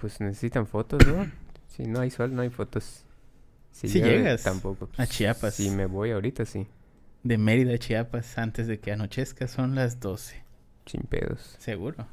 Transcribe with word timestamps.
Pues 0.00 0.20
necesitan 0.20 0.66
fotos, 0.66 1.06
¿no? 1.06 1.30
si 1.68 1.84
no 1.84 2.00
hay 2.00 2.10
sol, 2.10 2.34
no 2.34 2.42
hay 2.42 2.50
fotos. 2.50 3.04
Si 3.72 3.88
llegas 3.88 4.42
tampoco. 4.42 4.88
a 4.96 5.06
Chiapas. 5.06 5.54
Si 5.54 5.70
me 5.70 5.86
voy 5.86 6.10
ahorita, 6.10 6.44
sí. 6.44 6.66
De 7.22 7.38
Mérida 7.38 7.74
a 7.74 7.78
Chiapas 7.78 8.38
antes 8.38 8.66
de 8.66 8.80
que 8.80 8.92
anochezca 8.92 9.46
son 9.46 9.74
las 9.74 10.00
12. 10.00 10.42
Sin 10.86 11.02
pedos. 11.02 11.56
¿Seguro? 11.58 12.06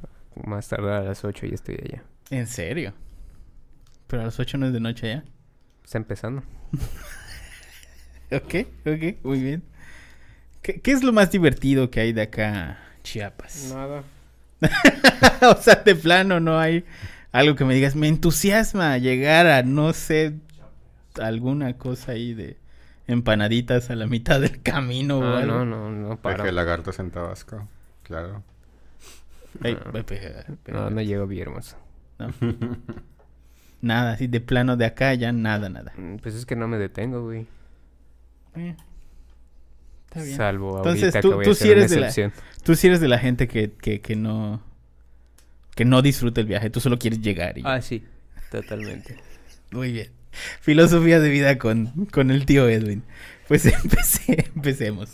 Más 0.46 0.68
tarde 0.68 0.94
a 0.94 1.02
las 1.02 1.24
8 1.24 1.48
ya 1.48 1.56
estoy 1.56 1.76
allá. 1.76 2.04
¿En 2.30 2.48
serio? 2.48 2.94
¿Pero 4.08 4.22
a 4.22 4.26
las 4.26 4.40
8 4.40 4.58
no 4.58 4.68
es 4.68 4.74
de 4.74 4.80
noche 4.80 5.08
ya? 5.08 5.24
Está 5.84 5.98
empezando. 5.98 6.44
ok, 8.32 8.56
ok, 8.86 9.24
muy 9.24 9.42
bien. 9.42 9.64
¿Qué, 10.62 10.80
¿Qué, 10.82 10.92
es 10.92 11.04
lo 11.04 11.14
más 11.14 11.32
divertido 11.32 11.90
que 11.90 12.02
hay 12.02 12.14
de 12.14 12.24
acá, 12.24 12.80
Chiapas? 13.04 13.72
Nada. 13.74 14.04
o 15.42 15.62
sea, 15.62 15.76
de 15.76 15.96
plano 15.96 16.40
no 16.40 16.60
hay 16.60 16.84
algo 17.38 17.56
que 17.56 17.66
me 17.66 17.76
digas, 17.76 17.96
me 17.96 18.08
entusiasma 18.08 18.98
llegar 18.98 19.46
a, 19.46 19.62
no 19.62 19.94
sé, 19.94 20.34
alguna 21.22 21.78
cosa 21.78 22.14
ahí 22.14 22.34
de 22.34 22.58
empanaditas 23.06 23.92
a 23.92 23.96
la 23.96 24.08
mitad 24.08 24.42
del 24.42 24.62
camino 24.64 25.22
algo. 25.36 25.64
No, 25.64 25.66
no, 25.66 25.92
no, 25.92 26.18
para. 26.18 26.52
lagartos 26.52 26.98
en 27.00 27.12
Tabasco, 27.12 27.68
claro. 28.02 28.44
no, 30.68 30.90
no, 30.90 31.02
llego 31.02 31.28
bien 31.28 31.44
hermoso. 31.44 31.78
nada, 33.82 34.14
así 34.14 34.26
de 34.26 34.42
plano 34.42 34.76
de 34.76 34.86
acá 34.86 35.14
ya 35.14 35.32
nada, 35.32 35.70
nada. 35.70 35.94
Mm, 35.96 36.16
pues 36.18 36.34
es 36.34 36.46
que 36.48 36.56
no 36.56 36.68
me 36.68 36.80
detengo, 36.80 37.24
güey. 37.24 37.46
Eh, 38.56 38.76
está 40.06 40.24
bien. 40.24 40.38
Salvo 40.38 40.78
Entonces, 40.78 41.14
tú, 41.22 41.40
tú 41.44 41.54
sí 41.54 41.70
eres 41.70 41.92
de 41.92 42.00
la, 42.00 42.12
tú 42.64 42.76
sí 42.76 42.88
eres 42.88 43.00
de 43.00 43.08
la 43.08 43.20
gente 43.20 43.48
que, 43.48 43.72
que, 43.74 44.02
que 44.02 44.16
no 44.16 44.67
que 45.78 45.86
no 45.86 46.02
disfruta 46.02 46.42
el 46.42 46.48
viaje, 46.48 46.72
tú 46.72 46.82
solo 46.82 46.98
quieres 46.98 47.22
llegar. 47.22 47.56
Y... 47.56 47.62
Ah, 47.64 47.80
sí, 47.84 48.04
totalmente. 48.52 49.16
Muy 49.70 49.92
bien. 49.92 50.10
Filosofía 50.60 51.20
de 51.20 51.30
vida 51.30 51.60
con, 51.60 52.08
con 52.12 52.32
el 52.32 52.48
tío 52.48 52.68
Edwin. 52.68 53.04
Pues 53.48 53.66
empecé, 53.84 54.50
empecemos. 54.56 55.10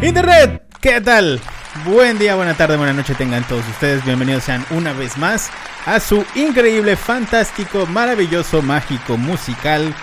Internet, 0.00 0.62
¿qué 0.80 1.00
tal? 1.02 1.40
Buen 1.84 2.18
día, 2.18 2.36
buena 2.36 2.54
tarde, 2.54 2.78
buena 2.78 2.94
noche 2.94 3.14
tengan 3.14 3.46
todos 3.46 3.68
ustedes. 3.68 4.02
Bienvenidos 4.02 4.44
sean 4.44 4.64
una 4.70 4.94
vez 4.94 5.18
más 5.18 5.50
a 5.84 6.00
su 6.00 6.24
increíble, 6.34 6.96
fantástico, 6.96 7.84
maravilloso, 7.84 8.62
mágico, 8.62 9.18
musical 9.18 9.94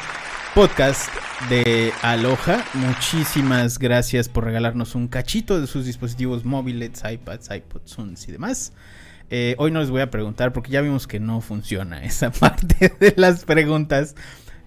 podcast 0.54 1.10
de 1.50 1.92
Aloha. 2.04 2.64
Muchísimas 2.76 3.80
gracias 3.80 4.30
por 4.30 4.44
regalarnos 4.44 4.94
un 4.94 5.08
cachito 5.08 5.60
de 5.60 5.66
sus 5.66 5.86
dispositivos 5.86 6.46
móviles, 6.46 7.02
iPads, 7.04 7.50
iPods, 7.50 8.28
y 8.28 8.32
demás. 8.32 8.74
Eh, 9.32 9.56
hoy 9.58 9.72
no 9.72 9.80
les 9.80 9.90
voy 9.90 10.02
a 10.02 10.12
preguntar 10.12 10.54
porque 10.54 10.72
ya 10.72 10.82
vimos 10.82 11.08
que 11.08 11.20
no 11.20 11.42
funciona 11.42 12.04
esa 12.04 12.32
parte 12.32 12.94
de 13.00 13.14
las 13.18 13.46
preguntas 13.46 14.16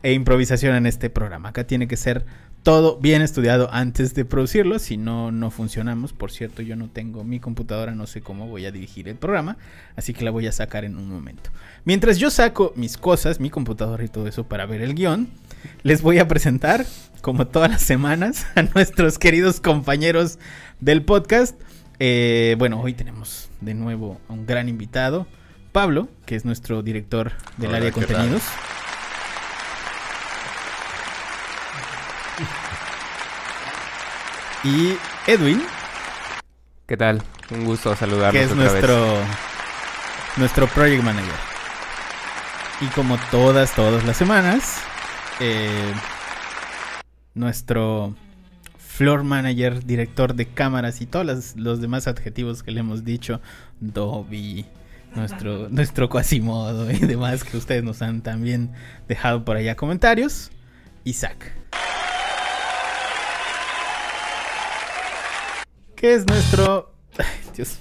e 0.03 0.13
improvisación 0.13 0.75
en 0.75 0.87
este 0.87 1.09
programa. 1.09 1.51
Acá 1.51 1.67
tiene 1.69 1.87
que 1.87 1.97
ser 1.97 2.27
todo 2.65 2.99
bien 2.99 3.23
estudiado 3.23 3.69
antes 3.73 4.13
de 4.15 4.25
producirlo, 4.25 4.81
si 4.81 4.97
no, 4.97 5.31
no 5.31 5.53
funcionamos. 5.53 6.13
Por 6.13 6.33
cierto, 6.33 6.63
yo 6.63 6.75
no 6.75 6.91
tengo 6.91 7.23
mi 7.23 7.39
computadora, 7.39 7.95
no 7.95 8.09
sé 8.09 8.23
cómo 8.23 8.49
voy 8.49 8.67
a 8.67 8.73
dirigir 8.73 9.09
el 9.09 9.15
programa, 9.15 9.57
así 9.95 10.13
que 10.13 10.25
la 10.25 10.33
voy 10.33 10.49
a 10.49 10.53
sacar 10.53 10.85
en 10.85 10.97
un 10.97 11.09
momento. 11.09 11.51
Mientras 11.85 12.19
yo 12.19 12.29
saco 12.29 12.73
mis 12.75 12.97
cosas, 12.97 13.39
mi 13.39 13.51
computadora 13.51 14.05
y 14.05 14.09
todo 14.09 14.27
eso 14.27 14.49
para 14.49 14.67
ver 14.67 14.83
el 14.83 14.97
guion, 14.97 15.29
les 15.83 16.03
voy 16.03 16.19
a 16.19 16.29
presentar, 16.29 16.87
como 17.21 17.47
todas 17.47 17.71
las 17.71 17.83
semanas, 17.83 18.47
a 18.55 18.63
nuestros 18.63 19.19
queridos 19.19 19.61
compañeros 19.61 20.39
del 20.81 21.03
podcast. 21.03 21.61
Eh, 21.99 22.57
bueno, 22.59 22.81
hoy 22.81 22.95
tenemos 22.95 23.49
de 23.61 23.75
nuevo 23.75 24.21
a 24.29 24.33
un 24.33 24.47
gran 24.47 24.69
invitado, 24.69 25.27
Pablo, 25.73 26.09
que 26.25 26.37
es 26.37 26.45
nuestro 26.45 26.83
director 26.83 27.33
del 27.57 27.75
área 27.75 27.87
de 27.87 27.93
contenidos. 27.93 28.43
Y 34.65 34.97
Edwin. 35.27 35.63
¿Qué 36.87 36.97
tal? 36.97 37.23
Un 37.51 37.65
gusto 37.65 37.95
saludarlos. 37.95 38.33
Que 38.33 38.43
es 38.43 38.55
nuestro, 38.55 39.19
nuestro 40.37 40.67
project 40.69 41.03
manager. 41.03 41.35
Y 42.81 42.87
como 42.89 43.17
todas, 43.31 43.73
todas 43.75 44.05
las 44.05 44.17
semanas, 44.17 44.79
eh, 45.41 45.93
nuestro 47.35 48.15
floor 48.79 49.25
manager, 49.25 49.85
director 49.85 50.35
de 50.35 50.47
cámaras 50.47 51.01
y 51.03 51.07
todos 51.07 51.55
los, 51.57 51.81
demás 51.81 52.07
adjetivos 52.07 52.63
que 52.63 52.71
le 52.71 52.81
hemos 52.81 53.05
dicho, 53.05 53.43
Dobby, 53.81 54.65
nuestro, 55.15 55.69
nuestro 55.71 56.09
Quasimodo 56.09 56.91
y 56.91 56.99
demás 56.99 57.45
que 57.45 57.57
ustedes 57.57 57.85
nos 57.85 58.01
han 58.01 58.23
también 58.23 58.73
dejado 59.07 59.45
por 59.45 59.57
allá 59.57 59.77
comentarios, 59.77 60.51
Isaac. 61.05 61.53
¿Qué 65.95 66.15
es 66.15 66.27
nuestro... 66.27 66.93
Dios. 67.57 67.79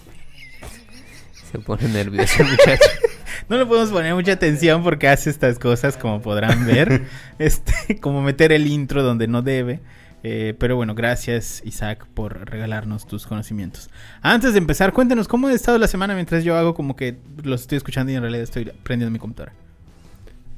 Se 1.52 1.60
pone 1.60 1.88
nervioso 1.88 2.44
el 2.44 2.50
muchacho. 2.50 2.90
no 3.50 3.58
le 3.58 3.66
podemos 3.66 3.92
poner 3.92 4.14
mucha 4.16 4.34
atención 4.34 4.84
porque 4.84 5.08
hace 5.08 5.30
estas 5.30 5.60
cosas, 5.60 5.98
como 5.98 6.22
podrán 6.22 6.66
ver. 6.66 7.04
este, 7.40 8.00
como 8.00 8.22
meter 8.22 8.52
el 8.52 8.68
intro 8.68 9.04
donde 9.04 9.28
no 9.28 9.42
debe. 9.42 9.82
Eh, 10.24 10.56
pero 10.58 10.76
bueno, 10.76 10.96
gracias 10.96 11.62
Isaac 11.66 12.08
por 12.16 12.50
regalarnos 12.50 13.06
tus 13.06 13.28
conocimientos. 13.28 13.92
Antes 14.22 14.54
de 14.54 14.60
empezar, 14.60 14.92
cuéntenos 14.92 15.28
cómo 15.28 15.48
ha 15.48 15.54
estado 15.54 15.78
la 15.78 15.88
semana 15.88 16.16
mientras 16.16 16.44
yo 16.44 16.58
hago 16.58 16.74
como 16.74 16.96
que 16.96 17.18
los 17.44 17.62
estoy 17.62 17.78
escuchando 17.78 18.12
y 18.12 18.16
en 18.16 18.22
realidad 18.22 18.44
estoy 18.44 18.72
prendiendo 18.82 19.12
mi 19.12 19.20
computadora. 19.20 19.54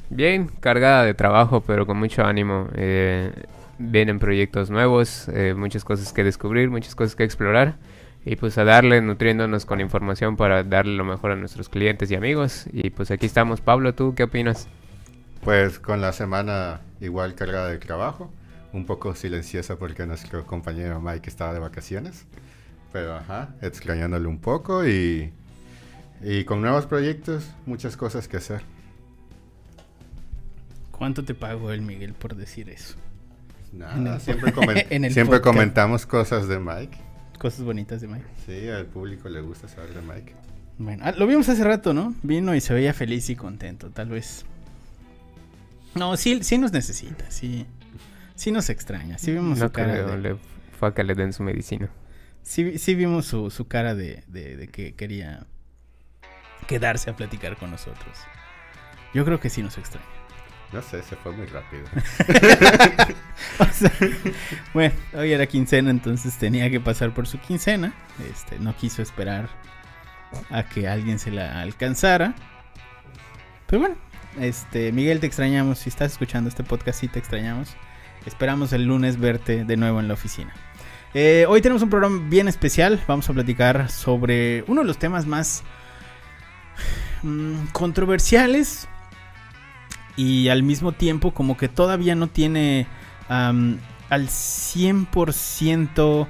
Bien, 0.09 0.47
cargada 0.47 1.03
de 1.03 1.13
trabajo, 1.13 1.59
pero 1.59 1.85
con 1.85 1.97
mucho 1.97 2.23
ánimo. 2.23 2.69
Eh, 2.75 3.29
vienen 3.77 4.19
proyectos 4.19 4.69
nuevos, 4.69 5.27
eh, 5.33 5.53
muchas 5.53 5.83
cosas 5.83 6.13
que 6.13 6.23
descubrir, 6.23 6.69
muchas 6.69 6.95
cosas 6.95 7.15
que 7.17 7.25
explorar 7.25 7.75
y 8.25 8.35
pues 8.35 8.57
a 8.57 8.63
darle, 8.63 9.01
nutriéndonos 9.01 9.65
con 9.65 9.79
información 9.79 10.35
para 10.35 10.63
darle 10.63 10.95
lo 10.95 11.05
mejor 11.05 11.31
a 11.31 11.35
nuestros 11.35 11.69
clientes 11.69 12.11
y 12.11 12.15
amigos. 12.15 12.65
Y 12.73 12.89
pues 12.89 13.11
aquí 13.11 13.25
estamos. 13.25 13.61
Pablo, 13.61 13.93
¿tú 13.95 14.15
qué 14.15 14.23
opinas? 14.23 14.67
Pues 15.43 15.79
con 15.79 16.01
la 16.01 16.11
semana 16.11 16.81
igual 16.99 17.35
cargada 17.35 17.69
de 17.69 17.77
trabajo, 17.77 18.31
un 18.73 18.85
poco 18.85 19.15
silenciosa 19.15 19.77
porque 19.77 20.05
nuestro 20.05 20.45
compañero 20.45 20.99
Mike 21.01 21.29
estaba 21.29 21.53
de 21.53 21.59
vacaciones, 21.59 22.25
pero 22.91 23.15
ajá, 23.15 23.55
extrañándole 23.61 24.27
un 24.27 24.39
poco 24.39 24.85
y, 24.85 25.31
y 26.21 26.43
con 26.43 26.61
nuevos 26.61 26.85
proyectos, 26.85 27.49
muchas 27.65 27.95
cosas 27.95 28.27
que 28.27 28.37
hacer. 28.37 28.61
¿Cuánto 30.91 31.23
te 31.23 31.33
pagó 31.33 31.71
el 31.71 31.81
Miguel 31.81 32.13
por 32.13 32.35
decir 32.35 32.69
eso? 32.69 32.95
Nada, 33.71 34.19
siempre, 34.19 34.51
siempre 35.11 35.41
comentamos 35.41 36.05
cosas 36.05 36.47
de 36.47 36.59
Mike. 36.59 36.97
Cosas 37.37 37.63
bonitas 37.63 38.01
de 38.01 38.07
Mike. 38.07 38.25
Sí, 38.45 38.67
al 38.69 38.85
público 38.85 39.29
le 39.29 39.41
gusta 39.41 39.67
saber 39.67 39.93
de 39.93 40.01
Mike. 40.01 40.33
Bueno, 40.79 41.03
ah, 41.05 41.11
lo 41.11 41.27
vimos 41.27 41.49
hace 41.49 41.63
rato, 41.63 41.93
¿no? 41.93 42.13
Vino 42.23 42.55
y 42.55 42.61
se 42.61 42.73
veía 42.73 42.93
feliz 42.93 43.29
y 43.29 43.35
contento, 43.35 43.89
tal 43.89 44.09
vez. 44.09 44.45
No, 45.95 46.17
sí, 46.17 46.43
sí 46.43 46.57
nos 46.57 46.71
necesita, 46.71 47.29
sí. 47.29 47.65
Sí 48.35 48.51
nos 48.51 48.69
extraña, 48.69 49.17
sí 49.17 49.31
vimos 49.31 49.57
su 49.57 49.71
cara 49.71 49.93
de... 49.93 50.17
le 50.17 50.37
fue 50.79 50.89
a 50.89 50.93
que 50.93 51.03
le 51.03 51.15
den 51.15 51.33
su 51.33 51.41
medicina. 51.41 51.89
Sí, 52.43 52.77
sí 52.77 52.93
vimos 52.93 53.25
su, 53.25 53.49
su 53.49 53.67
cara 53.67 53.95
de, 53.95 54.23
de 54.27 54.67
que 54.67 54.93
quería 54.93 55.47
quedarse 56.67 57.09
a 57.09 57.15
platicar 57.15 57.57
con 57.57 57.71
nosotros. 57.71 58.17
Yo 59.13 59.25
creo 59.25 59.39
que 59.39 59.49
sí 59.49 59.63
nos 59.63 59.77
extraña. 59.77 60.05
No 60.73 60.81
sé, 60.81 61.01
se 61.01 61.15
fue 61.15 61.31
muy 61.31 61.45
rápido. 61.45 61.85
bueno, 64.73 64.93
hoy 65.13 65.31
era 65.31 65.47
quincena, 65.47 65.89
entonces 65.91 66.37
tenía 66.37 66.69
que 66.69 66.81
pasar 66.81 67.13
por 67.13 67.25
su 67.25 67.39
quincena. 67.39 67.93
Este, 68.29 68.59
no 68.59 68.75
quiso 68.75 69.01
esperar 69.01 69.49
a 70.49 70.63
que 70.63 70.89
alguien 70.89 71.19
se 71.19 71.31
la 71.31 71.61
alcanzara. 71.61 72.35
Pero 73.67 73.79
bueno, 73.79 73.95
este, 74.39 74.91
Miguel, 74.91 75.21
te 75.21 75.27
extrañamos. 75.27 75.79
Si 75.79 75.89
estás 75.89 76.11
escuchando 76.11 76.49
este 76.49 76.63
podcast, 76.65 76.99
sí 76.99 77.07
te 77.07 77.19
extrañamos. 77.19 77.75
Esperamos 78.25 78.73
el 78.73 78.83
lunes 78.83 79.17
verte 79.17 79.63
de 79.63 79.77
nuevo 79.77 80.01
en 80.01 80.09
la 80.09 80.15
oficina. 80.15 80.53
Eh, 81.13 81.45
hoy 81.47 81.61
tenemos 81.61 81.81
un 81.81 81.89
programa 81.89 82.27
bien 82.27 82.49
especial. 82.49 83.01
Vamos 83.07 83.29
a 83.29 83.33
platicar 83.33 83.89
sobre 83.89 84.65
uno 84.67 84.81
de 84.81 84.87
los 84.87 84.97
temas 84.97 85.25
más 85.25 85.63
mm, 87.23 87.67
controversiales 87.71 88.89
y 90.17 90.49
al 90.49 90.63
mismo 90.63 90.91
tiempo 90.91 91.33
como 91.33 91.55
que 91.55 91.69
todavía 91.69 92.15
no 92.15 92.27
tiene 92.27 92.87
al 93.29 93.79
100% 94.09 96.27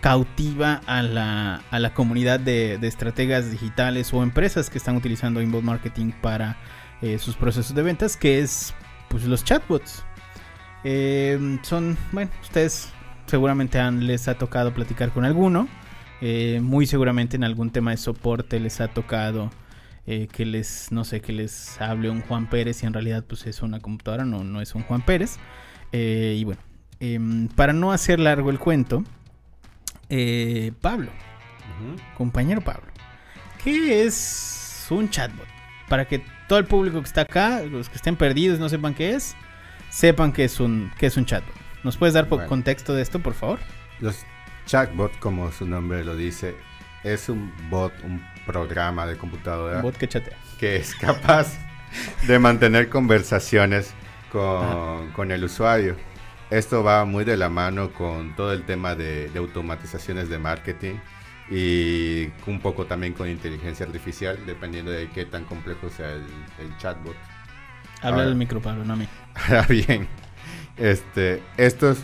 cautiva 0.00 0.80
a 0.86 1.02
la, 1.02 1.62
a 1.70 1.78
la 1.78 1.94
comunidad 1.94 2.40
de, 2.40 2.74
estrategas 2.82 3.50
digitales 3.50 4.12
o 4.12 4.22
empresas 4.22 4.70
que 4.70 4.78
están 4.78 4.96
utilizando 4.96 5.40
inbound 5.40 5.66
marketing 5.66 6.12
para 6.20 6.56
eh, 7.02 7.18
sus 7.18 7.36
procesos 7.36 7.74
de 7.74 7.82
ventas, 7.82 8.16
que 8.16 8.40
es 8.40 8.74
pues 9.08 9.24
los 9.24 9.44
chatbots. 9.44 10.04
Em, 10.84 11.62
son, 11.62 11.96
bueno, 12.12 12.30
ustedes 12.42 12.90
seguramente 13.26 13.78
les 13.92 14.28
ha 14.28 14.34
tocado 14.34 14.72
platicar 14.72 15.10
con 15.10 15.24
alguno. 15.24 15.68
Eh, 16.22 16.60
muy 16.62 16.86
seguramente 16.86 17.36
en 17.36 17.44
algún 17.44 17.70
tema 17.70 17.92
de 17.92 17.96
soporte 17.96 18.60
les 18.60 18.80
ha 18.80 18.88
tocado 18.88 19.50
eh, 20.12 20.26
que 20.26 20.44
les, 20.44 20.90
no 20.90 21.04
sé, 21.04 21.20
que 21.20 21.32
les 21.32 21.80
hable 21.80 22.10
un 22.10 22.20
Juan 22.22 22.50
Pérez 22.50 22.82
y 22.82 22.86
en 22.86 22.92
realidad 22.92 23.24
pues 23.24 23.46
es 23.46 23.62
una 23.62 23.78
computadora, 23.78 24.24
no, 24.24 24.42
no 24.42 24.60
es 24.60 24.74
un 24.74 24.82
Juan 24.82 25.02
Pérez. 25.02 25.38
Eh, 25.92 26.34
y 26.36 26.42
bueno, 26.42 26.60
em, 26.98 27.46
para 27.46 27.72
no 27.72 27.92
hacer 27.92 28.18
largo 28.18 28.50
el 28.50 28.58
cuento, 28.58 29.04
Pablo, 30.80 31.12
compañero 32.16 32.60
Pablo, 32.60 32.90
¿qué 33.62 34.02
es 34.04 34.88
un 34.90 35.08
chatbot? 35.08 35.46
Para 35.88 36.08
que 36.08 36.24
todo 36.48 36.58
el 36.58 36.64
público 36.64 37.00
que 37.00 37.06
está 37.06 37.20
acá, 37.20 37.62
los 37.62 37.88
que 37.88 37.94
estén 37.94 38.16
perdidos 38.16 38.58
no 38.58 38.68
sepan 38.68 38.94
qué 38.94 39.14
es, 39.14 39.36
sepan 39.90 40.32
que 40.32 40.42
es 40.42 40.58
un, 40.58 40.90
que 40.98 41.06
es 41.06 41.16
un 41.16 41.24
chatbot. 41.24 41.54
¿Nos 41.84 41.96
puedes 41.96 42.14
dar 42.14 42.26
contexto 42.26 42.94
de 42.94 43.02
esto, 43.02 43.20
por 43.20 43.34
favor? 43.34 43.60
Los 44.00 44.24
chatbot, 44.66 45.16
como 45.20 45.52
su 45.52 45.66
nombre 45.66 46.04
lo 46.04 46.16
dice, 46.16 46.56
es 47.04 47.28
un 47.28 47.52
bot, 47.70 47.92
un 48.02 48.20
programa 48.46 49.06
de 49.06 49.16
computadora. 49.16 49.82
bot 49.82 49.96
que 49.96 50.08
chatea. 50.08 50.36
Que 50.58 50.76
es 50.76 50.94
capaz 50.94 51.58
de 52.26 52.38
mantener 52.38 52.88
conversaciones 52.88 53.94
con, 54.30 55.30
el 55.30 55.44
usuario. 55.44 55.96
Esto 56.50 56.82
va 56.82 57.04
muy 57.04 57.24
de 57.24 57.36
la 57.36 57.48
mano 57.48 57.92
con 57.92 58.34
todo 58.34 58.52
el 58.52 58.64
tema 58.64 58.94
de, 58.94 59.30
automatizaciones 59.36 60.28
de 60.28 60.38
marketing 60.38 60.94
y 61.50 62.28
un 62.46 62.60
poco 62.60 62.86
también 62.86 63.12
con 63.12 63.28
inteligencia 63.28 63.86
artificial, 63.86 64.38
dependiendo 64.46 64.90
de 64.90 65.08
qué 65.10 65.24
tan 65.24 65.44
complejo 65.44 65.90
sea 65.90 66.12
el, 66.12 66.76
chatbot. 66.78 67.16
Habla 68.02 68.24
del 68.24 68.36
micro, 68.36 68.60
Pablo, 68.60 68.84
no 68.84 68.94
a 68.94 68.96
mí. 68.96 69.08
bien. 69.68 70.08
Este, 70.76 71.42
estos, 71.56 71.98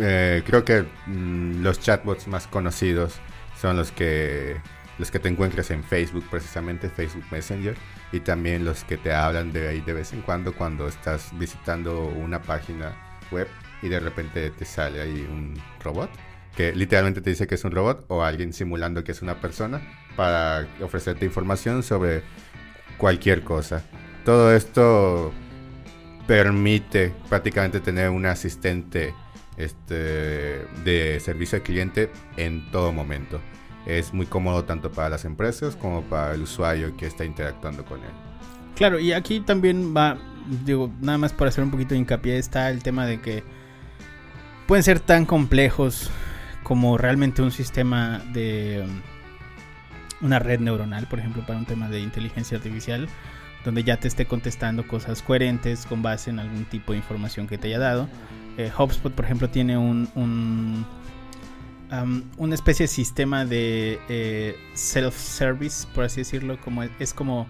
eh, 0.00 0.42
creo 0.44 0.64
que 0.64 0.84
mm, 1.06 1.62
los 1.62 1.78
chatbots 1.80 2.26
más 2.26 2.46
conocidos 2.46 3.20
son 3.60 3.76
los 3.76 3.92
que, 3.92 4.60
los 4.98 5.10
que 5.10 5.18
te 5.18 5.28
encuentras 5.28 5.70
en 5.70 5.84
Facebook, 5.84 6.24
precisamente 6.30 6.88
Facebook 6.88 7.24
Messenger, 7.30 7.76
y 8.12 8.20
también 8.20 8.64
los 8.64 8.84
que 8.84 8.96
te 8.96 9.12
hablan 9.12 9.52
de 9.52 9.68
ahí 9.68 9.80
de 9.80 9.92
vez 9.92 10.12
en 10.12 10.22
cuando 10.22 10.54
cuando 10.54 10.88
estás 10.88 11.30
visitando 11.38 12.06
una 12.06 12.40
página 12.42 12.94
web 13.30 13.48
y 13.82 13.88
de 13.88 14.00
repente 14.00 14.50
te 14.50 14.64
sale 14.64 15.00
ahí 15.00 15.26
un 15.30 15.60
robot 15.82 16.10
que 16.56 16.72
literalmente 16.72 17.20
te 17.20 17.30
dice 17.30 17.46
que 17.46 17.54
es 17.54 17.64
un 17.64 17.72
robot 17.72 18.06
o 18.08 18.24
alguien 18.24 18.52
simulando 18.52 19.04
que 19.04 19.12
es 19.12 19.20
una 19.20 19.40
persona 19.40 19.80
para 20.16 20.66
ofrecerte 20.80 21.26
información 21.26 21.82
sobre 21.82 22.22
cualquier 22.96 23.44
cosa. 23.44 23.84
Todo 24.24 24.54
esto 24.54 25.32
permite 26.26 27.12
prácticamente 27.28 27.80
tener 27.80 28.08
un 28.08 28.24
asistente 28.24 29.14
este, 29.58 30.64
de 30.82 31.20
servicio 31.20 31.56
al 31.56 31.62
cliente 31.62 32.10
en 32.38 32.70
todo 32.70 32.92
momento. 32.92 33.40
Es 33.86 34.12
muy 34.12 34.26
cómodo 34.26 34.64
tanto 34.64 34.90
para 34.90 35.08
las 35.08 35.24
empresas 35.24 35.76
como 35.76 36.02
para 36.02 36.34
el 36.34 36.42
usuario 36.42 36.96
que 36.96 37.06
está 37.06 37.24
interactuando 37.24 37.84
con 37.84 38.00
él. 38.00 38.10
Claro, 38.74 38.98
y 38.98 39.12
aquí 39.12 39.40
también 39.40 39.96
va, 39.96 40.18
digo, 40.64 40.90
nada 41.00 41.18
más 41.18 41.32
para 41.32 41.48
hacer 41.48 41.64
un 41.64 41.70
poquito 41.70 41.94
de 41.94 42.00
hincapié, 42.00 42.36
está 42.36 42.70
el 42.70 42.82
tema 42.82 43.06
de 43.06 43.20
que 43.20 43.42
pueden 44.66 44.82
ser 44.82 45.00
tan 45.00 45.24
complejos 45.24 46.10
como 46.62 46.98
realmente 46.98 47.42
un 47.42 47.52
sistema 47.52 48.20
de 48.32 48.84
um, 48.84 50.26
una 50.26 50.38
red 50.38 50.60
neuronal, 50.60 51.06
por 51.06 51.20
ejemplo, 51.20 51.44
para 51.46 51.58
un 51.58 51.64
tema 51.64 51.88
de 51.88 52.00
inteligencia 52.00 52.56
artificial 52.56 53.08
donde 53.64 53.82
ya 53.82 53.96
te 53.96 54.08
esté 54.08 54.26
contestando 54.26 54.86
cosas 54.86 55.22
coherentes 55.22 55.86
con 55.86 56.02
base 56.02 56.30
en 56.30 56.38
algún 56.38 56.64
tipo 56.66 56.92
de 56.92 56.98
información 56.98 57.46
que 57.48 57.58
te 57.58 57.68
haya 57.68 57.78
dado. 57.78 58.08
Eh, 58.58 58.70
por 58.76 59.24
ejemplo, 59.24 59.50
tiene 59.50 59.76
un 59.76 60.86
una 62.36 62.54
especie 62.54 62.84
de 62.84 62.88
sistema 62.88 63.44
de 63.44 63.98
eh, 64.08 64.56
self-service, 64.74 65.86
por 65.94 66.04
así 66.04 66.20
decirlo, 66.20 66.60
como 66.60 66.82
es, 66.82 67.14
como 67.14 67.46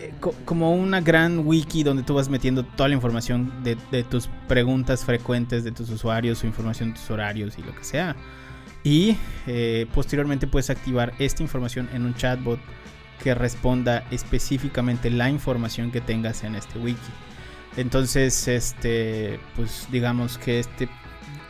eh, 0.00 0.12
como 0.44 0.74
una 0.74 1.00
gran 1.00 1.46
wiki 1.46 1.82
donde 1.82 2.02
tú 2.02 2.14
vas 2.14 2.28
metiendo 2.28 2.64
toda 2.64 2.88
la 2.88 2.94
información 2.94 3.52
de, 3.62 3.76
tus 4.04 4.28
preguntas 4.48 5.04
frecuentes 5.04 5.64
de 5.64 5.72
tus 5.72 5.90
usuarios, 5.90 6.38
su 6.38 6.46
información 6.46 6.90
de 6.90 7.00
tus 7.00 7.10
horarios 7.10 7.58
y 7.58 7.62
lo 7.62 7.74
que 7.74 7.84
sea. 7.84 8.16
Y 8.82 9.16
posteriormente 9.94 10.46
puedes 10.46 10.68
activar 10.68 11.14
esta 11.18 11.42
información 11.42 11.88
en 11.94 12.04
un 12.04 12.14
chatbot 12.14 12.60
que 13.22 13.34
responda 13.34 14.04
específicamente 14.10 15.08
la 15.08 15.30
información 15.30 15.90
que 15.90 16.02
tengas 16.02 16.44
en 16.44 16.54
este 16.54 16.78
wiki. 16.78 17.00
Entonces, 17.76 18.46
este, 18.46 19.40
pues 19.56 19.88
digamos 19.90 20.38
que 20.38 20.60
este 20.60 20.88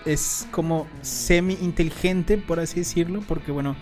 es 0.04 0.46
como 0.50 0.86
semi 1.02 1.54
inteligente, 1.60 2.38
por 2.38 2.60
así 2.60 2.80
decirlo, 2.80 3.22
porque 3.26 3.52
bueno, 3.52 3.76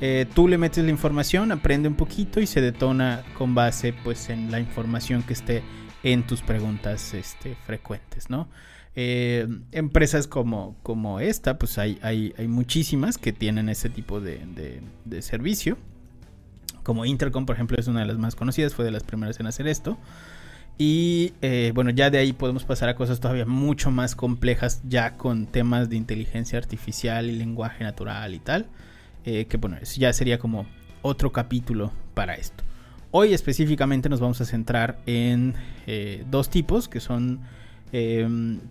eh, 0.00 0.26
tú 0.34 0.48
le 0.48 0.58
metes 0.58 0.84
la 0.84 0.90
información, 0.90 1.52
aprende 1.52 1.88
un 1.88 1.94
poquito 1.94 2.40
y 2.40 2.46
se 2.46 2.60
detona 2.60 3.22
con 3.36 3.54
base, 3.54 3.92
pues, 3.92 4.28
en 4.28 4.50
la 4.50 4.60
información 4.60 5.22
que 5.22 5.32
esté 5.32 5.62
en 6.02 6.26
tus 6.26 6.42
preguntas, 6.42 7.14
este, 7.14 7.56
frecuentes, 7.66 8.30
¿no? 8.30 8.48
Eh, 8.96 9.48
empresas 9.72 10.26
como, 10.28 10.76
como 10.82 11.18
esta, 11.18 11.58
pues 11.58 11.78
hay, 11.78 11.98
hay, 12.02 12.32
hay, 12.38 12.46
muchísimas 12.46 13.18
que 13.18 13.32
tienen 13.32 13.68
ese 13.68 13.88
tipo 13.88 14.20
de, 14.20 14.82
de 15.04 15.22
servicio 15.22 15.76
como 16.84 17.06
Intercom, 17.06 17.46
por 17.46 17.56
ejemplo, 17.56 17.76
es 17.80 17.88
una 17.88 18.00
de 18.00 18.06
las 18.06 18.18
más 18.18 18.36
conocidas, 18.36 18.74
fue 18.74 18.84
de 18.84 18.92
las 18.92 19.02
primeras 19.02 19.40
en 19.40 19.46
hacer 19.46 19.66
esto. 19.66 19.96
Y 20.76 21.32
eh, 21.40 21.70
bueno, 21.74 21.90
ya 21.90 22.10
de 22.10 22.18
ahí 22.18 22.32
podemos 22.32 22.64
pasar 22.64 22.88
a 22.88 22.96
cosas 22.96 23.20
todavía 23.20 23.46
mucho 23.46 23.90
más 23.90 24.16
complejas, 24.16 24.82
ya 24.88 25.16
con 25.16 25.46
temas 25.46 25.88
de 25.88 25.96
inteligencia 25.96 26.58
artificial 26.58 27.30
y 27.30 27.32
lenguaje 27.32 27.84
natural 27.84 28.34
y 28.34 28.40
tal. 28.40 28.66
Eh, 29.24 29.46
que 29.46 29.56
bueno, 29.56 29.76
eso 29.80 30.00
ya 30.00 30.12
sería 30.12 30.38
como 30.38 30.66
otro 31.02 31.32
capítulo 31.32 31.92
para 32.14 32.34
esto. 32.34 32.64
Hoy 33.12 33.32
específicamente 33.32 34.08
nos 34.08 34.18
vamos 34.18 34.40
a 34.40 34.44
centrar 34.44 34.98
en 35.06 35.54
eh, 35.86 36.24
dos 36.30 36.50
tipos 36.50 36.88
que 36.88 37.00
son 37.00 37.40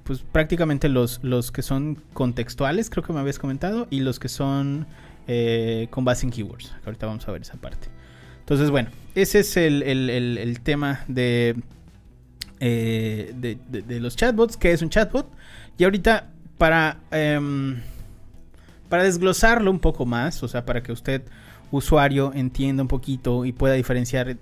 pues 0.03 0.19
prácticamente 0.19 0.89
los, 0.89 1.23
los 1.23 1.49
que 1.49 1.61
son 1.61 1.97
contextuales, 2.11 2.89
creo 2.89 3.05
que 3.05 3.13
me 3.13 3.21
habías 3.21 3.39
comentado, 3.39 3.87
y 3.89 4.01
los 4.01 4.19
que 4.19 4.27
son 4.27 4.85
con 5.91 6.03
base 6.03 6.25
en 6.25 6.31
keywords. 6.33 6.73
Ahorita 6.85 7.05
vamos 7.05 7.25
a 7.25 7.31
ver 7.31 7.43
esa 7.43 7.53
parte. 7.53 7.87
Entonces, 8.41 8.69
bueno, 8.69 8.89
ese 9.15 9.39
es 9.39 9.55
el, 9.55 10.59
tema 10.63 11.05
eh, 12.65 13.33
de, 13.35 13.99
los 13.99 14.15
chatbots, 14.15 14.55
que 14.55 14.71
es 14.71 14.81
un 14.81 14.89
chatbot. 14.89 15.29
Y 15.77 15.83
ahorita, 15.83 16.29
para, 16.57 16.99
em, 17.11 17.81
para 18.87 19.03
desglosarlo 19.03 19.69
un 19.69 19.79
poco 19.79 20.05
más, 20.05 20.41
o 20.43 20.47
sea, 20.47 20.65
para 20.65 20.81
que 20.81 20.93
usted, 20.93 21.23
usuario, 21.71 22.31
entienda 22.33 22.81
un 22.81 22.87
poquito 22.87 23.43
y 23.43 23.51
pueda 23.51 23.73
diferenciar 23.73 24.37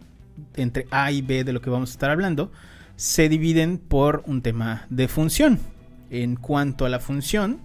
entre 0.56 0.86
A 0.92 1.12
y 1.12 1.24
B 1.24 1.44
de 1.44 1.52
lo 1.52 1.62
que 1.62 1.72
vamos 1.72 1.90
a 1.90 1.94
estar 1.94 2.12
hablando, 2.12 2.52
se 2.96 3.28
dividen 3.28 3.80
por 3.80 4.22
un 4.28 4.44
tema 4.44 4.86
de 4.92 5.08
función. 5.08 5.58
En 6.12 6.36
cuanto 6.36 6.86
a 6.86 6.90
la 6.90 7.00
función, 7.00 7.60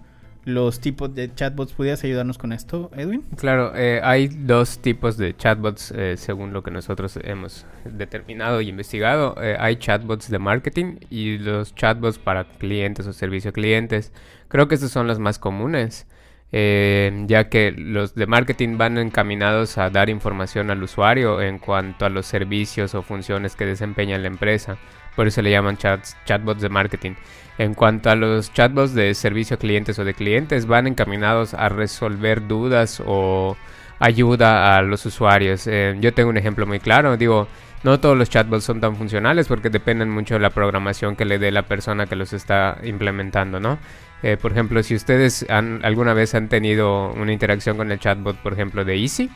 los 0.47 0.79
tipos 0.79 1.13
de 1.13 1.33
chatbots. 1.35 1.73
¿Pudieras 1.73 2.03
ayudarnos 2.05 2.37
con 2.37 2.53
esto, 2.53 2.89
Edwin? 2.95 3.21
Claro, 3.35 3.73
eh, 3.75 3.99
hay 4.01 4.29
dos 4.29 4.79
tipos 4.79 5.17
de 5.17 5.35
chatbots 5.35 5.91
eh, 5.91 6.15
según 6.15 6.53
lo 6.53 6.63
que 6.63 6.71
nosotros 6.71 7.19
hemos 7.21 7.65
determinado 7.83 8.61
y 8.61 8.69
investigado. 8.69 9.35
Eh, 9.41 9.57
hay 9.59 9.75
chatbots 9.75 10.31
de 10.31 10.39
marketing 10.39 10.99
y 11.09 11.37
los 11.37 11.75
chatbots 11.75 12.17
para 12.17 12.45
clientes 12.45 13.05
o 13.07 13.13
servicio 13.13 13.49
a 13.49 13.53
clientes. 13.53 14.13
Creo 14.47 14.69
que 14.69 14.75
estos 14.75 14.91
son 14.91 15.05
los 15.05 15.19
más 15.19 15.37
comunes. 15.37 16.07
ya 16.49 17.49
que 17.49 17.73
los 17.73 18.15
de 18.15 18.25
marketing 18.25 18.77
van 18.77 18.97
encaminados 18.97 19.77
a 19.77 19.89
dar 19.89 20.09
información 20.09 20.71
al 20.71 20.81
usuario 20.81 21.41
en 21.41 21.59
cuanto 21.59 22.05
a 22.05 22.09
los 22.09 22.25
servicios 22.25 22.95
o 22.95 23.01
funciones 23.01 23.57
que 23.57 23.65
desempeña 23.65 24.17
la 24.17 24.27
empresa. 24.27 24.77
Por 25.17 25.27
eso 25.27 25.41
le 25.41 25.51
llaman 25.51 25.77
chatbots 25.77 26.61
de 26.61 26.69
marketing. 26.69 27.15
En 27.57 27.73
cuanto 27.73 28.09
a 28.09 28.15
los 28.15 28.53
chatbots 28.53 28.93
de 28.93 29.13
servicio 29.13 29.55
a 29.55 29.59
clientes 29.59 29.97
o 29.97 30.05
de 30.05 30.13
clientes, 30.13 30.67
van 30.67 30.87
encaminados 30.87 31.53
a 31.53 31.69
resolver 31.69 32.47
dudas 32.47 33.01
o 33.05 33.57
ayuda 33.99 34.77
a 34.77 34.81
los 34.81 35.05
usuarios. 35.05 35.65
Eh, 35.67 35.95
yo 35.99 36.13
tengo 36.13 36.29
un 36.29 36.37
ejemplo 36.37 36.67
muy 36.67 36.79
claro, 36.79 37.17
digo, 37.17 37.47
no 37.83 37.99
todos 37.99 38.17
los 38.17 38.29
chatbots 38.29 38.63
son 38.63 38.79
tan 38.79 38.95
funcionales 38.95 39.47
porque 39.47 39.69
dependen 39.69 40.09
mucho 40.09 40.35
de 40.35 40.39
la 40.39 40.49
programación 40.49 41.15
que 41.15 41.25
le 41.25 41.39
dé 41.39 41.51
la 41.51 41.63
persona 41.63 42.05
que 42.05 42.15
los 42.15 42.33
está 42.33 42.77
implementando, 42.83 43.59
¿no? 43.59 43.79
Eh, 44.23 44.37
por 44.37 44.51
ejemplo, 44.51 44.81
si 44.81 44.95
ustedes 44.95 45.45
han, 45.49 45.83
alguna 45.83 46.13
vez 46.13 46.33
han 46.33 46.49
tenido 46.49 47.11
una 47.13 47.31
interacción 47.31 47.77
con 47.77 47.91
el 47.91 47.99
chatbot, 47.99 48.37
por 48.37 48.53
ejemplo, 48.53 48.83
de 48.83 48.99
Easy, 48.99 49.29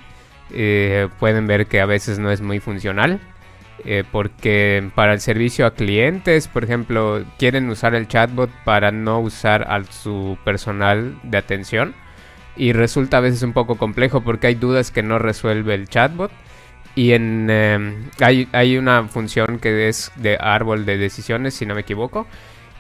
eh, 0.54 1.08
pueden 1.20 1.48
ver 1.48 1.68
que 1.68 1.82
a 1.82 1.86
veces 1.86 2.20
no 2.20 2.32
es 2.32 2.42
muy 2.42 2.60
funcional. 2.60 3.20
Eh, 3.84 4.04
porque 4.12 4.90
para 4.94 5.14
el 5.14 5.22
servicio 5.22 5.66
a 5.66 5.74
clientes, 5.74 6.48
por 6.48 6.64
ejemplo, 6.64 7.24
quieren 7.40 7.70
usar 7.70 7.96
el 7.96 8.08
chatbot 8.08 8.50
para 8.64 8.92
no 8.92 9.20
usar 9.20 9.64
a 9.72 9.84
su 9.86 10.38
personal 10.44 11.20
de 11.24 11.38
atención 11.38 11.96
y 12.56 12.74
resulta 12.74 13.18
a 13.18 13.22
veces 13.22 13.42
un 13.44 13.54
poco 13.54 13.78
complejo 13.78 14.22
porque 14.22 14.48
hay 14.48 14.56
dudas 14.56 14.92
que 14.92 15.02
no 15.02 15.18
resuelve 15.18 15.74
el 15.74 15.88
chatbot 15.90 16.32
y 16.96 17.14
en 17.14 17.50
em, 17.50 18.10
hay, 18.20 18.48
hay, 18.52 18.78
una 18.78 19.04
función 19.08 19.60
que 19.60 19.88
es 19.88 20.12
de 20.16 20.38
árbol 20.40 20.86
de 20.86 20.98
decisiones, 20.98 21.54
si 21.54 21.66
no 21.66 21.74
me 21.74 21.82
equivoco. 21.82 22.28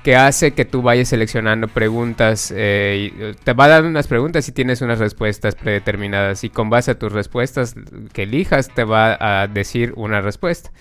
Que 0.03 0.15
hace 0.15 0.51
que 0.51 0.65
tú 0.65 0.81
vayas 0.81 1.09
seleccionando 1.09 1.67
preguntas. 1.67 2.53
Eh, 2.55 3.11
y 3.13 3.33
te 3.43 3.53
va 3.53 3.65
a 3.65 3.67
dar 3.69 3.85
unas 3.85 4.07
preguntas 4.07 4.47
y 4.47 4.51
tienes 4.51 4.81
unas 4.81 4.99
respuestas 4.99 5.55
predeterminadas. 5.55 6.43
Y 6.43 6.49
con 6.49 6.69
base 6.69 6.91
a 6.91 6.99
tus 6.99 7.11
respuestas 7.11 7.75
que 8.13 8.23
elijas, 8.23 8.69
te 8.69 8.83
va 8.83 9.17
a 9.19 9.47
decir 9.47 9.93
una 9.95 10.21
respuesta. 10.21 10.71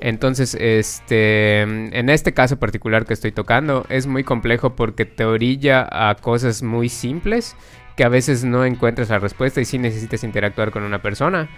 Entonces, 0.00 0.56
este, 0.58 1.60
en 1.60 2.10
este 2.10 2.34
caso 2.34 2.58
particular 2.58 3.06
que 3.06 3.14
estoy 3.14 3.30
tocando, 3.30 3.86
es 3.88 4.06
muy 4.06 4.24
complejo 4.24 4.74
porque 4.74 5.04
te 5.04 5.24
orilla 5.24 5.86
a 5.90 6.16
cosas 6.16 6.62
muy 6.62 6.88
simples 6.88 7.56
que 7.96 8.04
a 8.04 8.08
veces 8.08 8.44
no 8.44 8.64
encuentras 8.64 9.08
la 9.08 9.20
respuesta 9.20 9.60
y 9.60 9.64
sí 9.64 9.78
necesitas 9.78 10.24
interactuar 10.24 10.72
con 10.72 10.82
una 10.82 11.00
persona. 11.00 11.48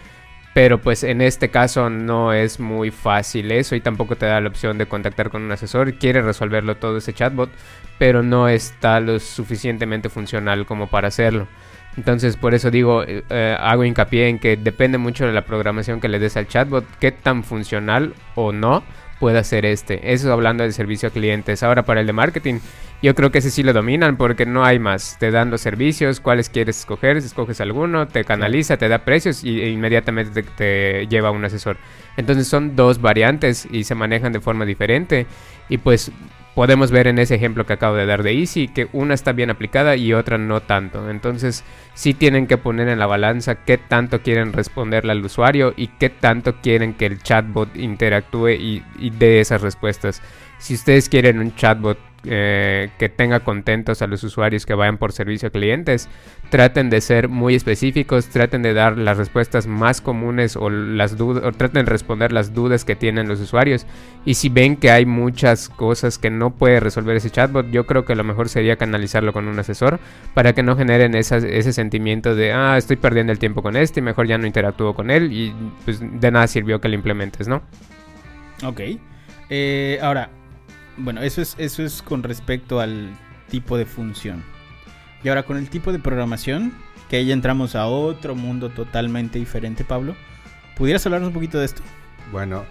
Pero 0.56 0.80
pues 0.80 1.04
en 1.04 1.20
este 1.20 1.50
caso 1.50 1.90
no 1.90 2.32
es 2.32 2.60
muy 2.60 2.90
fácil 2.90 3.52
eso 3.52 3.76
y 3.76 3.82
tampoco 3.82 4.16
te 4.16 4.24
da 4.24 4.40
la 4.40 4.48
opción 4.48 4.78
de 4.78 4.86
contactar 4.86 5.28
con 5.28 5.42
un 5.42 5.52
asesor. 5.52 5.98
Quiere 5.98 6.22
resolverlo 6.22 6.78
todo 6.78 6.96
ese 6.96 7.12
chatbot, 7.12 7.50
pero 7.98 8.22
no 8.22 8.48
está 8.48 8.98
lo 9.00 9.18
suficientemente 9.18 10.08
funcional 10.08 10.64
como 10.64 10.86
para 10.86 11.08
hacerlo. 11.08 11.46
Entonces 11.98 12.38
por 12.38 12.54
eso 12.54 12.70
digo, 12.70 13.02
eh, 13.02 13.22
eh, 13.28 13.54
hago 13.60 13.84
hincapié 13.84 14.28
en 14.28 14.38
que 14.38 14.56
depende 14.56 14.96
mucho 14.96 15.26
de 15.26 15.34
la 15.34 15.44
programación 15.44 16.00
que 16.00 16.08
le 16.08 16.18
des 16.18 16.38
al 16.38 16.48
chatbot, 16.48 16.86
qué 17.00 17.12
tan 17.12 17.44
funcional 17.44 18.14
o 18.34 18.50
no 18.50 18.82
puede 19.18 19.38
hacer 19.38 19.64
este. 19.64 20.12
Eso 20.12 20.32
hablando 20.32 20.62
del 20.62 20.72
servicio 20.72 21.08
a 21.08 21.12
clientes. 21.12 21.62
Ahora 21.62 21.84
para 21.84 22.00
el 22.00 22.06
de 22.06 22.12
marketing, 22.12 22.60
yo 23.02 23.14
creo 23.14 23.30
que 23.30 23.38
ese 23.38 23.50
sí 23.50 23.62
lo 23.62 23.72
dominan 23.72 24.16
porque 24.16 24.46
no 24.46 24.64
hay 24.64 24.78
más. 24.78 25.16
Te 25.18 25.30
dan 25.30 25.50
los 25.50 25.60
servicios, 25.60 26.20
cuáles 26.20 26.48
quieres 26.48 26.78
escoger, 26.78 27.20
si 27.20 27.26
escoges 27.26 27.60
alguno, 27.60 28.08
te 28.08 28.24
canaliza, 28.24 28.76
te 28.76 28.88
da 28.88 28.98
precios 28.98 29.44
y 29.44 29.60
e 29.60 29.70
inmediatamente 29.70 30.42
te, 30.42 30.50
te, 30.50 31.06
lleva 31.06 31.30
un 31.30 31.44
asesor. 31.44 31.76
Entonces 32.16 32.48
son 32.48 32.76
dos 32.76 33.00
variantes 33.00 33.68
y 33.70 33.84
se 33.84 33.94
manejan 33.94 34.32
de 34.32 34.40
forma 34.40 34.64
diferente. 34.64 35.26
Y 35.68 35.78
pues 35.78 36.12
podemos 36.56 36.90
ver 36.90 37.06
en 37.06 37.18
ese 37.18 37.34
ejemplo 37.34 37.66
que 37.66 37.74
acabo 37.74 37.96
de 37.96 38.06
dar 38.06 38.22
de 38.22 38.32
Easy 38.32 38.66
que 38.66 38.88
una 38.94 39.12
está 39.12 39.32
bien 39.32 39.50
aplicada 39.50 39.94
y 39.94 40.14
otra 40.14 40.38
no 40.38 40.62
tanto. 40.62 41.10
Entonces 41.10 41.64
sí 41.92 42.14
tienen 42.14 42.46
que 42.46 42.56
poner 42.56 42.88
en 42.88 42.98
la 42.98 43.04
balanza 43.04 43.56
qué 43.56 43.76
tanto 43.76 44.22
quieren 44.22 44.54
responderle 44.54 45.12
al 45.12 45.22
usuario 45.22 45.74
y 45.76 45.88
qué 45.88 46.08
tanto 46.08 46.56
quieren 46.62 46.94
que 46.94 47.04
el 47.04 47.22
chatbot 47.22 47.76
interactúe 47.76 48.52
y, 48.52 48.82
y 48.98 49.10
dé 49.10 49.40
esas 49.40 49.60
respuestas. 49.60 50.22
Si 50.56 50.72
ustedes 50.72 51.10
quieren 51.10 51.40
un 51.40 51.54
chatbot 51.54 51.98
eh, 52.26 52.90
que 52.98 53.08
tenga 53.08 53.40
contentos 53.40 54.02
a 54.02 54.06
los 54.06 54.22
usuarios 54.24 54.66
que 54.66 54.74
vayan 54.74 54.98
por 54.98 55.12
servicio 55.12 55.48
a 55.48 55.50
clientes, 55.50 56.08
traten 56.50 56.90
de 56.90 57.00
ser 57.00 57.28
muy 57.28 57.54
específicos, 57.54 58.28
traten 58.28 58.62
de 58.62 58.74
dar 58.74 58.98
las 58.98 59.16
respuestas 59.16 59.66
más 59.66 60.00
comunes 60.00 60.56
o 60.56 60.70
las 60.70 61.16
dudas, 61.16 61.44
o 61.44 61.52
traten 61.52 61.84
de 61.84 61.90
responder 61.90 62.32
las 62.32 62.54
dudas 62.54 62.84
que 62.84 62.96
tienen 62.96 63.28
los 63.28 63.40
usuarios. 63.40 63.86
Y 64.24 64.34
si 64.34 64.48
ven 64.48 64.76
que 64.76 64.90
hay 64.90 65.06
muchas 65.06 65.68
cosas 65.68 66.18
que 66.18 66.30
no 66.30 66.50
puede 66.50 66.80
resolver 66.80 67.16
ese 67.16 67.30
chatbot, 67.30 67.70
yo 67.70 67.86
creo 67.86 68.04
que 68.04 68.14
lo 68.14 68.24
mejor 68.24 68.48
sería 68.48 68.76
canalizarlo 68.76 69.32
con 69.32 69.48
un 69.48 69.58
asesor 69.58 69.98
para 70.34 70.52
que 70.52 70.62
no 70.62 70.76
generen 70.76 71.14
ese 71.14 71.72
sentimiento 71.72 72.34
de, 72.34 72.52
ah, 72.52 72.76
estoy 72.76 72.96
perdiendo 72.96 73.32
el 73.32 73.38
tiempo 73.38 73.62
con 73.62 73.76
este, 73.76 74.02
mejor 74.02 74.26
ya 74.26 74.38
no 74.38 74.46
interactúo 74.46 74.94
con 74.94 75.10
él 75.10 75.32
y 75.32 75.54
pues 75.84 76.00
de 76.00 76.30
nada 76.30 76.46
sirvió 76.46 76.80
que 76.80 76.88
lo 76.88 76.94
implementes, 76.94 77.48
¿no? 77.48 77.62
Ok. 78.64 78.80
Eh, 79.48 79.98
ahora, 80.02 80.30
bueno, 80.96 81.22
eso 81.22 81.40
es, 81.42 81.54
eso 81.58 81.82
es 81.82 82.02
con 82.02 82.22
respecto 82.22 82.80
al 82.80 83.10
tipo 83.48 83.76
de 83.76 83.86
función. 83.86 84.42
Y 85.22 85.28
ahora 85.28 85.44
con 85.44 85.56
el 85.56 85.68
tipo 85.68 85.92
de 85.92 85.98
programación, 85.98 86.72
que 87.08 87.16
ahí 87.16 87.32
entramos 87.32 87.74
a 87.74 87.86
otro 87.86 88.34
mundo 88.34 88.70
totalmente 88.70 89.38
diferente, 89.38 89.84
Pablo. 89.84 90.14
¿Pudieras 90.76 91.04
hablarnos 91.06 91.28
un 91.28 91.34
poquito 91.34 91.58
de 91.58 91.66
esto? 91.66 91.82
Bueno, 92.32 92.64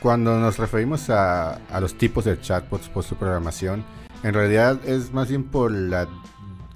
cuando 0.00 0.38
nos 0.38 0.58
referimos 0.58 1.10
a, 1.10 1.54
a 1.54 1.80
los 1.80 1.96
tipos 1.96 2.24
de 2.24 2.40
chatbots 2.40 2.88
por 2.88 3.04
su 3.04 3.16
programación, 3.16 3.84
en 4.22 4.34
realidad 4.34 4.80
es 4.86 5.12
más 5.12 5.28
bien 5.28 5.44
por 5.44 5.70
la 5.70 6.08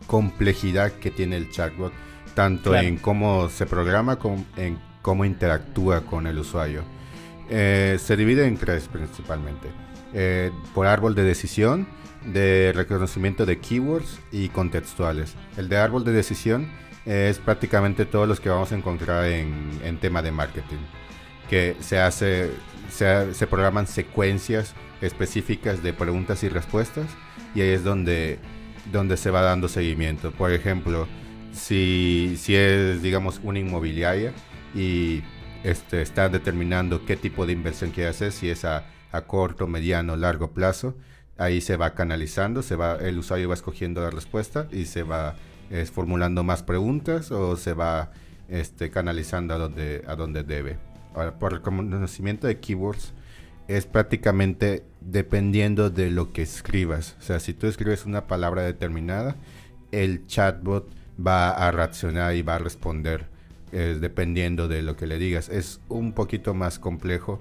complejidad 0.07 0.93
que 0.93 1.11
tiene 1.11 1.37
el 1.37 1.51
chatbot, 1.51 1.93
tanto 2.35 2.71
claro. 2.71 2.87
en 2.87 2.97
cómo 2.97 3.49
se 3.49 3.67
programa 3.67 4.17
como 4.17 4.45
en 4.57 4.79
cómo 5.03 5.25
interactúa 5.25 6.03
con 6.03 6.27
el 6.27 6.39
usuario. 6.39 6.83
Eh, 7.49 7.99
se 8.01 8.17
divide 8.17 8.47
en 8.47 8.57
tres 8.57 8.89
principalmente 8.89 9.69
eh, 10.15 10.51
por 10.75 10.87
árbol 10.87 11.15
de 11.15 11.25
decisión, 11.25 11.87
de 12.25 12.73
reconocimiento 12.75 13.47
de 13.47 13.59
keywords 13.59 14.21
y 14.33 14.49
contextuales. 14.49 15.35
El 15.57 15.69
de 15.69 15.77
árbol 15.77 16.05
de 16.05 16.13
decisión 16.13 16.69
es 17.07 17.39
prácticamente 17.39 18.05
todos 18.05 18.29
los 18.29 18.41
que 18.41 18.49
vamos 18.49 18.73
a 18.73 18.77
encontrar 18.77 19.25
en, 19.27 19.81
en 19.85 19.99
tema 19.99 20.23
de 20.23 20.33
marketing, 20.33 20.79
que 21.49 21.77
se 21.81 21.99
hace, 21.99 22.51
se, 22.91 23.35
se, 23.35 23.47
programan 23.47 23.87
secuencias 23.87 24.75
específicas 25.01 25.83
de 25.83 25.93
preguntas 25.93 26.43
y 26.43 26.49
respuestas 26.49 27.07
y 27.55 27.63
ahí 27.63 27.71
es 27.71 27.85
donde, 27.85 28.39
donde 28.93 29.17
se 29.17 29.31
va 29.31 29.41
dando 29.41 29.69
seguimiento. 29.69 30.31
Por 30.31 30.53
ejemplo, 30.53 31.09
si, 31.53 32.37
si 32.39 32.55
es, 32.55 33.03
digamos, 33.03 33.41
una 33.43 33.59
inmobiliaria 33.59 34.33
y 34.75 35.23
este, 35.65 36.03
está 36.03 36.29
determinando 36.29 37.05
qué 37.05 37.17
tipo 37.17 37.47
de 37.47 37.53
inversión 37.53 37.91
quiere 37.91 38.11
hacer, 38.11 38.33
si 38.33 38.51
es 38.51 38.65
a 38.65 38.85
a 39.13 39.23
corto, 39.23 39.67
mediano, 39.67 40.17
largo 40.17 40.53
plazo. 40.53 40.95
Ahí 41.39 41.61
se 41.61 41.77
va 41.77 41.95
canalizando, 41.95 42.63
se 42.63 42.77
va, 42.77 42.97
el 42.97 43.19
usuario 43.19 43.49
va 43.49 43.55
escogiendo 43.55 44.03
la 44.03 44.11
respuesta 44.11 44.69
y 44.71 44.85
se 44.85 45.03
va 45.03 45.37
es, 45.71 45.91
formulando 45.91 46.43
más 46.43 46.63
preguntas 46.63 47.31
o 47.31 47.57
se 47.57 47.73
va 47.73 48.11
este, 48.49 48.91
canalizando 48.91 49.55
a 49.55 49.59
donde, 49.59 50.05
a 50.07 50.17
donde 50.17 50.43
debe. 50.43 50.79
Ahora, 51.15 51.39
por 51.39 51.53
el 51.53 51.61
conocimiento 51.61 52.47
de 52.47 52.59
keywords, 52.59 53.13
es 53.69 53.87
prácticamente 53.87 54.85
dependiendo 55.01 55.91
de 55.91 56.11
lo 56.11 56.33
que 56.33 56.43
escribas. 56.43 57.17
O 57.21 57.23
sea, 57.23 57.41
si 57.41 57.55
tú 57.55 57.69
escribes 57.69 58.05
una 58.05 58.27
palabra 58.27 58.63
determinada, 58.63 59.37
el 59.93 60.27
chatbot 60.27 60.91
va 61.25 61.51
a 61.51 61.71
reaccionar 61.71 62.35
y 62.35 62.43
va 62.43 62.57
a 62.57 62.59
responder 62.59 63.27
eh, 63.73 63.99
dependiendo 64.01 64.67
de 64.67 64.83
lo 64.83 64.97
que 64.97 65.07
le 65.07 65.19
digas. 65.19 65.49
Es 65.49 65.81
un 65.89 66.13
poquito 66.13 66.55
más 66.55 66.81
complejo 66.81 67.41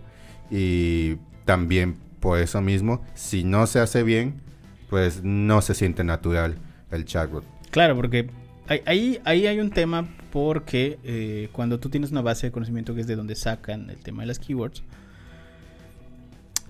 y 0.52 1.18
también 1.46 1.98
por 2.19 2.39
eso 2.39 2.62
mismo, 2.62 3.01
si 3.15 3.43
no 3.43 3.67
se 3.67 3.79
hace 3.79 4.03
bien, 4.03 4.41
pues 4.89 5.24
no 5.24 5.62
se 5.62 5.74
siente 5.74 6.03
natural 6.03 6.55
el 6.91 7.05
chatbot. 7.05 7.43
Claro, 7.72 7.96
porque 7.96 8.29
ahí, 8.86 9.19
ahí 9.24 9.48
hay 9.48 9.60
un 9.60 9.72
tema 9.72 10.08
porque 10.31 11.00
eh, 11.03 11.50
cuando 11.51 11.79
tú 11.79 11.89
tienes 11.89 12.12
una 12.12 12.22
base 12.22 12.48
de 12.48 12.51
conocimiento 12.51 12.96
que 12.96 13.01
es 13.01 13.08
de 13.08 13.15
donde 13.15 13.36
sacan 13.36 13.89
el 13.89 13.98
tema 13.98 14.24
de 14.24 14.27
las 14.27 14.39
keywords, 14.39 14.84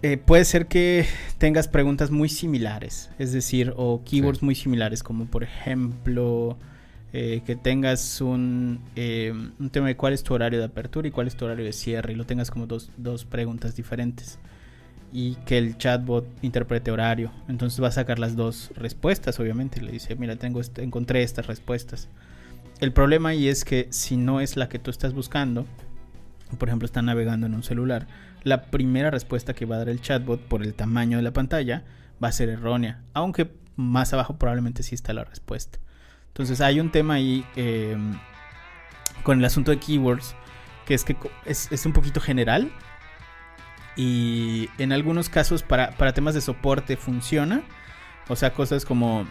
eh, 0.02 0.18
puede 0.18 0.46
ser 0.46 0.68
que 0.68 1.06
tengas 1.40 1.68
preguntas 1.68 2.10
muy 2.10 2.30
similares, 2.30 3.10
es 3.20 3.34
decir, 3.34 3.74
o 3.76 4.02
keywords 4.06 4.40
sí. 4.40 4.46
muy 4.46 4.56
similares, 4.56 5.04
como 5.04 5.26
por 5.26 5.44
ejemplo 5.44 6.58
eh, 7.12 7.42
que 7.46 7.58
tengas 7.58 8.22
un, 8.22 8.80
eh, 8.96 9.34
un, 9.60 9.70
tema 9.70 9.88
de 9.88 9.98
cuál 9.98 10.14
es 10.14 10.24
tu 10.24 10.34
horario 10.34 10.60
de 10.60 10.66
apertura 10.66 11.08
y 11.08 11.12
cuál 11.12 11.28
es 11.28 11.36
tu 11.36 11.44
horario 11.46 11.66
de 11.66 11.74
cierre, 11.74 12.14
y 12.14 12.16
lo 12.16 12.26
tengas 12.26 12.50
como 12.50 12.66
dos, 12.66 12.92
dos 12.96 13.26
preguntas 13.26 13.76
diferentes 13.76 14.40
y 15.12 15.36
que 15.46 15.58
el 15.58 15.78
chatbot 15.78 16.26
interprete 16.42 16.92
horario. 16.92 17.32
Entonces 17.48 17.82
va 17.82 17.88
a 17.88 17.92
sacar 17.92 18.20
las 18.20 18.36
dos 18.36 18.72
respuestas, 18.76 19.40
obviamente. 19.40 19.82
Le 19.82 19.92
dice, 19.92 20.16
mira, 20.16 20.36
tengo 20.36 20.62
encontré 20.78 21.24
estas 21.24 21.48
respuestas. 21.48 22.10
El 22.80 22.94
problema 22.94 23.30
ahí 23.30 23.48
es 23.48 23.66
que 23.66 23.88
si 23.90 24.18
no 24.18 24.40
es 24.40 24.56
la 24.56 24.70
que 24.70 24.80
tú 24.80 24.92
estás 24.92 25.14
buscando, 25.14 25.66
por 26.58 26.70
ejemplo, 26.70 26.86
está 26.86 27.02
navegando 27.02 27.46
en 27.48 27.54
un 27.54 27.64
celular, 27.64 28.08
la 28.44 28.64
primera 28.66 29.12
respuesta 29.12 29.54
que 29.54 29.66
va 29.66 29.76
a 29.76 29.80
dar 29.80 29.90
el 29.90 30.02
chatbot 30.02 30.42
por 30.42 30.64
el 30.64 30.74
tamaño 30.74 31.18
de 31.18 31.24
la 31.24 31.32
pantalla 31.32 31.84
va 32.24 32.30
a 32.30 32.32
ser 32.32 32.50
errónea, 32.50 33.02
aunque 33.14 33.52
más 33.76 34.14
abajo 34.14 34.38
probablemente 34.38 34.84
sí 34.84 34.96
está 34.96 35.14
la 35.14 35.24
respuesta. 35.24 35.80
Entonces 36.28 36.62
hay 36.62 36.80
un 36.80 36.92
tema 36.92 37.16
ahí 37.16 37.46
eh, 37.56 37.98
con 39.24 39.40
el 39.40 39.46
asunto 39.46 39.72
de 39.72 39.80
keywords 39.80 40.36
que 40.86 40.94
es 40.94 41.04
que 41.04 41.16
es, 41.46 41.72
es 41.72 41.86
un 41.86 41.94
poquito 41.94 42.20
general, 42.20 42.72
y 43.96 44.70
en 44.78 44.92
algunos 44.92 45.30
casos 45.30 45.64
para, 45.64 45.92
para, 45.92 46.14
temas 46.14 46.34
de 46.34 46.42
soporte 46.42 46.98
funciona. 46.98 47.62
O 48.28 48.36
sea, 48.36 48.54
cosas 48.54 48.86
como 48.86 49.28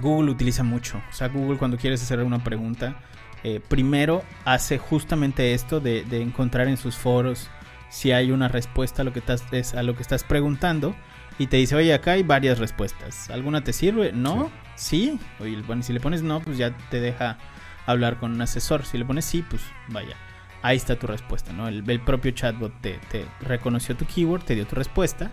Google 0.00 0.30
utiliza 0.30 0.62
mucho. 0.62 1.00
O 1.10 1.12
sea, 1.12 1.28
Google 1.28 1.58
cuando 1.58 1.76
quieres 1.76 2.02
hacer 2.02 2.22
una 2.22 2.42
pregunta, 2.42 2.96
eh, 3.44 3.60
primero 3.66 4.22
hace 4.44 4.78
justamente 4.78 5.54
esto 5.54 5.80
de, 5.80 6.04
de, 6.04 6.20
encontrar 6.20 6.68
en 6.68 6.76
sus 6.76 6.96
foros 6.96 7.48
si 7.88 8.12
hay 8.12 8.32
una 8.32 8.48
respuesta 8.48 9.02
a 9.02 9.04
lo, 9.04 9.12
que 9.12 9.20
estás, 9.20 9.74
a 9.74 9.82
lo 9.82 9.96
que 9.96 10.02
estás 10.02 10.24
preguntando. 10.24 10.94
Y 11.38 11.46
te 11.46 11.56
dice, 11.56 11.74
oye, 11.74 11.94
acá 11.94 12.12
hay 12.12 12.22
varias 12.22 12.58
respuestas. 12.58 13.30
¿Alguna 13.30 13.64
te 13.64 13.72
sirve? 13.72 14.12
¿No? 14.12 14.50
Sí. 14.74 15.18
sí. 15.18 15.42
Oye, 15.42 15.62
bueno, 15.62 15.82
si 15.82 15.92
le 15.92 16.00
pones 16.00 16.22
no, 16.22 16.40
pues 16.40 16.58
ya 16.58 16.76
te 16.90 17.00
deja 17.00 17.38
hablar 17.86 18.18
con 18.18 18.32
un 18.32 18.42
asesor. 18.42 18.84
Si 18.84 18.98
le 18.98 19.06
pones 19.06 19.24
sí, 19.24 19.42
pues 19.48 19.62
vaya 19.88 20.16
ahí 20.62 20.76
está 20.76 20.96
tu 20.96 21.06
respuesta, 21.06 21.52
¿no? 21.52 21.68
El, 21.68 21.88
el 21.88 22.00
propio 22.00 22.32
chatbot 22.32 22.72
te, 22.80 22.98
te, 23.10 23.26
reconoció 23.40 23.96
tu 23.96 24.06
keyword, 24.06 24.44
te 24.44 24.54
dio 24.54 24.66
tu 24.66 24.76
respuesta 24.76 25.30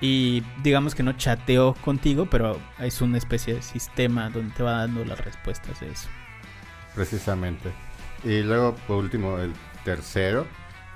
y 0.00 0.42
digamos 0.62 0.94
que 0.94 1.02
no 1.02 1.12
chateó 1.12 1.74
contigo, 1.74 2.26
pero 2.26 2.60
es 2.78 3.00
una 3.00 3.18
especie 3.18 3.54
de 3.54 3.62
sistema 3.62 4.28
donde 4.30 4.54
te 4.54 4.62
va 4.62 4.72
dando 4.72 5.04
las 5.04 5.18
respuestas 5.20 5.80
de 5.80 5.90
eso. 5.90 6.08
Precisamente. 6.94 7.70
Y 8.24 8.42
luego, 8.42 8.74
por 8.86 8.98
último, 8.98 9.38
el 9.38 9.52
tercero, 9.84 10.46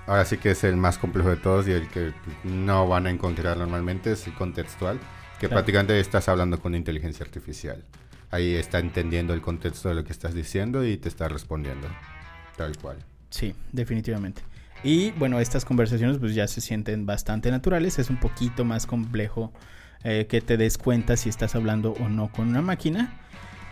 ahora 0.07 0.25
sí 0.25 0.39
que 0.39 0.51
es 0.51 0.65
el 0.65 0.77
más 0.77 0.99
complejo 0.99 1.31
de 1.31 1.37
todos 1.37 1.69
y 1.69 1.73
el 1.73 1.89
que 1.89 2.13
no 2.45 2.89
van 2.89 3.07
a 3.07 3.11
encontrar 3.11 3.57
normalmente, 3.57 4.13
es 4.13 4.27
el 4.27 4.35
contextual. 4.35 4.99
que 5.39 5.49
prácticamente 5.49 5.99
estás 5.99 6.29
hablando 6.29 6.61
con 6.61 6.75
inteligencia 6.75 7.25
artificial. 7.25 7.83
Ahí 8.31 8.55
está 8.57 8.79
entendiendo 8.79 9.33
el 9.33 9.41
contexto 9.41 9.89
de 9.89 9.95
lo 9.95 10.05
que 10.05 10.13
estás 10.13 10.35
diciendo 10.35 10.85
y 10.85 10.99
te 10.99 11.09
está 11.09 11.29
respondiendo. 11.29 11.89
Tal 12.57 12.77
cual. 12.77 12.99
Sí, 13.31 13.55
definitivamente. 13.73 14.43
Y 14.83 15.11
bueno, 15.13 15.41
estas 15.41 15.65
conversaciones 15.65 16.19
pues 16.19 16.35
ya 16.35 16.47
se 16.49 16.61
sienten 16.61 17.07
bastante 17.07 17.51
naturales. 17.51 17.99
Es 17.99 18.11
un 18.11 18.19
poquito 18.19 18.65
más 18.65 18.87
complejo 18.87 19.53
eh, 20.05 20.27
que 20.29 20.41
te 20.41 20.57
des 20.57 20.79
cuenta 20.79 21.17
si 21.17 21.29
estás 21.29 21.55
hablando 21.55 21.93
o 21.93 22.09
no 22.09 22.31
con 22.33 22.49
una 22.49 22.63
máquina. 22.63 23.21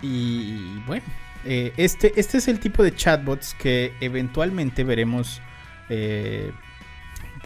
Y 0.02 0.78
bueno, 0.86 1.04
eh, 1.44 1.72
este, 1.76 2.12
este 2.20 2.38
es 2.38 2.48
el 2.48 2.60
tipo 2.60 2.82
de 2.82 2.94
chatbots 2.94 3.54
que 3.54 3.92
eventualmente 4.00 4.84
veremos 4.84 5.40
eh, 5.88 6.52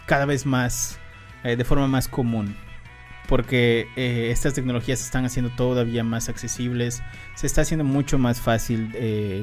cada 0.07 0.27
vez 0.27 0.45
más, 0.45 0.99
de 1.45 1.65
forma 1.65 1.89
más 1.89 2.09
común. 2.09 2.57
Porque 3.29 3.89
estas 3.97 4.55
tecnologías 4.55 4.99
se 4.99 5.07
están 5.07 5.25
haciendo 5.25 5.51
todavía 5.51 6.05
más 6.05 6.29
accesibles. 6.29 7.03
Se 7.35 7.47
está 7.47 7.63
haciendo 7.63 7.85
mucho 7.85 8.19
más 8.19 8.41
fácil 8.41 8.95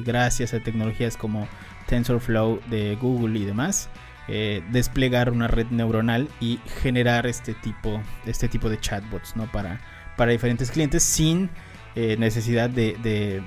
gracias 0.04 0.54
a 0.54 0.60
tecnologías 0.60 1.16
como 1.16 1.48
TensorFlow 1.86 2.60
de 2.68 2.96
Google 2.96 3.38
y 3.38 3.44
demás. 3.44 3.90
Eh, 4.32 4.62
desplegar 4.70 5.30
una 5.30 5.48
red 5.48 5.66
neuronal 5.70 6.28
y 6.38 6.60
generar 6.82 7.26
este 7.26 7.52
tipo, 7.52 8.00
este 8.26 8.48
tipo 8.48 8.68
de 8.68 8.78
chatbots 8.78 9.34
¿no? 9.34 9.50
para, 9.50 9.80
para 10.16 10.30
diferentes 10.30 10.70
clientes 10.70 11.02
sin 11.02 11.50
eh, 11.96 12.16
necesidad 12.16 12.70
de, 12.70 12.96
de, 13.02 13.42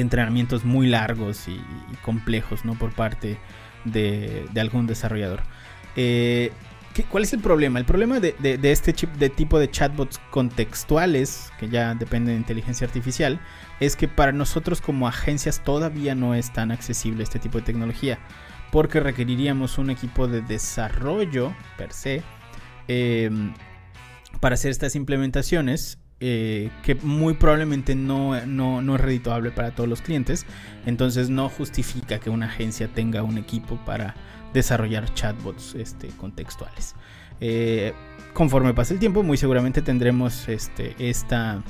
entrenamientos 0.00 0.64
muy 0.64 0.86
largos 0.86 1.48
y, 1.48 1.60
complejos 2.02 2.64
¿no? 2.64 2.74
por 2.78 2.92
parte 2.92 3.38
de, 3.84 4.46
algún 4.56 4.86
desarrollador. 4.86 5.42
Eh, 5.96 6.52
¿Cuál 7.08 7.22
es 7.22 7.32
el 7.32 7.40
problema? 7.40 7.78
El 7.78 7.84
problema 7.84 8.20
de, 8.20 8.34
este 8.62 8.92
chip, 8.92 9.10
de 9.14 9.30
tipo 9.30 9.58
de 9.58 9.70
chatbots 9.70 10.20
contextuales, 10.30 11.50
que 11.58 11.68
ya 11.68 11.94
dependen 11.94 12.34
de 12.34 12.40
inteligencia 12.40 12.86
artificial, 12.86 13.40
es 13.80 13.96
que 13.96 14.08
para 14.08 14.32
nosotros 14.32 14.80
como 14.80 15.08
agencias 15.08 15.64
todavía 15.64 16.14
no 16.14 16.34
es 16.34 16.52
tan 16.52 16.70
accesible 16.70 17.22
este 17.22 17.38
tipo 17.38 17.58
de 17.58 17.64
tecnología 17.64 18.18
porque 18.72 19.00
requeriríamos 19.00 19.76
un 19.76 19.90
equipo 19.90 20.26
de 20.26 20.40
desarrollo 20.40 21.54
per 21.76 21.92
se 21.92 22.22
em, 22.88 23.52
para 24.40 24.54
hacer 24.54 24.70
estas 24.70 24.96
implementaciones 24.96 25.98
eh, 26.20 26.70
que 26.82 26.94
muy 26.94 27.34
probablemente 27.34 27.94
no, 27.94 28.46
no, 28.46 28.94
es 28.94 29.00
redituable 29.00 29.50
para 29.50 29.72
todos 29.72 29.88
los 29.88 30.02
clientes. 30.02 30.46
Entonces 30.86 31.28
no 31.30 31.48
justifica 31.48 32.18
que 32.18 32.30
una 32.30 32.46
agencia 32.46 32.88
tenga 32.88 33.24
un 33.24 33.38
equipo 33.38 33.76
para 33.84 34.14
desarrollar 34.52 35.12
chatbots 35.14 35.74
este, 35.74 36.08
contextuales. 36.08 36.94
Eh, 37.40 37.92
conforme 38.34 38.74
pase 38.74 38.94
el 38.94 39.00
tiempo, 39.00 39.22
muy 39.22 39.36
seguramente 39.36 39.82
tendremos 39.82 40.48
este, 40.48 40.94
esta, 40.98 41.62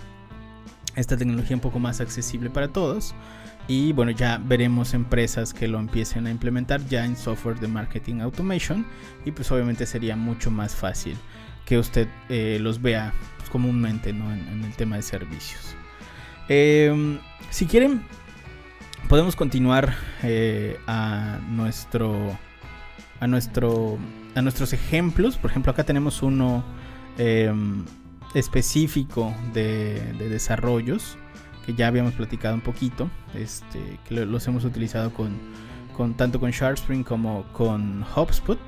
esta 0.96 1.16
tecnología 1.16 1.56
un 1.56 1.62
poco 1.62 1.78
más 1.78 2.00
accesible 2.00 2.50
para 2.50 2.68
todos. 2.68 3.14
Y 3.68 3.92
bueno, 3.92 4.10
ya 4.10 4.38
veremos 4.44 4.92
empresas 4.92 5.54
que 5.54 5.68
lo 5.68 5.78
empiecen 5.78 6.26
a 6.26 6.30
implementar 6.30 6.84
ya 6.88 7.04
en 7.04 7.16
software 7.16 7.60
de 7.60 7.68
marketing 7.68 8.20
automation. 8.20 8.84
Y 9.24 9.30
pues 9.30 9.50
obviamente 9.52 9.86
sería 9.86 10.16
mucho 10.16 10.50
más 10.50 10.74
fácil 10.74 11.16
que 11.64 11.78
usted 11.78 12.08
eh, 12.28 12.58
los 12.60 12.82
vea 12.82 13.14
pues, 13.38 13.48
comúnmente 13.50 14.10
en, 14.10 14.64
el 14.64 14.74
tema 14.74 14.96
de 14.96 15.02
servicios. 15.02 15.76
Em, 16.48 17.18
si 17.50 17.66
quieren, 17.66 18.02
podemos 19.08 19.36
continuar 19.36 19.94
eh, 20.22 20.76
a 20.86 21.38
nuestro. 21.48 22.36
A 23.22 23.26
nuestro. 23.26 23.98
A 24.34 24.42
nuestros 24.42 24.72
ejemplos. 24.72 25.36
Por 25.36 25.50
ejemplo, 25.50 25.72
acá 25.72 25.84
tenemos 25.84 26.22
uno 26.22 26.64
em, 27.18 27.84
específico 28.34 29.34
de 29.52 30.00
desarrollos 30.18 31.16
que 31.64 31.74
ya 31.74 31.86
habíamos 31.86 32.14
platicado 32.14 32.54
un 32.54 32.60
poquito, 32.60 33.10
este, 33.34 33.98
que 34.06 34.26
los 34.26 34.46
hemos 34.46 34.64
utilizado 34.64 35.12
con, 35.12 35.38
con 35.96 36.14
tanto 36.14 36.40
con 36.40 36.50
SharpSpring 36.50 37.04
como 37.04 37.44
con 37.52 38.04
HubSpot. 38.16 38.58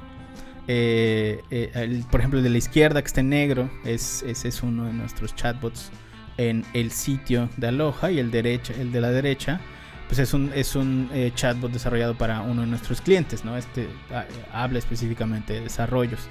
Eh, 0.67 1.43
eh, 1.51 2.03
por 2.11 2.21
ejemplo, 2.21 2.39
el 2.39 2.45
de 2.45 2.51
la 2.51 2.59
izquierda 2.59 3.03
que 3.03 3.09
está 3.09 3.21
en 3.21 3.31
negro, 3.31 3.71
es, 3.85 4.23
ese 4.23 4.49
es 4.49 4.63
uno 4.63 4.87
de 4.87 4.93
nuestros 4.93 5.35
chatbots 5.35 5.91
en 6.37 6.65
el 6.73 6.91
sitio 6.91 7.49
de 7.57 7.69
Aloha 7.69 8.11
y 8.11 8.19
el, 8.19 8.31
derecha, 8.31 8.73
el 8.79 8.93
de 8.93 9.01
la 9.01 9.11
derecha 9.11 9.61
pues 10.07 10.19
es 10.19 10.35
un, 10.35 10.53
es 10.55 10.77
un 10.77 11.09
eh, 11.13 11.33
chatbot 11.35 11.73
desarrollado 11.73 12.17
para 12.17 12.43
uno 12.43 12.63
de 12.63 12.67
nuestros 12.67 13.01
clientes, 13.01 13.45
¿no? 13.45 13.57
Este 13.57 13.89
ah, 14.13 14.25
habla 14.53 14.79
específicamente 14.79 15.55
de 15.55 15.61
desarrollos. 15.63 16.29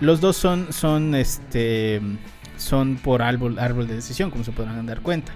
Los 0.00 0.20
dos 0.20 0.36
son, 0.36 0.72
son, 0.72 1.14
este, 1.14 2.00
son 2.56 2.96
por 2.96 3.22
árbol, 3.22 3.58
árbol 3.58 3.86
de 3.86 3.94
decisión, 3.94 4.30
como 4.30 4.44
se 4.44 4.52
podrán 4.52 4.84
dar 4.86 5.00
cuenta. 5.00 5.32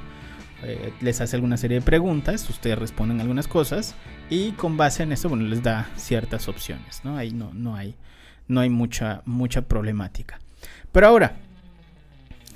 Eh, 0.62 0.92
les 1.00 1.20
hace 1.20 1.36
alguna 1.36 1.56
serie 1.56 1.78
de 1.78 1.84
preguntas, 1.84 2.48
ustedes 2.48 2.78
responden 2.78 3.20
algunas 3.20 3.46
cosas 3.46 3.94
y 4.30 4.52
con 4.52 4.76
base 4.76 5.02
en 5.02 5.12
eso, 5.12 5.28
bueno, 5.28 5.44
les 5.44 5.62
da 5.62 5.88
ciertas 5.96 6.48
opciones, 6.48 7.02
¿no? 7.04 7.16
Ahí 7.16 7.32
no, 7.32 7.52
no 7.52 7.76
hay, 7.76 7.94
no 8.48 8.60
hay 8.60 8.70
mucha, 8.70 9.22
mucha 9.26 9.62
problemática. 9.62 10.40
Pero 10.92 11.08
ahora, 11.08 11.36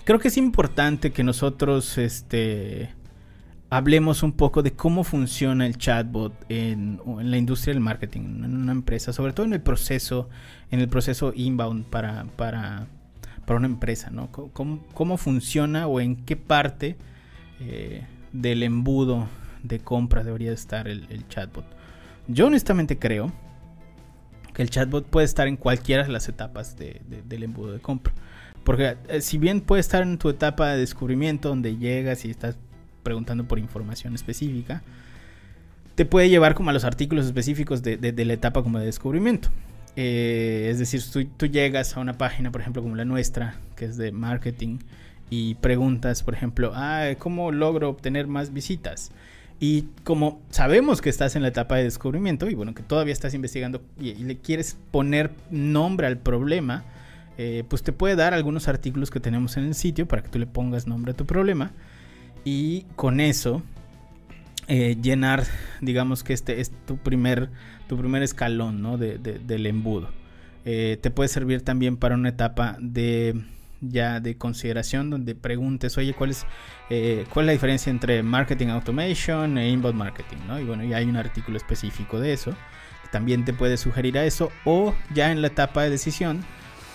creo 0.05 0.19
que 0.19 0.29
es 0.29 0.37
importante 0.39 1.13
que 1.13 1.23
nosotros, 1.23 1.99
este, 1.99 2.95
hablemos 3.71 4.23
un 4.23 4.33
poco 4.33 4.63
de 4.63 4.73
cómo 4.73 5.05
funciona 5.05 5.65
el 5.65 5.79
chatbot 5.79 6.35
en, 6.49 7.01
la 7.23 7.37
industria 7.37 7.73
del 7.73 7.83
marketing, 7.83 8.43
en 8.45 8.57
una 8.57 8.73
empresa, 8.73 9.13
sobre 9.13 9.33
todo 9.33 9.47
en 9.47 9.53
el 9.53 9.61
proceso, 9.63 10.29
en 10.71 10.81
el 10.81 10.89
proceso 10.89 11.33
inbound 11.35 11.87
para, 11.87 12.25
para, 12.37 12.89
para 13.47 13.59
una 13.59 13.69
empresa, 13.69 14.11
¿no? 14.11 14.31
¿Cómo, 14.33 14.85
¿Cómo, 14.93 15.17
funciona 15.17 15.87
o 15.87 16.01
en 16.01 16.17
qué 16.17 16.37
parte 16.37 16.97
eh, 17.61 18.05
del 18.33 18.63
embudo 18.63 19.29
de 19.63 19.79
compra 19.79 20.25
debería 20.25 20.53
estar 20.53 20.89
el, 20.89 21.29
chatbot. 21.29 21.65
Yo 22.27 22.47
honestamente 22.47 22.99
creo 22.99 23.33
que 24.55 24.63
el 24.63 24.71
chatbot 24.71 25.07
puede 25.07 25.27
estar 25.27 25.47
en 25.47 25.57
cualquiera 25.57 26.05
de 26.05 26.11
las 26.11 26.29
etapas 26.29 26.77
del 26.77 27.43
embudo 27.43 27.73
de 27.73 27.81
compra. 27.81 28.13
Porque 28.65 28.97
eh, 29.09 29.21
si 29.21 29.39
bien 29.39 29.61
puede 29.61 29.81
estar 29.81 30.03
en 30.03 30.19
tu 30.19 30.29
etapa 30.29 30.69
de 30.69 30.79
descubrimiento 30.79 31.49
donde 31.49 31.77
llegas 31.77 32.25
y 32.25 32.31
estás 32.31 32.57
preguntando 33.03 33.45
por 33.45 33.59
información 33.59 34.15
específica, 34.15 34.83
te 35.95 36.07
puede 36.07 36.29
llevar 36.29 36.55
como 36.55 36.71
a 36.71 36.73
los 36.73 36.85
artículos 36.85 37.27
específicos 37.27 37.83
de, 37.83 38.25
la 38.25 38.33
etapa 38.33 38.63
como 38.63 38.79
de 38.79 38.87
descubrimiento. 38.87 39.49
Eh, 39.97 40.69
es 40.71 40.79
decir, 40.79 41.03
tú, 41.13 41.25
tú, 41.37 41.47
llegas 41.47 41.97
a 41.97 42.01
una 42.01 42.15
página, 42.15 42.51
por 42.53 42.61
ejemplo, 42.61 42.81
como 42.83 42.97
la 42.97 43.05
nuestra, 43.05 43.57
que 43.77 43.87
es 43.87 43.97
de 43.97 44.13
marketing, 44.13 44.79
y 45.31 45.55
preguntas, 45.55 46.23
por 46.23 46.35
ejemplo, 46.35 46.73
ah, 46.75 47.11
¿cómo 47.19 47.53
logro 47.53 47.89
obtener 47.89 48.27
más 48.27 48.53
visitas? 48.53 49.13
Y 49.61 49.85
como 50.05 50.41
sabemos 50.51 51.01
que 51.01 51.11
estás 51.11 51.37
en 51.37 51.43
la 51.43 51.49
etapa 51.49 51.77
de 51.77 51.85
descubrimiento 51.85 52.49
y 52.49 52.55
bueno, 52.55 52.75
que 52.75 52.83
todavía 52.83 53.13
estás 53.13 53.35
investigando 53.35 53.83
y, 54.01 54.15
le 54.15 54.39
quieres 54.39 54.77
poner 54.91 55.31
nombre 55.51 56.07
al 56.07 56.17
problema, 56.17 56.85
eh, 57.39 57.63
pues 57.69 57.83
te 57.83 57.93
puede 57.93 58.17
dar 58.17 58.35
algunos 58.35 58.69
artículos 58.69 59.11
que 59.11 59.21
tenemos 59.21 59.57
en 59.57 59.65
el 59.65 59.75
sitio 59.75 60.09
para 60.09 60.23
que 60.23 60.31
tú 60.31 60.39
le 60.39 60.47
pongas 60.47 60.87
nombre 60.87 61.13
a 61.13 61.15
tu 61.15 61.27
problema 61.27 61.73
y 62.45 62.83
con 62.97 63.21
eso 63.21 63.63
eh, 64.69 64.97
llenar, 65.03 65.45
digamos 65.81 66.23
que 66.23 66.33
este 66.33 66.61
es 66.61 66.71
tu 66.87 66.97
primer, 66.97 67.51
tu 67.89 67.97
primer 67.97 68.23
escalón 68.23 68.83
¿no? 68.83 68.99
de, 68.99 69.19
del 69.19 69.67
embudo. 69.67 70.11
Eh, 70.65 70.99
te 71.01 71.11
puede 71.11 71.29
servir 71.29 71.63
también 71.63 71.97
para 71.97 72.15
una 72.15 72.29
etapa 72.29 72.77
de 72.79 73.35
ya 73.81 74.21
de 74.21 74.37
consideración 74.37 75.11
donde 75.11 75.35
preguntes, 75.35 75.97
oye, 75.99 76.15
¿cuál 76.15 76.31
es, 76.31 76.47
eh, 76.91 77.25
¿cuál 77.33 77.45
es 77.45 77.47
la 77.47 77.53
diferencia 77.53 77.91
entre 77.91 78.23
marketing 78.23 78.69
automation 78.69 79.59
e 79.59 79.71
inbound 79.71 79.99
marketing? 79.99 80.37
¿no? 80.47 80.61
Y 80.61 80.65
bueno, 80.65 80.85
ya 80.85 80.99
hay 80.99 81.07
un 81.07 81.17
artículo 81.17 81.57
específico 81.57 82.21
de 82.21 82.33
eso. 82.33 82.55
también 83.11 83.45
te 83.45 83.53
puede 83.53 83.77
sugerir 83.77 84.19
a 84.19 84.25
eso. 84.25 84.53
O 84.65 84.95
ya 85.13 85.33
en 85.33 85.41
la 85.43 85.49
etapa 85.49 85.83
de 85.83 85.91
decisión, 85.91 86.45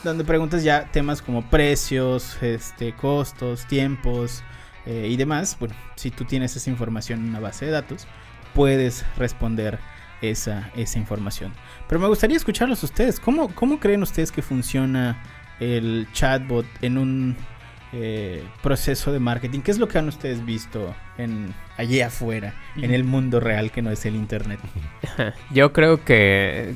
donde 0.05 0.23
preguntas 0.23 0.63
ya 0.63 0.89
temas 0.91 1.21
como 1.21 1.49
precios, 1.49 2.41
este, 2.41 2.93
costos, 2.93 3.65
tiempos 3.67 4.43
eh, 4.85 5.07
y 5.09 5.15
demás. 5.17 5.57
Bueno, 5.59 5.75
si 5.95 6.11
tú 6.11 6.25
tienes 6.25 6.55
esa 6.55 6.69
información 6.69 7.19
en 7.21 7.29
una 7.29 7.39
base 7.39 7.65
de 7.65 7.71
datos, 7.71 8.07
puedes 8.53 9.05
responder 9.17 9.79
esa, 10.21 10.71
esa 10.75 10.99
información. 10.99 11.53
Pero 11.87 11.99
me 11.99 12.07
gustaría 12.07 12.37
escucharlos 12.37 12.83
ustedes. 12.83 13.19
¿Cómo, 13.19 13.49
cómo 13.49 13.79
creen 13.79 14.01
ustedes 14.03 14.31
que 14.31 14.41
funciona 14.41 15.21
el 15.59 16.07
chatbot 16.13 16.65
en 16.81 16.97
un 16.97 17.35
eh, 17.93 18.43
proceso 18.61 19.11
de 19.11 19.19
marketing? 19.19 19.61
¿Qué 19.61 19.71
es 19.71 19.79
lo 19.79 19.87
que 19.87 19.97
han 19.97 20.07
ustedes 20.07 20.45
visto 20.45 20.95
en 21.17 21.53
allí 21.77 22.01
afuera, 22.01 22.53
en 22.75 22.93
el 22.93 23.03
mundo 23.03 23.39
real 23.39 23.71
que 23.71 23.81
no 23.81 23.91
es 23.91 24.05
el 24.05 24.15
internet? 24.15 24.59
Yo 25.51 25.71
creo 25.71 26.03
que 26.03 26.75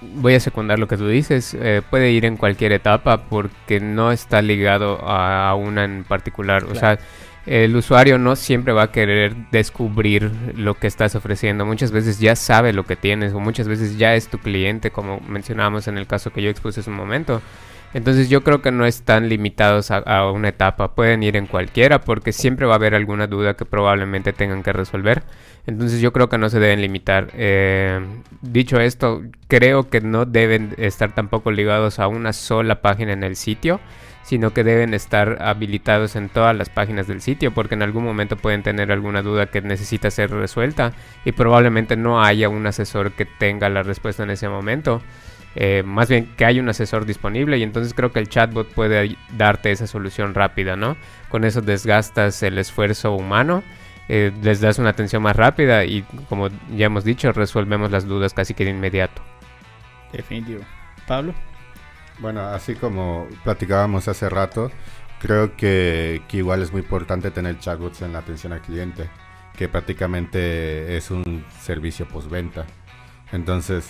voy 0.00 0.34
a 0.34 0.40
secundar 0.40 0.78
lo 0.78 0.88
que 0.88 0.96
tú 0.96 1.08
dices. 1.08 1.54
Eh, 1.54 1.82
puede 1.88 2.10
ir 2.10 2.24
en 2.24 2.36
cualquier 2.36 2.72
etapa 2.72 3.24
porque 3.28 3.80
no 3.80 4.12
está 4.12 4.42
ligado 4.42 5.00
a, 5.02 5.54
una 5.54 5.84
en 5.84 6.04
particular. 6.04 6.64
O 6.64 6.74
sea, 6.74 6.98
el 7.46 7.76
usuario 7.76 8.18
no 8.18 8.36
siempre 8.36 8.72
va 8.72 8.84
a 8.84 8.92
querer 8.92 9.34
descubrir 9.50 10.30
lo 10.56 10.74
que 10.74 10.86
estás 10.86 11.14
ofreciendo. 11.14 11.66
Muchas 11.66 11.92
veces 11.92 12.18
ya 12.18 12.36
sabe 12.36 12.72
lo 12.72 12.84
que 12.84 12.96
tienes 12.96 13.34
o 13.34 13.40
muchas 13.40 13.68
veces 13.68 13.98
ya 13.98 14.14
es 14.14 14.28
tu 14.28 14.38
cliente, 14.38 14.90
como 14.90 15.20
mencionábamos 15.20 15.86
en 15.88 15.98
el 15.98 16.06
caso 16.06 16.32
que 16.32 16.42
yo 16.42 16.50
expuse 16.50 16.80
hace 16.80 16.90
un 16.90 16.96
momento. 16.96 17.42
Entonces 17.92 18.28
yo 18.28 18.42
creo 18.42 18.60
que 18.60 18.72
no 18.72 18.86
están 18.86 19.28
limitados 19.28 19.92
a, 19.92 20.30
una 20.32 20.48
etapa, 20.48 20.96
pueden 20.96 21.22
ir 21.22 21.36
en 21.36 21.46
cualquiera 21.46 22.00
porque 22.00 22.32
siempre 22.32 22.66
va 22.66 22.72
a 22.72 22.76
haber 22.76 22.94
alguna 22.94 23.28
duda 23.28 23.54
que 23.54 23.64
probablemente 23.66 24.32
tengan 24.32 24.64
que 24.64 24.72
resolver. 24.72 25.22
Entonces 25.66 26.00
yo 26.00 26.12
creo 26.12 26.28
que 26.28 26.36
no 26.36 26.48
se 26.50 26.58
deben 26.58 26.80
limitar. 26.80 27.30
Eh, 27.34 28.00
dicho 28.40 28.80
esto, 28.80 29.22
creo 29.46 29.90
que 29.90 30.00
no 30.00 30.24
deben 30.24 30.74
estar 30.76 31.14
tampoco 31.14 31.52
ligados 31.52 32.00
a 32.00 32.08
una 32.08 32.32
sola 32.32 32.82
página 32.82 33.12
en 33.12 33.22
el 33.22 33.36
sitio 33.36 33.80
sino 34.24 34.52
que 34.52 34.64
deben 34.64 34.94
estar 34.94 35.38
habilitados 35.42 36.16
en 36.16 36.28
todas 36.28 36.56
las 36.56 36.70
páginas 36.70 37.06
del 37.06 37.20
sitio 37.20 37.52
porque 37.52 37.74
en 37.74 37.82
algún 37.82 38.04
momento 38.04 38.36
pueden 38.36 38.62
tener 38.62 38.90
alguna 38.90 39.22
duda 39.22 39.46
que 39.46 39.60
necesita 39.60 40.10
ser 40.10 40.30
resuelta 40.30 40.92
y 41.24 41.32
probablemente 41.32 41.96
no 41.96 42.22
haya 42.22 42.48
un 42.48 42.66
asesor 42.66 43.12
que 43.12 43.26
tenga 43.26 43.68
la 43.68 43.82
respuesta 43.82 44.22
en 44.22 44.30
ese 44.30 44.48
momento. 44.48 45.02
Eh, 45.56 45.84
más 45.84 46.08
bien 46.08 46.34
que 46.36 46.44
haya 46.44 46.60
un 46.60 46.68
asesor 46.68 47.06
disponible 47.06 47.58
y 47.58 47.62
entonces 47.62 47.94
creo 47.94 48.10
que 48.10 48.18
el 48.18 48.28
chatbot 48.28 48.66
puede 48.72 49.16
darte 49.36 49.70
esa 49.70 49.86
solución 49.86 50.34
rápida, 50.34 50.74
¿no? 50.74 50.96
Con 51.28 51.44
eso 51.44 51.60
desgastas 51.60 52.42
el 52.42 52.58
esfuerzo 52.58 53.12
humano, 53.12 53.62
eh, 54.08 54.32
les 54.42 54.60
das 54.60 54.80
una 54.80 54.90
atención 54.90 55.22
más 55.22 55.36
rápida 55.36 55.84
y 55.84 56.02
como 56.28 56.48
ya 56.74 56.86
hemos 56.86 57.04
dicho, 57.04 57.30
resolvemos 57.30 57.92
las 57.92 58.06
dudas 58.06 58.34
casi 58.34 58.54
que 58.54 58.64
de 58.64 58.70
inmediato. 58.70 59.22
Definitivo. 60.12 60.62
Pablo. 61.06 61.34
Bueno, 62.18 62.40
así 62.42 62.74
como 62.74 63.26
platicábamos 63.42 64.06
hace 64.08 64.28
rato, 64.28 64.70
creo 65.20 65.56
que, 65.56 66.22
igual 66.32 66.62
es 66.62 66.70
muy 66.70 66.82
importante 66.82 67.30
tener 67.30 67.58
chatbots 67.58 68.02
en 68.02 68.12
la 68.12 68.20
atención 68.20 68.52
al 68.52 68.60
cliente, 68.60 69.08
que 69.56 69.68
prácticamente 69.68 70.96
es 70.96 71.10
un 71.10 71.44
servicio 71.60 72.06
postventa. 72.06 72.66
Entonces, 73.32 73.88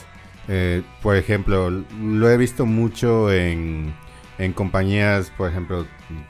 eh, 0.48 0.82
por 1.02 1.16
ejemplo, 1.16 1.70
lo 1.70 2.30
he 2.30 2.36
visto 2.36 2.66
mucho 2.66 3.32
en, 3.32 3.94
en 4.38 4.52
compañías, 4.52 5.30
por 5.30 5.50
ejemplo, 5.50 5.86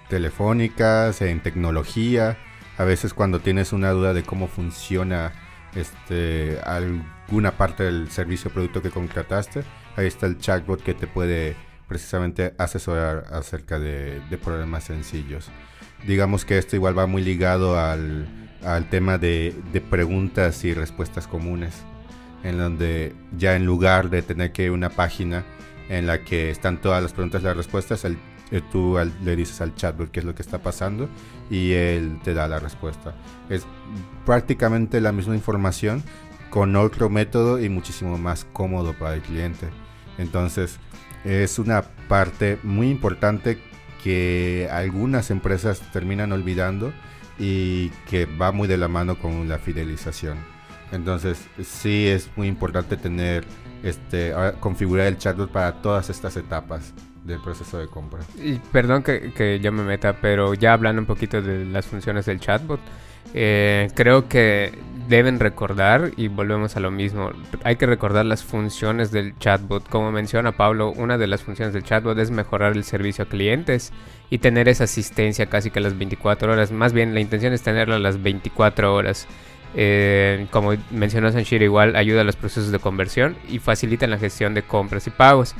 telefónicas, 0.08 1.22
en 1.22 1.40
tecnología. 1.40 2.36
A 2.78 2.84
veces 2.84 3.14
cuando 3.14 3.40
tienes 3.40 3.72
una 3.72 3.90
duda 3.90 4.14
de 4.14 4.22
cómo 4.24 4.48
funciona 4.48 5.32
este, 5.74 6.58
alguna 6.64 7.52
parte 7.52 7.84
del 7.84 8.10
servicio 8.10 8.50
o 8.50 8.54
producto 8.54 8.82
que 8.82 8.90
contrataste, 8.90 9.64
ahí 9.96 10.06
está 10.06 10.26
el 10.26 10.38
chatbot 10.38 10.82
que 10.82 10.94
te 10.94 11.06
puede 11.06 11.56
precisamente 11.94 12.56
asesorar 12.58 13.26
acerca 13.30 13.78
de, 13.78 14.20
problemas 14.42 14.82
sencillos. 14.82 15.46
Digamos 16.04 16.44
que 16.44 16.58
esto 16.58 16.74
igual 16.74 16.98
va 16.98 17.06
muy 17.06 17.22
ligado 17.22 17.78
al, 17.78 18.26
tema 18.90 19.16
de, 19.16 19.54
preguntas 19.90 20.64
y 20.64 20.74
respuestas 20.74 21.28
comunes, 21.28 21.72
en 22.42 22.58
donde 22.58 23.14
ya 23.38 23.54
en 23.54 23.64
lugar 23.64 24.10
de 24.10 24.22
tener 24.22 24.50
que 24.50 24.72
una 24.72 24.90
página 24.90 25.44
en 25.88 26.08
la 26.08 26.24
que 26.24 26.50
están 26.50 26.80
todas 26.80 27.00
las 27.00 27.12
preguntas 27.12 27.42
y 27.42 27.44
las 27.44 27.56
respuestas, 27.56 28.04
eh, 28.04 28.16
tú 28.72 28.98
le 29.22 29.36
dices 29.36 29.60
al 29.60 29.76
chatbot 29.76 30.10
qué 30.10 30.18
es 30.18 30.26
lo 30.26 30.34
que 30.34 30.42
está 30.42 30.58
pasando 30.58 31.08
y 31.48 31.74
él 31.74 32.18
te 32.24 32.34
da 32.34 32.48
la 32.48 32.58
respuesta. 32.58 33.14
Es 33.48 33.64
prácticamente 34.26 35.00
la 35.00 35.12
misma 35.12 35.36
información 35.36 36.02
con 36.50 36.74
otro 36.74 37.08
método 37.08 37.60
y 37.60 37.68
muchísimo 37.68 38.18
más 38.18 38.44
cómodo 38.52 38.94
para 38.94 39.14
el 39.14 39.22
cliente. 39.22 39.68
Entonces, 40.18 40.80
es 41.24 41.58
una 41.58 41.82
parte 42.08 42.58
muy 42.62 42.90
importante 42.90 43.58
que 44.02 44.68
algunas 44.70 45.30
empresas 45.30 45.80
terminan 45.92 46.32
olvidando 46.32 46.92
y 47.38 47.88
que 48.08 48.26
va 48.26 48.52
muy 48.52 48.68
de 48.68 48.76
la 48.76 48.88
mano 48.88 49.18
con 49.18 49.48
la 49.48 49.58
fidelización. 49.58 50.38
Entonces, 50.92 51.48
sí 51.62 52.06
es 52.06 52.30
muy 52.36 52.46
importante 52.46 52.96
tener 52.96 53.44
este 53.82 54.32
configurar 54.60 55.06
el 55.06 55.18
chatbot 55.18 55.50
para 55.50 55.82
todas 55.82 56.08
estas 56.10 56.36
etapas 56.36 56.94
del 57.24 57.40
proceso 57.40 57.78
de 57.78 57.88
compra. 57.88 58.20
Y 58.36 58.54
perdón 58.70 59.02
que, 59.02 59.32
que 59.32 59.58
yo 59.60 59.72
me 59.72 59.82
meta, 59.82 60.20
pero 60.20 60.54
ya 60.54 60.74
hablando 60.74 61.00
un 61.00 61.06
poquito 61.06 61.40
de 61.40 61.64
las 61.64 61.86
funciones 61.86 62.26
del 62.26 62.38
chatbot, 62.38 62.80
eh, 63.32 63.88
creo 63.94 64.28
que 64.28 64.72
deben 65.08 65.38
recordar, 65.38 66.12
y 66.16 66.28
volvemos 66.28 66.76
a 66.76 66.80
lo 66.80 66.90
mismo, 66.90 67.30
hay 67.62 67.76
que 67.76 67.86
recordar 67.86 68.24
las 68.24 68.42
funciones 68.42 69.10
del 69.10 69.38
chatbot. 69.38 69.88
Como 69.88 70.10
menciona 70.12 70.52
Pablo, 70.52 70.92
una 70.92 71.18
de 71.18 71.26
las 71.26 71.42
funciones 71.42 71.74
del 71.74 71.82
chatbot 71.82 72.18
es 72.18 72.30
mejorar 72.30 72.72
el 72.72 72.84
servicio 72.84 73.24
a 73.24 73.28
clientes 73.28 73.92
y 74.30 74.38
tener 74.38 74.68
esa 74.68 74.84
asistencia 74.84 75.46
casi 75.46 75.70
que 75.70 75.80
las 75.80 75.96
24 75.98 76.52
horas. 76.52 76.72
Más 76.72 76.92
bien, 76.92 77.14
la 77.14 77.20
intención 77.20 77.52
es 77.52 77.62
tenerla 77.62 77.96
a 77.96 78.00
las 78.00 78.22
24 78.22 78.94
horas. 78.94 79.26
Eh, 79.76 80.46
como 80.50 80.72
mencionó 80.90 81.30
Sanshir, 81.32 81.62
igual 81.62 81.96
ayuda 81.96 82.20
a 82.20 82.24
los 82.24 82.36
procesos 82.36 82.70
de 82.70 82.78
conversión 82.78 83.36
y 83.48 83.58
facilita 83.58 84.06
la 84.06 84.18
gestión 84.18 84.54
de 84.54 84.62
compras 84.62 85.06
y 85.06 85.10
pagos. 85.10 85.54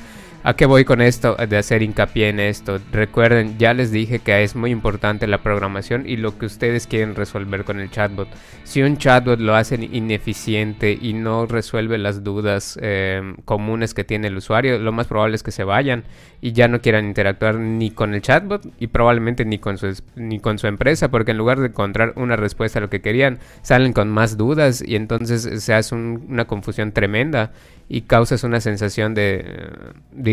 ¿A 0.46 0.57
qué 0.57 0.66
voy 0.66 0.85
con 0.85 1.00
esto? 1.00 1.37
De 1.37 1.57
hacer 1.57 1.83
hincapié 1.83 2.28
en 2.28 2.38
esto. 2.38 2.78
Recuerden, 2.92 3.57
ya 3.57 3.72
les 3.72 3.90
dije 3.90 4.18
que 4.18 4.42
es 4.42 4.54
muy 4.54 4.72
importante 4.72 5.26
la 5.26 5.38
programación 5.42 6.07
y 6.07 6.18
lo 6.18 6.37
que 6.37 6.44
ustedes 6.44 6.87
quieren 6.87 7.14
resolver 7.14 7.64
con 7.64 7.80
el 7.80 7.90
chatbot. 7.90 8.28
Si 8.62 8.83
un 8.83 8.98
chatbot 8.98 9.40
lo 9.40 9.54
hacen 9.54 9.83
ineficiente 9.83 10.98
y 11.00 11.14
no 11.14 11.46
resuelve 11.46 11.96
las 11.96 12.24
dudas 12.24 12.78
em, 12.83 13.37
comunes 13.46 13.94
que 13.94 14.04
tiene 14.04 14.28
el 14.28 14.37
usuario, 14.37 14.78
lo 14.78 14.92
más 14.92 15.07
probable 15.07 15.35
es 15.35 15.42
que 15.42 15.50
se 15.50 15.64
vayan 15.64 16.04
y 16.42 16.52
ya 16.52 16.68
no 16.68 16.83
quieran 16.83 17.07
interactuar 17.07 17.54
ni 17.54 17.90
con 17.90 18.12
el 18.12 18.20
chatbot 18.20 18.66
y 18.78 18.88
probablemente 18.88 19.46
ni 19.46 19.59
con 19.59 19.78
su, 19.78 19.98
ni 20.14 20.40
con 20.40 20.59
su 20.59 20.66
empresa, 20.66 21.11
porque 21.11 21.30
en 21.30 21.38
lugar 21.38 21.59
de 21.59 21.68
encontrar 21.68 22.12
una 22.16 22.37
respuesta 22.37 22.80
a 22.80 22.83
lo 22.83 22.90
que 22.90 23.00
querían, 23.00 23.38
salen 23.62 23.94
con 23.94 24.11
más 24.11 24.37
dudas 24.37 24.85
y 24.87 24.96
entonces 24.96 25.64
se 25.64 25.72
hace 25.72 25.94
una 25.94 26.44
confusión 26.44 26.92
tremenda 26.92 27.50
y 27.88 28.02
causas 28.02 28.44
una 28.44 28.61
sensación 28.61 29.14
de, 29.14 29.70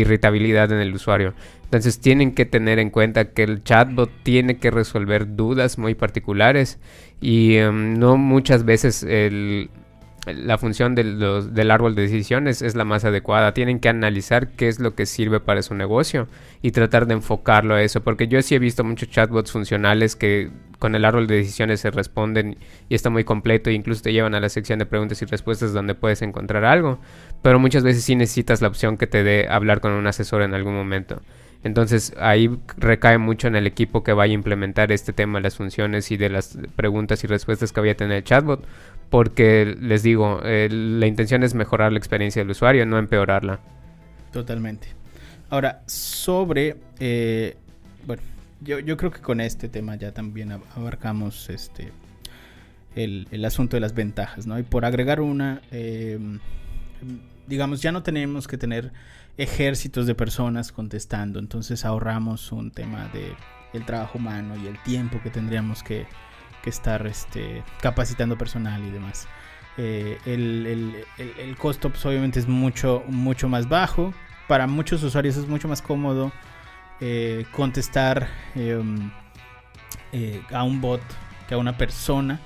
irritabilidad 0.02 0.70
en 0.70 0.78
el 0.78 0.94
usuario. 0.94 1.34
Entonces 1.64 2.00
tienen 2.00 2.34
que 2.34 2.44
tener 2.44 2.78
en 2.78 2.90
cuenta 2.90 3.30
que 3.30 3.42
el 3.42 3.64
chatbot 3.64 4.10
tiene 4.22 4.58
que 4.58 4.70
resolver 4.70 5.34
dudas 5.34 5.78
muy 5.78 5.94
particulares 5.94 6.78
y 7.20 7.56
em, 7.56 7.98
no 7.98 8.18
muchas 8.18 8.64
veces 8.64 9.02
el, 9.02 9.70
la 10.26 10.56
función 10.56 10.94
del, 10.94 11.70
árbol 11.70 11.96
de 11.96 12.02
decisiones 12.02 12.62
es 12.62 12.76
la 12.76 12.84
más 12.84 13.04
adecuada. 13.04 13.54
Tienen 13.54 13.80
que 13.80 13.88
analizar 13.88 14.50
qué 14.50 14.68
es 14.68 14.78
lo 14.78 14.94
que 14.94 15.04
sirve 15.04 15.40
para 15.40 15.62
su 15.62 15.74
negocio 15.74 16.28
y 16.62 16.70
tratar 16.70 17.06
de 17.06 17.14
enfocarlo 17.14 17.74
a 17.74 17.82
eso. 17.82 18.02
Porque 18.02 18.28
yo 18.28 18.40
sí 18.42 18.54
he 18.54 18.60
visto 18.60 18.84
muchos 18.84 19.10
chatbots 19.10 19.50
funcionales 19.50 20.14
que 20.14 20.50
con 20.78 20.94
el 20.94 21.04
árbol 21.04 21.26
de 21.26 21.36
decisiones 21.36 21.80
se 21.80 21.90
responden 21.90 22.56
y 22.88 22.94
está 22.94 23.10
muy 23.10 23.24
completo 23.24 23.70
e 23.70 23.72
incluso 23.72 24.02
te 24.02 24.12
llevan 24.12 24.34
a 24.34 24.40
la 24.40 24.48
sección 24.48 24.78
de 24.78 24.86
preguntas 24.86 25.20
y 25.22 25.24
respuestas 25.24 25.72
donde 25.72 25.96
puedes 25.96 26.22
encontrar 26.22 26.64
algo. 26.64 27.00
Pero 27.42 27.58
muchas 27.58 27.82
veces 27.82 28.04
sí 28.04 28.14
necesitas 28.14 28.62
la 28.62 28.68
opción 28.68 28.98
que 28.98 29.08
te 29.08 29.24
dé 29.24 29.48
hablar 29.48 29.80
con 29.80 29.90
un 29.90 30.06
asesor 30.06 30.42
en 30.42 30.54
algún 30.54 30.74
momento. 30.74 31.20
Entonces 31.64 32.14
ahí 32.18 32.50
recae 32.76 33.18
mucho 33.18 33.46
en 33.46 33.56
el 33.56 33.66
equipo 33.66 34.02
que 34.02 34.12
vaya 34.12 34.32
a 34.32 34.34
implementar 34.34 34.90
este 34.90 35.12
tema 35.12 35.38
de 35.38 35.44
las 35.44 35.56
funciones 35.56 36.10
y 36.10 36.16
de 36.16 36.28
las 36.28 36.58
preguntas 36.74 37.22
y 37.22 37.28
respuestas 37.28 37.72
que 37.72 37.80
vaya 37.80 37.92
a 37.92 37.96
tener 37.96 38.16
el 38.18 38.24
chatbot, 38.24 38.64
porque 39.12 39.76
les 39.78 40.02
digo, 40.02 40.40
eh, 40.42 40.70
la 40.70 41.06
intención 41.06 41.42
es 41.42 41.52
mejorar 41.54 41.92
la 41.92 41.98
experiencia 41.98 42.40
del 42.40 42.50
usuario, 42.50 42.86
no 42.86 42.96
empeorarla. 42.96 43.60
Totalmente. 44.32 44.88
Ahora, 45.50 45.82
sobre, 45.84 46.78
eh, 46.98 47.58
bueno, 48.06 48.22
yo, 48.62 48.78
yo, 48.78 48.96
creo 48.96 49.10
que 49.10 49.20
con 49.20 49.42
este 49.42 49.68
tema 49.68 49.96
ya 49.96 50.12
también 50.12 50.58
abarcamos 50.74 51.50
este 51.50 51.92
el, 52.96 53.28
el, 53.30 53.44
asunto 53.44 53.76
de 53.76 53.80
las 53.80 53.94
ventajas, 53.94 54.46
¿no? 54.46 54.58
Y 54.58 54.62
por 54.62 54.86
agregar 54.86 55.20
una, 55.20 55.60
eh, 55.70 56.18
digamos, 57.46 57.82
ya 57.82 57.92
no 57.92 58.02
tenemos 58.02 58.48
que 58.48 58.56
tener 58.56 58.92
ejércitos 59.36 60.06
de 60.06 60.14
personas 60.14 60.72
contestando, 60.72 61.38
entonces 61.38 61.84
ahorramos 61.84 62.50
un 62.50 62.70
tema 62.70 63.10
de 63.12 63.80
trabajo 63.84 64.16
humano 64.16 64.54
y 64.56 64.68
el 64.68 64.82
tiempo 64.84 65.20
que 65.22 65.28
tendríamos 65.28 65.82
que, 65.82 66.06
estar 66.70 67.06
este, 67.06 67.62
capacitando 67.80 68.36
personal 68.36 68.84
y 68.84 68.90
demás. 68.90 69.28
Eh, 69.78 70.18
el, 70.26 71.56
costo 71.56 71.90
pues, 71.90 72.04
obviamente 72.04 72.38
es 72.38 72.48
mucho, 72.48 73.02
mucho 73.08 73.48
más 73.48 73.68
bajo. 73.68 74.12
Para 74.48 74.66
muchos 74.66 75.02
usuarios 75.02 75.36
es 75.36 75.46
mucho 75.46 75.68
más 75.68 75.80
cómodo 75.80 76.32
eh, 77.00 77.46
contestar 77.52 78.28
em, 78.54 79.10
eh, 80.12 80.42
a 80.52 80.62
un 80.62 80.80
bot 80.80 81.02
que 81.48 81.54
a 81.54 81.58
una 81.58 81.76
persona 81.76 82.40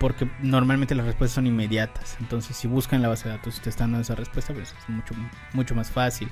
porque 0.00 0.26
normalmente 0.40 0.94
las 0.94 1.04
respuestas 1.04 1.34
son 1.34 1.46
inmediatas. 1.46 2.16
Entonces, 2.18 2.56
si 2.56 2.66
buscan 2.66 3.02
la 3.02 3.08
base 3.08 3.28
de 3.28 3.36
datos 3.36 3.58
y 3.58 3.60
te 3.60 3.68
están 3.68 3.90
dando 3.90 4.00
esa 4.00 4.14
respuesta, 4.14 4.54
pues 4.54 4.74
es 4.78 4.88
mucho, 4.88 5.14
mucho 5.52 5.74
más 5.74 5.90
fácil. 5.90 6.30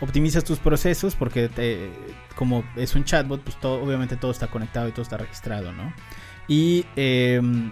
Optimizas 0.00 0.44
tus 0.44 0.58
procesos 0.58 1.14
porque 1.14 1.50
como 2.34 2.64
es 2.76 2.94
un 2.94 3.04
chatbot, 3.04 3.42
pues 3.42 3.58
todo, 3.60 3.82
obviamente 3.82 4.16
todo 4.16 4.30
está 4.30 4.46
conectado 4.46 4.88
y 4.88 4.92
todo 4.92 5.02
está 5.02 5.18
registrado, 5.18 5.72
¿no? 5.72 5.92
Y 6.48 6.86
em, 6.96 7.70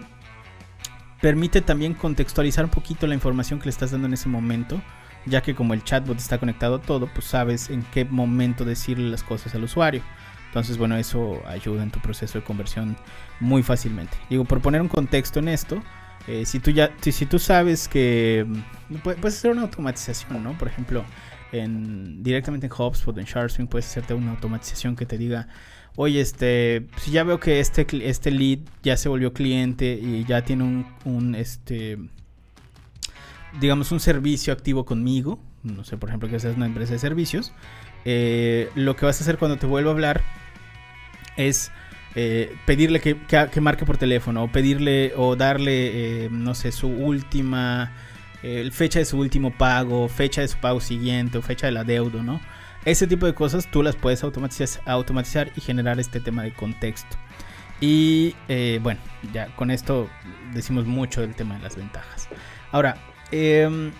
permite 1.21 1.61
también 1.61 1.93
contextualizar 1.93 2.65
un 2.65 2.71
poquito 2.71 3.07
la 3.07 3.15
información 3.15 3.59
que 3.59 3.65
le 3.65 3.71
estás 3.71 3.91
dando 3.91 4.07
en 4.07 4.13
ese 4.13 4.29
momento, 4.29 4.81
ya 5.25 5.41
que 5.41 5.55
como 5.55 5.73
el 5.73 5.83
chatbot 5.83 6.17
está 6.17 6.37
conectado 6.37 6.75
a 6.75 6.81
todo, 6.81 7.07
pues 7.07 7.25
sabes 7.25 7.69
en 7.69 7.83
qué 7.83 8.05
momento 8.05 8.63
decirle 8.63 9.09
las 9.09 9.23
cosas 9.23 9.55
al 9.55 9.63
usuario. 9.63 10.01
Entonces, 10.47 10.77
bueno, 10.77 10.97
eso 10.97 11.41
ayuda 11.47 11.83
en 11.83 11.91
tu 11.91 11.99
proceso 11.99 12.39
de 12.39 12.43
conversión 12.43 12.97
muy 13.39 13.61
fácilmente. 13.61 14.17
Digo, 14.29 14.45
por 14.45 14.61
poner 14.61 14.81
un 14.81 14.87
contexto 14.87 15.39
en 15.39 15.47
esto, 15.47 15.81
eh, 16.27 16.45
si 16.45 16.59
tú 16.59 16.71
ya, 16.71 16.91
si, 17.01 17.25
tú 17.25 17.37
sabes 17.37 17.87
que 17.87 18.45
mm, 18.47 18.95
puedes 18.97 19.37
hacer 19.37 19.51
una 19.51 19.63
automatización, 19.63 20.43
¿no? 20.43 20.57
Por 20.57 20.67
ejemplo, 20.67 21.05
en, 21.51 22.23
directamente 22.23 22.67
en 22.67 22.73
HubSpot, 22.73 23.17
en 23.17 23.25
SharpSwing, 23.25 23.67
puedes 23.67 23.87
hacerte 23.87 24.13
una 24.13 24.31
automatización 24.31 24.95
que 24.95 25.05
te 25.05 25.17
diga, 25.17 25.47
oye, 25.95 26.21
este, 26.21 26.87
si 26.97 27.11
ya 27.11 27.23
veo 27.23 27.39
que 27.39 27.59
este, 27.59 27.85
este 28.07 28.31
lead 28.31 28.59
ya 28.83 28.97
se 28.97 29.09
volvió 29.09 29.33
cliente 29.33 29.99
y 30.01 30.23
ya 30.25 30.43
tiene 30.43 30.85
un, 31.05 31.35
este, 31.35 31.97
digamos, 33.59 33.91
un 33.91 33.99
servicio 33.99 34.53
activo 34.53 34.85
conmigo, 34.85 35.39
no 35.63 35.83
sé, 35.83 35.97
por 35.97 36.09
ejemplo, 36.09 36.29
que 36.29 36.39
seas 36.39 36.55
una 36.55 36.67
empresa 36.67 36.93
de 36.93 36.99
servicios, 36.99 37.51
eh, 38.05 38.69
lo 38.75 38.95
que 38.95 39.05
vas 39.05 39.19
a 39.19 39.23
hacer 39.23 39.37
cuando 39.37 39.57
te 39.57 39.65
vuelva 39.65 39.91
a 39.91 39.93
hablar 39.93 40.21
es 41.35 41.71
eh, 42.15 42.55
pedirle 42.65 43.01
que, 43.01 43.17
que, 43.27 43.61
marque 43.61 43.85
por 43.85 43.97
teléfono 43.97 44.43
o 44.43 44.51
pedirle 44.51 45.13
o 45.15 45.35
darle, 45.35 46.25
eh, 46.25 46.29
no 46.31 46.55
sé, 46.55 46.71
su 46.71 46.87
última 46.87 47.91
fecha 48.71 48.99
de 48.99 49.05
su 49.05 49.17
último 49.17 49.51
pago, 49.51 50.07
fecha 50.07 50.41
de 50.41 50.47
su 50.47 50.57
pago 50.57 50.79
siguiente 50.79 51.37
o 51.37 51.41
fecha 51.41 51.67
del 51.67 51.77
adeudo, 51.77 52.23
¿no? 52.23 52.39
Ese 52.85 53.07
tipo 53.07 53.25
de 53.25 53.33
cosas 53.33 53.69
tú 53.69 53.83
las 53.83 53.95
puedes 53.95 54.23
automatizar, 54.23 55.51
y 55.55 55.61
generar 55.61 55.99
este 55.99 56.19
tema 56.19 56.43
de 56.43 56.53
contexto. 56.53 57.17
Y 57.81 58.35
bueno, 58.81 58.99
ya 59.33 59.47
con 59.55 59.71
esto 59.71 60.09
decimos 60.53 60.85
mucho 60.85 61.21
del 61.21 61.35
tema 61.35 61.55
de 61.55 61.63
las 61.63 61.75
ventajas. 61.75 62.29
Ahora, 62.71 62.97
eh, 63.31 63.91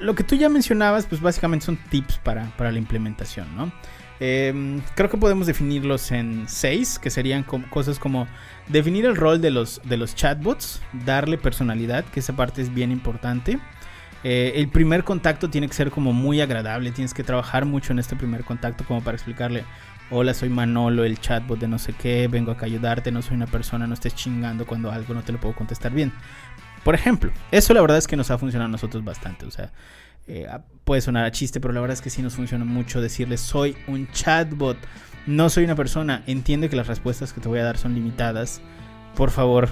lo 0.00 0.14
que 0.14 0.24
tú 0.24 0.34
ya 0.34 0.48
mencionabas, 0.48 1.06
pues 1.06 1.20
básicamente 1.20 1.66
son 1.66 1.76
tips 1.76 2.18
para, 2.18 2.50
la 2.58 2.78
implementación, 2.78 3.54
¿no? 3.56 3.72
Em, 4.20 4.82
creo 4.94 5.08
que 5.08 5.16
podemos 5.16 5.46
definirlos 5.46 6.12
en 6.12 6.46
seis, 6.46 6.98
que 6.98 7.08
serían 7.08 7.42
cosas 7.42 7.98
como 7.98 8.28
definir 8.68 9.06
el 9.06 9.16
rol 9.16 9.40
de 9.40 9.50
los, 9.50 9.80
de 9.84 9.96
los 9.96 10.14
chatbots, 10.14 10.82
darle 11.06 11.38
personalidad, 11.38 12.04
que 12.04 12.20
esa 12.20 12.36
parte 12.36 12.60
es 12.60 12.72
bien 12.72 12.92
importante. 12.92 13.58
Eh, 14.22 14.52
el 14.56 14.68
primer 14.68 15.04
contacto 15.04 15.48
tiene 15.48 15.66
que 15.66 15.72
ser 15.72 15.90
como 15.90 16.12
muy 16.12 16.42
agradable, 16.42 16.92
tienes 16.92 17.14
que 17.14 17.24
trabajar 17.24 17.64
mucho 17.64 17.94
en 17.94 17.98
este 17.98 18.14
primer 18.14 18.44
contacto 18.44 18.84
como 18.84 19.02
para 19.02 19.16
explicarle, 19.16 19.64
hola, 20.10 20.34
soy 20.34 20.50
Manolo, 20.50 21.04
el 21.04 21.18
chatbot 21.18 21.58
de 21.58 21.68
no 21.68 21.78
sé 21.78 21.94
qué, 21.94 22.28
vengo 22.28 22.52
acá 22.52 22.66
a 22.66 22.66
ayudarte, 22.66 23.10
no 23.10 23.22
soy 23.22 23.36
una 23.36 23.46
persona, 23.46 23.86
no 23.86 23.94
estés 23.94 24.14
chingando 24.14 24.66
cuando 24.66 24.90
algo 24.90 25.14
no 25.14 25.22
te 25.22 25.32
lo 25.32 25.40
puedo 25.40 25.54
contestar 25.54 25.92
bien. 25.92 26.12
Por 26.84 26.94
ejemplo, 26.94 27.30
eso 27.50 27.72
la 27.72 27.80
verdad 27.80 27.98
es 27.98 28.06
que 28.06 28.16
nos 28.16 28.30
ha 28.30 28.38
funcionado 28.38 28.68
a 28.68 28.72
nosotros 28.72 29.04
bastante. 29.04 29.46
O 29.46 29.50
sea, 29.50 29.70
eh, 30.26 30.46
puede 30.84 31.00
sonar 31.00 31.24
a 31.24 31.30
chiste, 31.30 31.60
pero 31.60 31.72
la 31.72 31.80
verdad 31.80 31.94
es 31.94 32.02
que 32.02 32.10
sí 32.10 32.22
nos 32.22 32.34
funciona 32.34 32.64
mucho 32.64 33.00
decirle 33.00 33.36
soy 33.36 33.76
un 33.86 34.10
chatbot, 34.12 34.76
no 35.26 35.48
soy 35.50 35.64
una 35.64 35.76
persona. 35.76 36.22
Entiende 36.26 36.68
que 36.68 36.76
las 36.76 36.86
respuestas 36.86 37.32
que 37.32 37.40
te 37.40 37.48
voy 37.48 37.58
a 37.60 37.64
dar 37.64 37.76
son 37.76 37.94
limitadas. 37.94 38.60
Por 39.16 39.30
favor, 39.30 39.68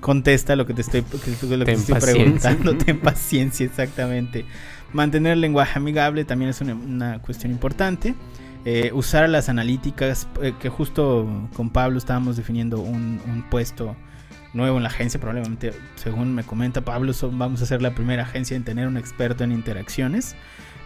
contesta 0.00 0.56
lo 0.56 0.66
que 0.66 0.74
te 0.74 0.82
estoy, 0.82 1.02
preguntando. 1.02 2.76
Ten 2.84 3.00
paciencia, 3.00 3.66
exactamente. 3.66 4.44
Mantener 4.92 5.32
el 5.32 5.40
lenguaje 5.40 5.78
amigable 5.78 6.24
también 6.24 6.50
es 6.50 6.60
una, 6.60 7.20
cuestión 7.20 7.52
importante. 7.52 8.14
Eh, 8.64 8.90
usar 8.94 9.28
las 9.28 9.48
analíticas, 9.48 10.28
eh, 10.40 10.52
que 10.60 10.68
justo 10.68 11.48
con 11.54 11.70
Pablo 11.70 11.98
estábamos 11.98 12.36
definiendo 12.36 12.80
un, 12.80 13.20
un 13.26 13.42
puesto 13.50 13.96
nuevo 14.52 14.76
en 14.76 14.82
la 14.82 14.88
agencia, 14.88 15.18
probablemente, 15.18 15.72
según 15.96 16.34
me 16.34 16.44
comenta 16.44 16.82
Pablo, 16.82 17.12
vamos 17.32 17.62
a 17.62 17.66
ser 17.66 17.82
la 17.82 17.94
primera 17.94 18.22
agencia 18.24 18.56
en 18.56 18.64
tener 18.64 18.86
un 18.86 18.96
experto 18.96 19.44
en 19.44 19.52
interacciones. 19.52 20.36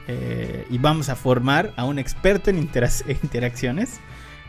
Eh, 0.09 0.65
y 0.71 0.79
vamos 0.79 1.09
a 1.09 1.17
formar 1.17 1.73
a 1.77 1.85
un 1.85 1.99
experto 1.99 2.51
en 2.51 2.59
interacciones. 3.23 4.01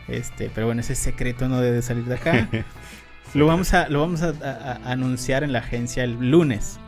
Este, 0.06 0.50
pero 0.54 0.66
bueno, 0.66 0.80
ese 0.80 0.94
secreto 0.94 1.48
no 1.48 1.60
debe 1.60 1.82
salir 1.82 2.04
de 2.04 2.14
acá. 2.14 2.48
lo 3.34 3.46
vamos 3.46 3.74
a, 3.74 3.88
lo 3.88 4.00
vamos 4.00 4.22
a 4.22 4.80
anunciar 4.84 5.42
en 5.42 5.52
la 5.52 5.58
agencia 5.58 6.04
el 6.04 6.30
lunes. 6.30 6.78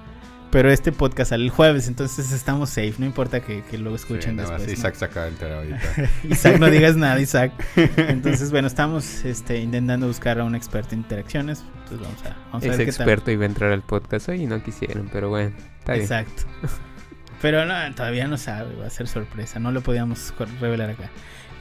Pero 0.51 0.71
este 0.73 0.91
podcast 0.91 1.31
sale 1.31 1.45
el 1.45 1.51
jueves, 1.51 1.87
entonces 1.87 2.33
estamos 2.33 2.71
safe, 2.71 2.95
no 2.99 3.07
importa 3.07 3.41
que, 3.41 3.63
lo 3.79 3.95
escuchen 3.95 4.37
después. 4.37 4.67
Isaac 4.73 4.97
saca 4.97 5.29
el 5.29 5.35
ahorita. 5.41 5.79
Isaac, 6.29 6.59
no 6.59 6.69
digas 6.69 6.97
nada, 6.97 7.21
Isaac. 7.21 7.53
Entonces, 7.97 8.51
bueno, 8.51 8.67
estamos 8.67 9.25
este, 9.25 9.59
intentando 9.59 10.09
buscar 10.09 10.41
a 10.41 10.45
un 10.45 10.57
experto 10.57 10.95
en 10.95 11.03
interacciones. 11.03 11.65
Entonces 11.85 12.01
vamos 12.01 12.25
a, 12.25 12.37
vamos 12.51 12.65
a 12.65 12.69
ver 12.69 12.81
experto 12.81 13.31
iba 13.31 13.45
a 13.45 13.47
entrar 13.47 13.71
al 13.71 13.83
podcast 13.83 14.29
hoy 14.29 14.43
y 14.43 14.47
no 14.47 14.61
quisieron, 14.63 15.09
pero 15.13 15.29
bueno, 15.29 15.55
está 15.79 15.93
bien. 15.93 16.03
Exacto. 16.03 16.43
Pero 17.41 17.65
no, 17.65 17.75
todavía 17.95 18.27
no 18.27 18.37
sabe, 18.37 18.75
va 18.75 18.87
a 18.87 18.91
ser 18.91 19.07
sorpresa, 19.07 19.61
no 19.61 19.71
lo 19.71 19.83
podíamos 19.83 20.35
revelar 20.61 20.91
acá. 20.91 21.11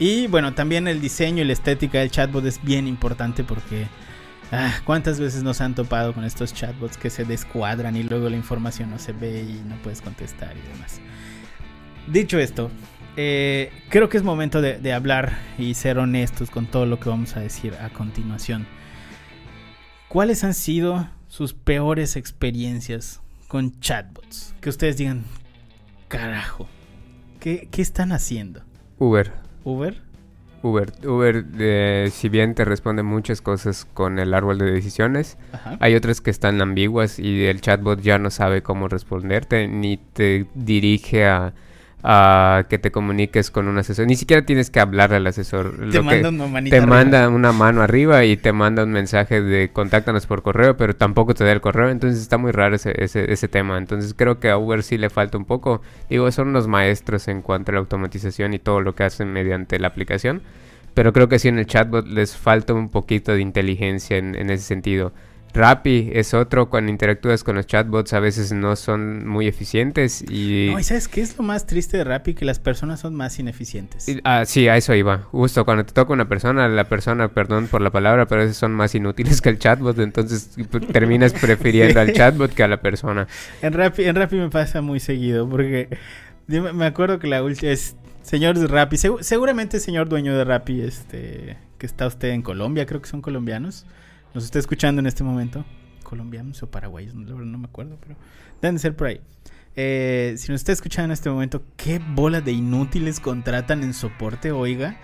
Y 0.00 0.26
bueno, 0.26 0.54
también 0.54 0.88
el 0.88 1.00
diseño 1.00 1.42
y 1.42 1.46
la 1.46 1.52
estética 1.52 2.00
del 2.00 2.10
chatbot 2.10 2.44
es 2.44 2.62
bien 2.62 2.88
importante 2.88 3.44
porque 3.44 3.86
Ah, 4.52 4.80
¿Cuántas 4.84 5.20
veces 5.20 5.44
nos 5.44 5.60
han 5.60 5.76
topado 5.76 6.12
con 6.12 6.24
estos 6.24 6.52
chatbots 6.52 6.96
que 6.96 7.08
se 7.08 7.24
descuadran 7.24 7.94
y 7.96 8.02
luego 8.02 8.28
la 8.28 8.36
información 8.36 8.90
no 8.90 8.98
se 8.98 9.12
ve 9.12 9.42
y 9.42 9.62
no 9.68 9.76
puedes 9.76 10.02
contestar 10.02 10.56
y 10.56 10.72
demás? 10.72 11.00
Dicho 12.08 12.36
esto, 12.38 12.68
eh, 13.16 13.72
creo 13.90 14.08
que 14.08 14.16
es 14.16 14.24
momento 14.24 14.60
de, 14.60 14.92
hablar 14.92 15.38
y 15.56 15.74
ser 15.74 15.98
honestos 15.98 16.50
con 16.50 16.66
todo 16.66 16.84
lo 16.84 16.98
que 16.98 17.08
vamos 17.08 17.36
a 17.36 17.40
decir 17.40 17.74
a 17.74 17.90
continuación. 17.90 18.66
¿Cuáles 20.08 20.42
han 20.42 20.54
sido 20.54 21.08
sus 21.28 21.54
peores 21.54 22.16
experiencias 22.16 23.20
con 23.46 23.78
chatbots? 23.78 24.56
Que 24.60 24.68
ustedes 24.68 24.96
digan, 24.96 25.22
carajo, 26.08 26.68
¿qué, 27.38 27.68
qué 27.70 27.82
están 27.82 28.10
haciendo? 28.10 28.62
Uber. 28.98 29.32
¿Uber? 29.62 30.09
Uber, 30.62 30.92
Uber 31.06 31.44
eh, 31.58 32.10
si 32.12 32.28
bien 32.28 32.54
te 32.54 32.64
responde 32.64 33.02
muchas 33.02 33.40
cosas 33.40 33.86
con 33.94 34.18
el 34.18 34.34
árbol 34.34 34.58
de 34.58 34.70
decisiones, 34.70 35.38
hay 35.80 35.94
otras 35.94 36.20
que 36.20 36.30
están 36.30 36.60
ambiguas 36.60 37.18
y 37.18 37.46
el 37.46 37.60
chatbot 37.60 38.00
ya 38.00 38.18
no 38.18 38.30
sabe 38.30 38.62
cómo 38.62 38.88
responderte 38.88 39.68
ni 39.68 39.96
te 39.96 40.46
dirige 40.54 41.26
a 41.26 41.54
a 42.02 42.64
que 42.68 42.78
te 42.78 42.90
comuniques 42.90 43.50
con 43.50 43.68
un 43.68 43.78
asesor. 43.78 44.06
Ni 44.06 44.16
siquiera 44.16 44.44
tienes 44.44 44.70
que 44.70 44.80
hablar 44.80 45.12
al 45.12 45.26
asesor. 45.26 45.74
Te, 45.90 46.00
manda, 46.00 46.28
una, 46.30 46.62
te 46.62 46.80
manda 46.80 47.28
una 47.28 47.52
mano 47.52 47.82
arriba 47.82 48.24
y 48.24 48.36
te 48.36 48.52
manda 48.52 48.84
un 48.84 48.92
mensaje 48.92 49.42
de 49.42 49.70
contáctanos 49.70 50.26
por 50.26 50.42
correo, 50.42 50.76
pero 50.76 50.94
tampoco 50.94 51.34
te 51.34 51.44
da 51.44 51.52
el 51.52 51.60
correo. 51.60 51.90
Entonces 51.90 52.20
está 52.20 52.38
muy 52.38 52.52
raro 52.52 52.76
ese, 52.76 52.94
ese, 53.02 53.32
ese 53.32 53.48
tema. 53.48 53.76
Entonces 53.78 54.14
creo 54.14 54.40
que 54.40 54.50
a 54.50 54.56
Uber 54.56 54.82
sí 54.82 54.98
le 54.98 55.10
falta 55.10 55.36
un 55.36 55.44
poco. 55.44 55.82
Digo, 56.08 56.30
son 56.30 56.52
los 56.52 56.68
maestros 56.68 57.28
en 57.28 57.42
cuanto 57.42 57.72
a 57.72 57.74
la 57.74 57.80
automatización 57.80 58.54
y 58.54 58.58
todo 58.58 58.80
lo 58.80 58.94
que 58.94 59.04
hacen 59.04 59.32
mediante 59.32 59.78
la 59.78 59.88
aplicación. 59.88 60.42
Pero 60.94 61.12
creo 61.12 61.28
que 61.28 61.38
sí 61.38 61.48
en 61.48 61.58
el 61.58 61.66
chatbot 61.66 62.06
les 62.06 62.36
falta 62.36 62.74
un 62.74 62.88
poquito 62.88 63.32
de 63.32 63.40
inteligencia 63.40 64.16
en, 64.16 64.34
en 64.34 64.50
ese 64.50 64.64
sentido. 64.64 65.12
Rappi 65.52 66.10
es 66.12 66.34
otro, 66.34 66.70
cuando 66.70 66.90
interactúas 66.90 67.42
con 67.42 67.56
los 67.56 67.66
chatbots 67.66 68.12
a 68.12 68.20
veces 68.20 68.52
no 68.52 68.76
son 68.76 69.26
muy 69.26 69.48
eficientes 69.48 70.22
y... 70.22 70.68
No, 70.70 70.78
¿y 70.78 70.84
sabes 70.84 71.08
qué 71.08 71.20
es 71.20 71.36
lo 71.36 71.44
más 71.44 71.66
triste 71.66 71.96
de 71.96 72.04
Rappi? 72.04 72.34
Que 72.34 72.44
las 72.44 72.58
personas 72.58 73.00
son 73.00 73.14
más 73.14 73.38
ineficientes. 73.38 74.06
ah, 74.24 74.44
sí, 74.46 74.68
a 74.68 74.76
eso 74.76 74.94
iba. 74.94 75.18
Justo 75.32 75.64
cuando 75.64 75.84
te 75.84 75.92
toca 75.92 76.12
una 76.12 76.28
persona, 76.28 76.68
la 76.68 76.84
persona, 76.88 77.28
perdón 77.28 77.66
por 77.66 77.82
la 77.82 77.90
palabra, 77.90 78.26
pero 78.26 78.42
a 78.42 78.44
veces 78.44 78.56
son 78.56 78.72
más 78.72 78.94
inútiles 78.94 79.40
que 79.40 79.48
el 79.48 79.58
chatbot, 79.58 79.98
entonces 79.98 80.50
terminas 80.92 81.32
prefiriendo 81.32 82.00
al 82.00 82.12
chatbot 82.12 82.52
que 82.52 82.62
a 82.62 82.68
la 82.68 82.80
persona. 82.80 83.26
En 83.62 83.72
Rappi, 83.72 84.04
en 84.04 84.14
Rappi 84.14 84.36
me 84.36 84.50
pasa 84.50 84.80
muy 84.82 85.00
seguido 85.00 85.48
porque 85.48 85.88
me 86.46 86.86
acuerdo 86.86 87.18
que 87.18 87.26
la 87.26 87.42
última 87.42 87.72
es... 87.72 87.96
Señor 88.22 88.58
de 88.58 88.66
Rappi, 88.66 88.98
seguramente 88.98 89.80
señor 89.80 90.08
dueño 90.10 90.36
de 90.36 90.44
Rappi, 90.44 90.82
este, 90.82 91.56
que 91.78 91.86
está 91.86 92.06
usted 92.06 92.28
en 92.28 92.42
Colombia, 92.42 92.84
creo 92.84 93.00
que 93.00 93.08
son 93.08 93.22
colombianos 93.22 93.86
nos 94.34 94.44
está 94.44 94.58
escuchando 94.58 95.00
en 95.00 95.06
este 95.06 95.24
momento, 95.24 95.64
colombianos 96.02 96.62
o 96.62 96.70
paraguayos, 96.70 97.14
no, 97.14 97.38
no 97.38 97.58
me 97.58 97.66
acuerdo, 97.66 97.98
pero 98.00 98.16
deben 98.60 98.76
de 98.76 98.80
ser 98.80 98.96
por 98.96 99.08
ahí. 99.08 99.20
Eh, 99.76 100.34
si 100.36 100.50
nos 100.50 100.60
está 100.60 100.72
escuchando 100.72 101.06
en 101.06 101.12
este 101.12 101.30
momento, 101.30 101.62
¿qué 101.76 102.00
bola 102.00 102.40
de 102.40 102.52
inútiles 102.52 103.20
contratan 103.20 103.82
en 103.82 103.94
soporte? 103.94 104.50
Oiga, 104.50 104.98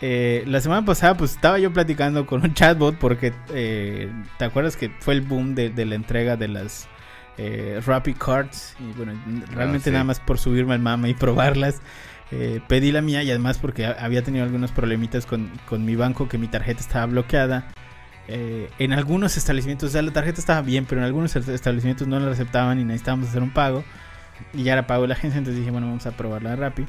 eh, 0.00 0.44
la 0.46 0.60
semana 0.60 0.84
pasada 0.84 1.16
pues 1.16 1.32
estaba 1.32 1.58
yo 1.58 1.72
platicando 1.72 2.26
con 2.26 2.42
un 2.42 2.54
chatbot 2.54 2.96
porque 2.98 3.32
eh, 3.52 4.12
te 4.38 4.44
acuerdas 4.44 4.76
que 4.76 4.90
fue 5.00 5.14
el 5.14 5.22
boom 5.22 5.54
de, 5.54 5.72
la 5.84 5.94
entrega 5.94 6.36
de 6.36 6.48
las 6.48 6.88
Rapid 7.86 8.16
Cards 8.18 8.76
y 8.78 8.92
bueno, 8.98 9.14
realmente 9.50 9.88
ah, 9.88 9.92
nada 9.94 10.04
más 10.04 10.20
por 10.20 10.38
subirme 10.38 10.74
al 10.74 10.80
mama 10.80 11.08
y 11.08 11.14
probarlas. 11.14 11.80
pedí 12.68 12.92
la 12.92 13.00
mía 13.00 13.22
y 13.22 13.30
además 13.30 13.56
porque 13.56 13.86
había 13.86 14.22
tenido 14.22 14.44
algunos 14.44 14.72
problemitas 14.72 15.24
con, 15.24 15.50
con 15.66 15.86
mi 15.86 15.96
banco 15.96 16.28
que 16.28 16.36
mi 16.36 16.48
tarjeta 16.48 16.80
estaba 16.80 17.06
bloqueada 17.06 17.72
eh, 18.32 18.70
en 18.78 18.92
algunos 18.92 19.36
establecimientos, 19.36 19.88
o 19.88 19.92
sea, 19.92 20.02
la 20.02 20.12
tarjeta 20.12 20.40
estaba 20.40 20.62
bien, 20.62 20.86
pero 20.86 21.00
en 21.00 21.04
algunos 21.04 21.34
establecimientos 21.34 22.06
no 22.06 22.20
la 22.20 22.30
aceptaban 22.30 22.78
y 22.78 22.84
necesitábamos 22.84 23.28
hacer 23.28 23.42
un 23.42 23.50
pago. 23.50 23.84
Y 24.54 24.62
ya 24.62 24.74
era 24.74 24.86
pago 24.86 25.06
la 25.06 25.14
agencia, 25.14 25.38
entonces 25.38 25.58
dije, 25.58 25.70
bueno, 25.70 25.88
vamos 25.88 26.06
a 26.06 26.12
probarla 26.12 26.54
rápido. 26.54 26.88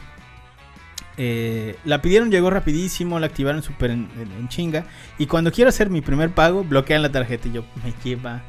Eh, 1.17 1.75
la 1.83 2.01
pidieron, 2.01 2.31
llegó 2.31 2.49
rapidísimo, 2.49 3.19
la 3.19 3.25
activaron 3.25 3.63
súper 3.63 3.91
en, 3.91 4.47
chinga. 4.49 4.85
Y 5.17 5.25
cuando 5.25 5.51
quiero 5.51 5.69
hacer 5.69 5.89
mi 5.89 6.01
primer 6.01 6.29
pago, 6.29 6.63
bloquean 6.63 7.01
la 7.01 7.11
tarjeta 7.11 7.47
y 7.47 7.53
yo 7.53 7.65
me 7.83 7.93
lleva 8.03 8.43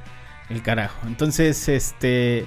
el 0.50 0.62
carajo. 0.62 1.06
Entonces, 1.06 1.68
este 1.68 2.46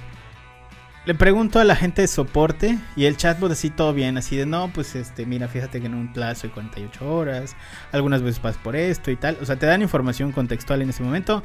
le 1.06 1.14
pregunto 1.14 1.60
a 1.60 1.64
la 1.64 1.76
gente 1.76 2.02
de 2.02 2.08
soporte 2.08 2.78
y 2.96 3.04
el 3.04 3.16
chatbot 3.16 3.52
así 3.52 3.70
todo 3.70 3.94
bien, 3.94 4.18
así 4.18 4.36
de 4.36 4.44
no, 4.44 4.72
pues 4.72 4.96
este, 4.96 5.24
mira, 5.24 5.46
fíjate 5.46 5.80
que 5.80 5.86
en 5.86 5.94
un 5.94 6.12
plazo 6.12 6.48
de 6.48 6.52
48 6.52 7.14
horas, 7.14 7.56
algunas 7.92 8.22
veces 8.22 8.40
pasas 8.40 8.60
por 8.60 8.74
esto 8.74 9.12
y 9.12 9.16
tal. 9.16 9.38
O 9.40 9.46
sea, 9.46 9.56
te 9.56 9.66
dan 9.66 9.82
información 9.82 10.32
contextual 10.32 10.82
en 10.82 10.90
ese 10.90 11.04
momento. 11.04 11.44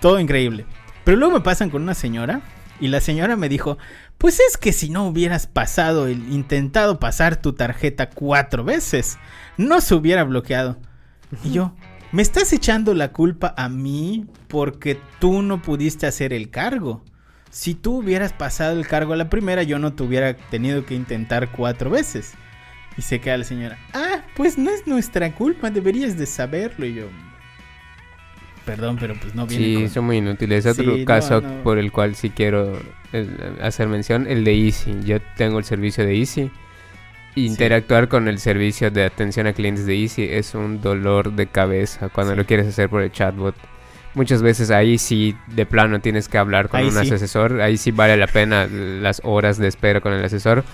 Todo 0.00 0.18
increíble. 0.18 0.66
Pero 1.04 1.16
luego 1.16 1.34
me 1.34 1.40
pasan 1.40 1.70
con 1.70 1.82
una 1.82 1.94
señora 1.94 2.42
Y 2.80 2.88
la 2.88 3.00
señora 3.00 3.36
me 3.36 3.48
dijo, 3.48 3.78
pues 4.18 4.40
es 4.40 4.56
que 4.56 4.72
si 4.72 4.90
no 4.90 5.06
hubieras 5.06 5.46
pasado, 5.46 6.08
el, 6.08 6.32
intentado 6.32 6.98
pasar 6.98 7.40
tu 7.40 7.52
tarjeta 7.52 8.10
cuatro 8.10 8.64
veces, 8.64 9.16
no 9.56 9.80
se 9.80 9.94
hubiera 9.94 10.24
bloqueado. 10.24 10.76
Y 11.44 11.52
yo, 11.52 11.74
me 12.10 12.22
estás 12.22 12.52
echando 12.52 12.94
la 12.94 13.12
culpa 13.12 13.54
a 13.56 13.68
mí 13.68 14.26
porque 14.48 15.00
tú 15.20 15.42
no 15.42 15.62
pudiste 15.62 16.06
hacer 16.06 16.32
el 16.32 16.50
cargo. 16.50 17.04
Si 17.50 17.74
tú 17.74 17.98
hubieras 17.98 18.32
pasado 18.32 18.78
el 18.78 18.86
cargo 18.86 19.14
a 19.14 19.16
la 19.16 19.30
primera, 19.30 19.62
yo 19.62 19.78
no 19.78 19.92
te 19.92 20.02
hubiera 20.02 20.34
tenido 20.34 20.84
que 20.84 20.94
intentar 20.94 21.50
cuatro 21.50 21.90
veces. 21.90 22.34
Y 22.96 23.02
se 23.02 23.20
queda 23.20 23.38
la 23.38 23.44
señora, 23.44 23.78
ah, 23.94 24.22
pues 24.36 24.58
no 24.58 24.70
es 24.70 24.86
nuestra 24.86 25.32
culpa, 25.34 25.70
deberías 25.70 26.18
de 26.18 26.26
saberlo. 26.26 26.84
Y 26.84 26.94
yo, 26.94 27.04
perdón, 28.64 28.96
pero 29.00 29.14
pues 29.20 29.34
no 29.34 29.46
viene 29.46 29.64
Sí, 29.64 29.74
con- 29.74 29.88
son 29.90 30.04
muy 30.06 30.16
inútiles. 30.18 30.66
Otro 30.66 30.94
Sí, 30.94 31.00
no, 31.00 31.04
caso 31.06 31.40
no. 31.40 31.62
por 31.62 31.78
el 31.78 31.92
cual 31.92 32.14
sí 32.16 32.30
quiero 32.30 32.78
eh, 33.12 33.26
hacer 33.62 33.88
mención, 33.88 34.26
el 34.28 34.44
de 34.44 34.52
Easy. 34.66 34.94
Yo 35.04 35.18
tengo 35.36 35.58
el 35.58 35.64
servicio 35.64 36.04
de 36.04 36.16
Easy. 36.18 36.50
Interactuar 37.36 38.08
con 38.08 38.26
el 38.26 38.40
servicio 38.40 38.90
de 38.90 39.04
atención 39.04 39.46
a 39.46 39.52
clientes 39.52 39.86
de 39.86 39.94
Easy 39.94 40.24
es 40.24 40.54
un 40.54 40.80
dolor 40.80 41.32
de 41.34 41.46
cabeza 41.46 42.08
cuando 42.08 42.32
Sí. 42.32 42.36
lo 42.38 42.46
quieres 42.46 42.66
hacer 42.66 42.88
por 42.90 43.02
el 43.02 43.12
chatbot. 43.12 43.54
Muchas 44.14 44.42
veces 44.42 44.70
ahí 44.70 44.98
sí 44.98 45.36
de 45.48 45.66
plano 45.66 46.00
tienes 46.00 46.28
que 46.28 46.38
hablar 46.38 46.68
con 46.68 46.80
Ahí 46.80 46.86
un 46.88 47.04
sí. 47.04 47.12
asesor. 47.12 47.60
Ahí 47.60 47.76
sí 47.76 47.90
vale 47.90 48.16
la 48.16 48.26
pena 48.26 48.66
las 48.66 49.20
horas 49.24 49.58
de 49.58 49.68
espera 49.68 50.00
con 50.00 50.12
el 50.12 50.24
asesor. 50.24 50.64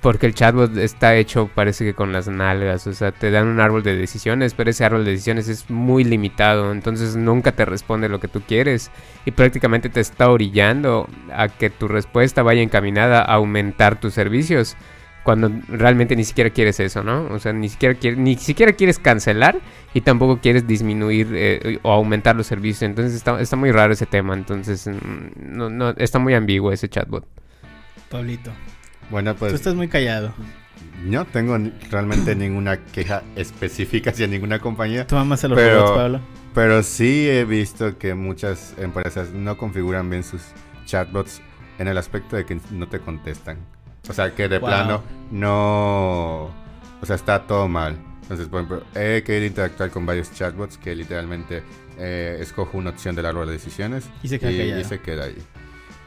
Porque 0.00 0.26
el 0.26 0.34
chatbot 0.34 0.76
está 0.78 1.14
hecho, 1.14 1.48
parece 1.54 1.84
que 1.84 1.94
con 1.94 2.12
las 2.12 2.26
nalgas. 2.26 2.88
O 2.88 2.92
sea, 2.92 3.12
te 3.12 3.30
dan 3.30 3.46
un 3.46 3.60
árbol 3.60 3.84
de 3.84 3.96
decisiones, 3.96 4.52
pero 4.52 4.70
ese 4.70 4.84
árbol 4.84 5.04
de 5.04 5.12
decisiones 5.12 5.48
es 5.48 5.70
muy 5.70 6.02
limitado. 6.02 6.72
Entonces 6.72 7.14
nunca 7.14 7.52
te 7.52 7.64
responde 7.64 8.08
lo 8.08 8.18
que 8.18 8.26
tú 8.26 8.42
quieres. 8.42 8.90
Y 9.24 9.30
prácticamente 9.30 9.88
te 9.90 10.00
está 10.00 10.28
orillando 10.28 11.08
a 11.32 11.48
que 11.48 11.70
tu 11.70 11.86
respuesta 11.86 12.42
vaya 12.42 12.62
encaminada 12.62 13.20
a 13.22 13.34
aumentar 13.34 14.00
tus 14.00 14.12
servicios. 14.12 14.76
Cuando 15.22 15.50
realmente 15.68 16.16
ni 16.16 16.24
siquiera 16.24 16.50
quieres 16.50 16.80
eso, 16.80 17.02
¿no? 17.04 17.26
O 17.32 17.38
sea, 17.38 17.52
ni 17.52 17.68
siquiera, 17.68 17.94
quiere- 17.94 18.16
ni 18.16 18.36
siquiera 18.36 18.72
quieres 18.72 18.98
cancelar 18.98 19.60
y 19.94 20.00
tampoco 20.00 20.40
quieres 20.40 20.66
disminuir 20.66 21.28
eh, 21.32 21.78
o 21.82 21.92
aumentar 21.92 22.34
los 22.34 22.46
servicios. 22.48 22.82
Entonces 22.82 23.14
está, 23.14 23.40
está 23.40 23.54
muy 23.56 23.70
raro 23.70 23.92
ese 23.92 24.06
tema. 24.06 24.34
Entonces 24.34 24.86
mm, 24.88 25.56
no, 25.56 25.70
no, 25.70 25.90
está 25.90 26.18
muy 26.18 26.34
ambiguo 26.34 26.72
ese 26.72 26.88
chatbot. 26.88 27.24
Pablito, 28.10 28.50
Bueno, 29.10 29.32
tú 29.34 29.40
pues 29.40 29.52
estás 29.54 29.74
muy 29.74 29.88
callado. 29.88 30.34
no 31.04 31.24
tengo 31.24 31.56
realmente 31.90 32.34
ninguna 32.34 32.78
queja 32.78 33.22
específica 33.36 34.10
hacia 34.10 34.26
ninguna 34.26 34.58
compañía. 34.58 35.06
Tú 35.06 35.16
amas 35.16 35.44
a 35.44 35.48
los 35.48 35.56
Pero- 35.58 35.80
robots, 35.82 35.96
Pablo. 35.96 36.20
Pero 36.54 36.82
sí 36.82 37.28
he 37.30 37.44
visto 37.46 37.96
que 37.96 38.14
muchas 38.14 38.74
empresas 38.76 39.30
no 39.32 39.56
configuran 39.56 40.10
bien 40.10 40.22
sus 40.22 40.42
chatbots 40.84 41.40
en 41.78 41.88
el 41.88 41.96
aspecto 41.96 42.36
de 42.36 42.44
que 42.44 42.58
no 42.72 42.88
te 42.88 42.98
contestan. 42.98 43.56
O 44.08 44.12
sea, 44.12 44.34
que 44.34 44.48
de 44.48 44.58
Wow. 44.58 44.68
plano 44.68 45.02
no... 45.30 46.44
O 47.00 47.06
sea, 47.06 47.16
está 47.16 47.46
todo 47.46 47.68
mal. 47.68 47.96
Entonces, 48.22 48.48
por 48.48 48.62
ejemplo, 48.62 48.84
he 48.94 49.22
querido 49.24 49.46
interactuar 49.46 49.90
con 49.90 50.06
varios 50.06 50.32
chatbots 50.32 50.78
que 50.78 50.94
literalmente 50.94 51.62
eh, 51.98 52.38
escojo 52.40 52.78
una 52.78 52.90
opción 52.90 53.14
del 53.14 53.26
árbol 53.26 53.46
de 53.46 53.52
decisiones 53.54 54.08
Y 54.22 54.28
se 54.28 54.38
queda 54.38 54.50
y, 54.52 54.80
y 54.80 54.84
se 54.84 55.00
queda 55.00 55.24
ahí. 55.24 55.36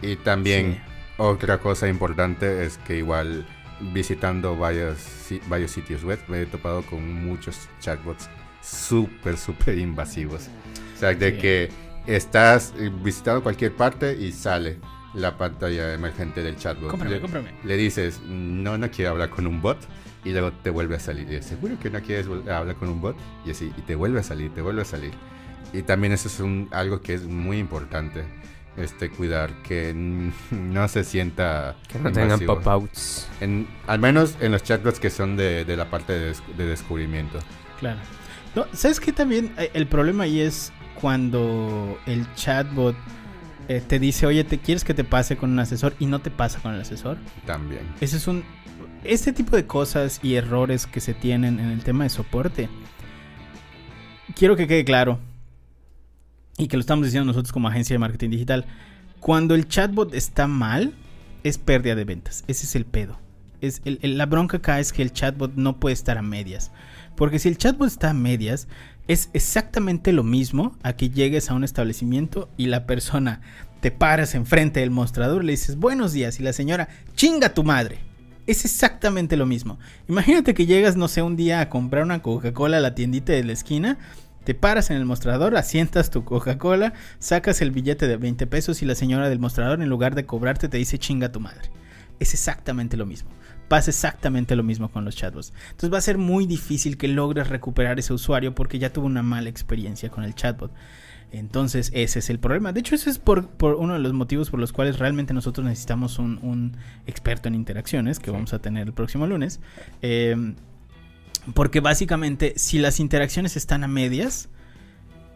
Y 0.01 0.15
también 0.17 0.73
Sí. 0.73 0.79
otra 1.17 1.60
cosa 1.60 1.88
importante 1.88 2.65
es 2.65 2.77
que 2.79 2.97
igual 2.97 3.45
visitando 3.93 4.55
varios, 4.58 4.97
si- 4.99 5.41
varios 5.47 5.71
sitios 5.71 6.03
web 6.03 6.19
me 6.27 6.41
he 6.41 6.45
topado 6.45 6.81
con 6.84 7.13
muchos 7.25 7.67
chatbots 7.81 8.29
súper, 8.62 9.38
súper 9.38 9.77
invasivos. 9.77 10.47
O 10.95 10.99
sea, 10.99 11.13
de 11.13 11.31
Sí. 11.34 11.38
que 11.39 11.69
estás 12.08 12.73
visitando 13.03 13.43
cualquier 13.43 13.75
parte 13.75 14.13
y 14.17 14.31
sale 14.31 14.79
la 15.15 15.38
pantalla 15.38 15.93
emergente 15.93 16.41
del 16.43 16.56
chatbot. 16.58 16.89
Cómprame, 16.91 17.15
le, 17.15 17.21
cómprame. 17.21 17.51
le 17.63 17.78
dices, 17.78 18.19
no, 18.28 18.78
no 18.78 18.89
quiero 18.91 19.12
hablar 19.12 19.30
con 19.30 19.47
un 19.47 19.62
bot. 19.62 19.78
Y 20.23 20.32
luego 20.32 20.51
te 20.51 20.71
vuelve 20.71 20.95
a 20.95 20.99
salir. 20.99 21.32
Y 21.32 21.41
¿seguro 21.43 21.78
que 21.80 21.89
no 21.91 22.01
quieres 22.01 22.25
hablar 22.49 22.75
con 22.78 22.89
un 22.89 22.99
bot? 22.99 23.15
Y 23.45 23.51
así, 23.51 23.71
y 23.78 23.82
te 23.82 23.93
vuelve 23.95 24.19
a 24.19 24.23
salir, 24.23 24.51
te 24.54 24.62
vuelve 24.62 24.82
a 24.82 24.86
salir. 24.86 25.12
Y 25.71 25.84
también 25.84 26.13
eso 26.13 26.28
es 26.28 26.39
un, 26.39 26.67
algo 26.71 26.99
que 27.01 27.13
es 27.13 27.23
muy 27.25 27.58
importante. 27.60 28.23
Este, 28.75 29.10
cuidar 29.10 29.51
que 29.63 29.93
no 30.51 30.88
se 30.89 31.04
sienta 31.06 31.75
Que 31.88 31.97
no 31.99 32.12
tengan 32.12 32.39
pop-outs. 32.41 33.28
Al 33.88 33.99
menos 33.99 34.36
en 34.41 34.51
los 34.51 34.63
chatbots 34.63 34.99
que 34.99 35.10
son 35.10 35.38
de, 35.38 35.63
de 35.63 35.78
la 35.78 35.89
parte 35.89 36.12
de, 36.13 36.25
des- 36.28 36.43
de 36.58 36.65
descubrimiento. 36.65 37.39
Claro. 37.80 37.99
No, 38.56 38.65
¿Sabes 38.73 38.99
qué 38.99 39.13
también? 39.13 39.54
Eh, 39.58 39.69
El 39.73 39.88
problema 39.88 40.23
ahí 40.25 40.39
es 40.41 40.73
cuando 40.99 41.97
el 42.06 42.25
chatbot 42.36 42.95
eh, 43.67 43.82
te 43.86 43.99
dice, 43.99 44.25
oye, 44.25 44.43
¿te 44.43 44.58
quieres 44.60 44.84
que 44.84 44.93
te 44.93 45.04
pase 45.04 45.38
con 45.38 45.51
un 45.51 45.60
asesor? 45.60 45.95
Y 45.99 46.06
no 46.06 46.19
te 46.19 46.32
pasa 46.32 46.60
con 46.60 46.73
el 46.73 46.82
asesor. 46.82 47.17
También. 47.45 47.82
Ese 48.01 48.17
es 48.17 48.28
un. 48.28 48.43
Este 49.04 49.34
tipo 49.34 49.56
de 49.56 49.65
cosas 49.67 50.19
y 50.23 50.36
errores 50.36 50.88
que 50.88 50.99
se 50.99 51.13
tienen 51.13 51.60
en 51.60 51.69
el 51.69 51.84
tema 51.84 52.04
de 52.06 52.10
soporte. 52.10 52.69
Quiero 54.36 54.56
que 54.56 54.67
quede 54.67 54.84
claro. 54.86 55.19
Y 56.58 56.67
que 56.67 56.78
lo 56.78 56.82
estamos 56.82 57.06
diciendo 57.06 57.25
nosotros 57.25 57.51
como 57.51 57.67
agencia 57.67 57.93
de 57.93 57.99
marketing 57.99 58.30
digital. 58.30 58.65
Cuando 59.19 59.56
el 59.56 59.67
chatbot 59.67 60.13
está 60.13 60.47
mal, 60.47 60.93
es 61.43 61.58
pérdida 61.58 61.95
de 61.95 62.06
ventas. 62.06 62.43
Ese 62.47 62.65
es 62.65 62.75
el 62.75 62.86
pedo. 62.86 63.19
Es 63.62 63.82
el- 63.86 63.99
el- 64.01 64.17
la 64.17 64.25
bronca 64.25 64.58
acá 64.58 64.80
es 64.80 64.91
que 64.93 65.01
el 65.01 65.12
chatbot 65.12 65.54
no 65.56 65.80
puede 65.80 65.93
estar 65.93 66.17
a 66.17 66.21
medias. 66.21 66.71
Porque 67.15 67.39
si 67.39 67.49
el 67.49 67.58
chatbot 67.58 67.88
está 67.88 68.10
a 68.12 68.13
medias, 68.13 68.67
es 69.08 69.30
exactamente 69.34 70.12
lo 70.13 70.24
mismo 70.24 70.76
a 70.82 70.94
que 70.94 71.10
llegues 71.10 71.50
a 71.50 71.54
un 71.54 71.63
establecimiento 71.63 72.50
y 72.58 72.68
la 72.68 72.86
persona 72.86 73.41
te 73.82 73.91
paras 73.91 74.34
enfrente 74.34 74.80
del 74.80 74.89
mostrador 74.89 75.44
le 75.44 75.52
dices 75.52 75.76
buenos 75.78 76.12
días 76.12 76.39
y 76.39 76.44
la 76.44 76.54
señora 76.54 76.89
chinga 77.15 77.54
tu 77.54 77.63
madre. 77.63 78.00
Es 78.48 78.65
exactamente 78.65 79.38
lo 79.38 79.46
mismo. 79.46 79.80
Imagínate 80.08 80.54
que 80.54 80.65
llegas, 80.65 80.96
no 80.96 81.08
sé, 81.08 81.22
un 81.22 81.36
día 81.36 81.62
a 81.62 81.70
comprar 81.70 82.04
una 82.04 82.22
Coca-Cola 82.22 82.78
a 82.78 82.82
la 82.82 82.96
tiendita 82.96 83.34
de 83.34 83.44
la 83.44 83.54
esquina, 83.54 83.98
te 84.44 84.54
paras 84.54 84.91
en 84.91 84.98
el 84.98 85.06
mostrador, 85.06 85.56
asientas 85.58 86.12
tu 86.12 86.24
Coca-Cola, 86.24 86.94
sacas 87.18 87.62
el 87.62 87.72
billete 87.72 88.08
de 88.08 88.18
20 88.18 88.46
pesos 88.46 88.84
y 88.84 88.86
la 88.86 88.94
señora 88.94 89.30
del 89.30 89.39
mostrador 89.39 89.82
en 89.82 89.89
lugar 89.89 90.13
de 90.13 90.26
cobrarte 90.26 90.70
te 90.70 90.78
dice 90.78 91.00
chinga 91.00 91.32
tu 91.32 91.39
madre. 91.39 91.72
Es 92.20 92.34
exactamente 92.34 92.98
lo 92.98 93.06
mismo. 93.06 93.30
Pasa 93.67 93.91
exactamente 93.91 94.56
lo 94.56 94.63
mismo 94.63 94.91
con 94.91 95.06
los 95.06 95.15
chatbots. 95.15 95.54
Entonces 95.71 95.93
va 95.93 95.97
a 95.97 96.01
ser 96.01 96.17
muy 96.17 96.45
difícil 96.45 96.97
que 96.97 97.08
logres 97.08 97.49
recuperar 97.49 97.99
ese 97.99 98.13
usuario 98.13 98.54
porque 98.54 98.80
ya 98.80 98.93
tuvo 98.93 99.06
una 99.08 99.23
mala 99.23 99.49
experiencia 99.49 100.10
con 100.10 100.23
el 100.23 100.36
chatbot. 100.36 100.71
Entonces 101.32 101.91
ese 101.93 102.19
es 102.19 102.30
el 102.30 102.39
problema. 102.39 102.71
De 102.71 102.80
hecho, 102.80 102.95
ese 102.95 103.10
es 103.10 103.19
por, 103.19 103.47
por 103.47 103.75
uno 103.75 103.93
de 103.93 103.99
los 103.99 104.13
motivos 104.13 104.49
por 104.49 104.60
los 104.60 104.71
cuales 104.71 104.99
realmente 104.99 105.34
nosotros 105.34 105.65
necesitamos 105.65 106.19
un, 106.19 106.39
un 106.43 106.78
experto 107.08 107.47
en 107.47 107.56
interacciones 107.56 108.19
que 108.19 108.32
vamos 108.32 108.54
a 108.54 108.60
tener 108.60 108.88
el 108.88 108.93
próximo 108.93 109.28
lunes. 109.28 109.60
Eh, 110.01 110.54
porque 111.54 111.80
básicamente 111.80 112.54
si 112.58 112.80
las 112.80 112.99
interacciones 112.99 113.56
están 113.56 113.84
a 113.84 113.88
medias, 113.88 114.49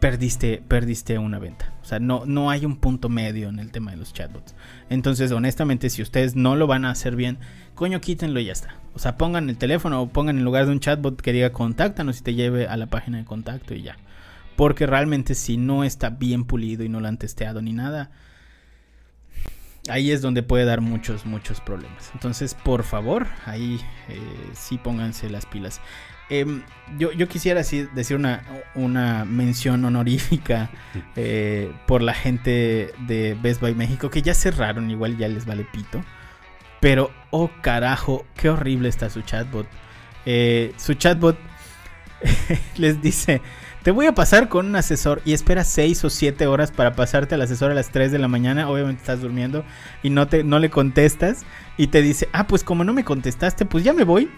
perdiste, 0.00 0.62
perdiste 0.66 1.18
una 1.18 1.38
venta. 1.38 1.72
O 1.82 1.84
sea, 1.84 2.00
no, 2.00 2.24
no 2.26 2.50
hay 2.50 2.64
un 2.64 2.76
punto 2.76 3.08
medio 3.08 3.48
en 3.48 3.58
el 3.58 3.70
tema 3.70 3.92
de 3.92 3.98
los 3.98 4.12
chatbots. 4.12 4.54
Entonces, 4.88 5.30
honestamente, 5.30 5.90
si 5.90 6.02
ustedes 6.02 6.34
no 6.34 6.56
lo 6.56 6.66
van 6.66 6.84
a 6.84 6.90
hacer 6.90 7.14
bien, 7.14 7.38
coño, 7.74 8.00
quítenlo 8.00 8.40
y 8.40 8.46
ya 8.46 8.52
está. 8.52 8.76
O 8.94 8.98
sea, 8.98 9.16
pongan 9.16 9.48
el 9.48 9.58
teléfono 9.58 10.02
o 10.02 10.08
pongan 10.08 10.38
en 10.38 10.44
lugar 10.44 10.66
de 10.66 10.72
un 10.72 10.80
chatbot 10.80 11.20
que 11.20 11.32
diga 11.32 11.52
contáctanos 11.52 12.18
y 12.18 12.22
te 12.22 12.34
lleve 12.34 12.66
a 12.66 12.76
la 12.76 12.86
página 12.86 13.18
de 13.18 13.24
contacto 13.24 13.74
y 13.74 13.82
ya. 13.82 13.96
Porque 14.56 14.86
realmente 14.86 15.34
si 15.34 15.56
no 15.56 15.84
está 15.84 16.10
bien 16.10 16.44
pulido 16.44 16.82
y 16.82 16.88
no 16.88 17.00
lo 17.00 17.08
han 17.08 17.18
testeado 17.18 17.62
ni 17.62 17.72
nada, 17.72 18.10
ahí 19.88 20.10
es 20.10 20.22
donde 20.22 20.42
puede 20.42 20.64
dar 20.64 20.80
muchos, 20.80 21.24
muchos 21.26 21.60
problemas. 21.60 22.10
Entonces, 22.14 22.54
por 22.54 22.82
favor, 22.82 23.26
ahí 23.46 23.80
eh, 24.08 24.20
sí 24.54 24.78
pónganse 24.78 25.30
las 25.30 25.46
pilas. 25.46 25.80
Em, 26.30 26.62
yo, 26.96 27.10
yo 27.10 27.28
quisiera 27.28 27.60
así 27.60 27.88
decir 27.92 28.16
una, 28.16 28.44
una 28.76 29.24
mención 29.24 29.84
honorífica 29.84 30.70
eh, 31.16 31.72
por 31.86 32.02
la 32.02 32.14
gente 32.14 32.92
de 33.06 33.36
Best 33.42 33.60
Buy 33.60 33.74
México, 33.74 34.10
que 34.10 34.22
ya 34.22 34.32
cerraron, 34.32 34.90
igual 34.90 35.18
ya 35.18 35.28
les 35.28 35.44
vale 35.44 35.64
pito. 35.64 36.02
Pero, 36.80 37.10
oh 37.30 37.50
carajo, 37.60 38.24
qué 38.36 38.48
horrible 38.48 38.88
está 38.88 39.10
su 39.10 39.22
chatbot. 39.22 39.66
Eh, 40.24 40.72
su 40.76 40.94
chatbot 40.94 41.36
les 42.76 43.02
dice, 43.02 43.42
te 43.82 43.90
voy 43.90 44.06
a 44.06 44.14
pasar 44.14 44.48
con 44.48 44.66
un 44.66 44.76
asesor 44.76 45.20
y 45.24 45.32
espera 45.32 45.64
6 45.64 46.04
o 46.04 46.10
7 46.10 46.46
horas 46.46 46.70
para 46.70 46.94
pasarte 46.94 47.34
al 47.34 47.42
asesor 47.42 47.72
a 47.72 47.74
las 47.74 47.90
3 47.90 48.12
de 48.12 48.18
la 48.18 48.28
mañana. 48.28 48.70
Obviamente 48.70 49.00
estás 49.00 49.20
durmiendo 49.20 49.64
y 50.02 50.10
no, 50.10 50.28
te, 50.28 50.44
no 50.44 50.60
le 50.60 50.70
contestas. 50.70 51.44
Y 51.76 51.88
te 51.88 52.02
dice, 52.02 52.28
ah, 52.32 52.46
pues 52.46 52.62
como 52.62 52.84
no 52.84 52.92
me 52.92 53.04
contestaste, 53.04 53.66
pues 53.66 53.82
ya 53.82 53.92
me 53.92 54.04
voy 54.04 54.30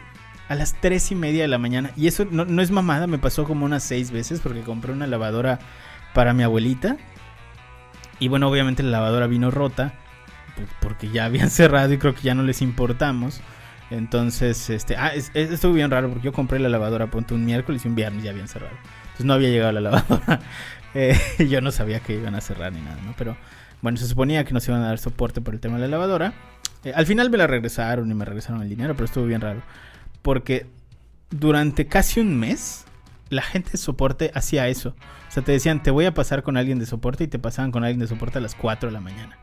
a 0.52 0.54
las 0.54 0.74
3 0.80 1.12
y 1.12 1.14
media 1.14 1.42
de 1.42 1.48
la 1.48 1.58
mañana. 1.58 1.90
Y 1.96 2.06
eso 2.06 2.26
no, 2.30 2.44
no 2.44 2.62
es 2.62 2.70
mamada, 2.70 3.06
me 3.06 3.18
pasó 3.18 3.44
como 3.44 3.64
unas 3.64 3.82
6 3.84 4.10
veces 4.10 4.40
porque 4.40 4.60
compré 4.62 4.92
una 4.92 5.06
lavadora 5.06 5.58
para 6.14 6.34
mi 6.34 6.42
abuelita. 6.42 6.96
Y 8.18 8.28
bueno, 8.28 8.48
obviamente 8.48 8.82
la 8.82 8.90
lavadora 8.90 9.26
vino 9.26 9.50
rota 9.50 9.94
pues, 10.56 10.68
porque 10.80 11.10
ya 11.10 11.24
habían 11.26 11.50
cerrado 11.50 11.92
y 11.92 11.98
creo 11.98 12.14
que 12.14 12.22
ya 12.22 12.34
no 12.34 12.42
les 12.42 12.62
importamos. 12.62 13.40
Entonces, 13.90 14.70
este, 14.70 14.96
ah, 14.96 15.08
es, 15.14 15.30
es- 15.34 15.50
estuvo 15.50 15.72
bien 15.74 15.90
raro 15.90 16.08
porque 16.08 16.24
yo 16.24 16.32
compré 16.32 16.58
la 16.58 16.68
lavadora, 16.68 17.08
un 17.30 17.44
miércoles 17.44 17.84
y 17.84 17.88
un 17.88 17.94
viernes 17.94 18.22
ya 18.24 18.30
habían 18.30 18.48
cerrado. 18.48 18.74
Entonces 19.02 19.26
no 19.26 19.34
había 19.34 19.50
llegado 19.50 19.72
la 19.72 19.80
lavadora. 19.90 20.40
Eh, 20.94 21.18
yo 21.50 21.60
no 21.60 21.70
sabía 21.72 22.00
que 22.00 22.14
iban 22.14 22.34
a 22.34 22.40
cerrar 22.40 22.72
ni 22.72 22.80
nada, 22.80 22.98
¿no? 23.04 23.14
Pero 23.18 23.36
bueno, 23.82 23.98
se 23.98 24.06
suponía 24.06 24.44
que 24.44 24.54
nos 24.54 24.66
iban 24.68 24.82
a 24.82 24.86
dar 24.86 24.98
soporte 24.98 25.40
por 25.40 25.54
el 25.54 25.60
tema 25.60 25.76
de 25.76 25.82
la 25.82 25.88
lavadora. 25.88 26.32
Eh, 26.84 26.92
al 26.94 27.06
final 27.06 27.30
me 27.30 27.36
la 27.38 27.46
regresaron 27.46 28.10
y 28.10 28.14
me 28.14 28.24
regresaron 28.24 28.62
el 28.62 28.68
dinero, 28.68 28.94
pero 28.94 29.04
estuvo 29.06 29.24
bien 29.26 29.40
raro. 29.40 29.62
Porque 30.22 30.66
durante 31.30 31.86
casi 31.86 32.20
un 32.20 32.38
mes, 32.38 32.84
la 33.28 33.42
gente 33.42 33.72
de 33.72 33.78
soporte 33.78 34.30
hacía 34.34 34.68
eso. 34.68 34.94
O 35.28 35.30
sea, 35.32 35.42
te 35.42 35.52
decían, 35.52 35.82
te 35.82 35.90
voy 35.90 36.04
a 36.04 36.14
pasar 36.14 36.42
con 36.42 36.56
alguien 36.56 36.78
de 36.78 36.86
soporte 36.86 37.24
y 37.24 37.28
te 37.28 37.38
pasaban 37.38 37.72
con 37.72 37.84
alguien 37.84 38.00
de 38.00 38.06
soporte 38.06 38.38
a 38.38 38.40
las 38.40 38.54
4 38.54 38.88
de 38.88 38.92
la 38.92 39.00
mañana. 39.00 39.38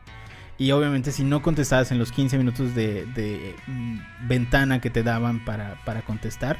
Y 0.56 0.72
obviamente 0.72 1.10
si 1.10 1.24
no 1.24 1.40
contestabas 1.42 1.90
en 1.90 1.98
los 1.98 2.12
15 2.12 2.36
minutos 2.36 2.74
de, 2.74 3.06
de, 3.06 3.56
mm, 3.66 4.28
ventana 4.28 4.80
que 4.80 4.90
te 4.90 5.02
daban 5.02 5.44
para, 5.44 5.82
para, 5.84 6.02
contestar, 6.02 6.58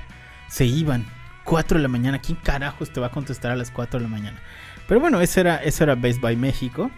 se 0.48 0.64
iban. 0.64 1.06
4 1.44 1.78
de 1.78 1.82
la 1.82 1.88
mañana. 1.88 2.18
¿Quién 2.18 2.38
carajos 2.42 2.92
te 2.92 3.00
va 3.00 3.08
a 3.08 3.10
contestar 3.10 3.52
a 3.52 3.56
las 3.56 3.70
4 3.70 4.00
de 4.00 4.04
la 4.04 4.10
mañana? 4.10 4.40
Pero 4.88 5.00
bueno, 5.00 5.20
eso 5.20 5.40
era, 5.40 5.56
eso 5.56 5.84
era 5.84 5.94
Best 5.94 6.20
Buy 6.20 6.36
México. 6.36 6.90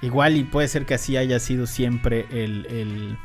Igual 0.00 0.36
y 0.36 0.44
puede 0.44 0.68
ser 0.68 0.86
que 0.86 0.94
así 0.94 1.16
haya 1.16 1.38
sido 1.38 1.66
siempre 1.66 2.26
el, 2.30 2.66
el, 2.66 3.18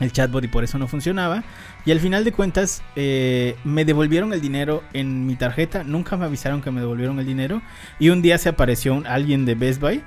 el 0.00 0.12
chatbot 0.12 0.44
y 0.44 0.48
por 0.48 0.64
eso 0.64 0.78
no 0.78 0.88
funcionaba. 0.88 1.42
Y 1.84 1.92
al 1.92 2.00
final 2.00 2.24
de 2.24 2.32
cuentas 2.32 2.82
eh, 2.96 3.56
me 3.64 3.84
devolvieron 3.84 4.32
el 4.32 4.40
dinero 4.40 4.82
en 4.92 5.26
mi 5.26 5.36
tarjeta. 5.36 5.84
Nunca 5.84 6.16
me 6.16 6.26
avisaron 6.26 6.62
que 6.62 6.70
me 6.70 6.80
devolvieron 6.80 7.18
el 7.18 7.26
dinero. 7.26 7.62
Y 7.98 8.10
un 8.10 8.22
día 8.22 8.38
se 8.38 8.48
apareció 8.48 9.02
alguien 9.06 9.44
de 9.46 9.54
Best 9.54 9.80
Buy 9.80 10.02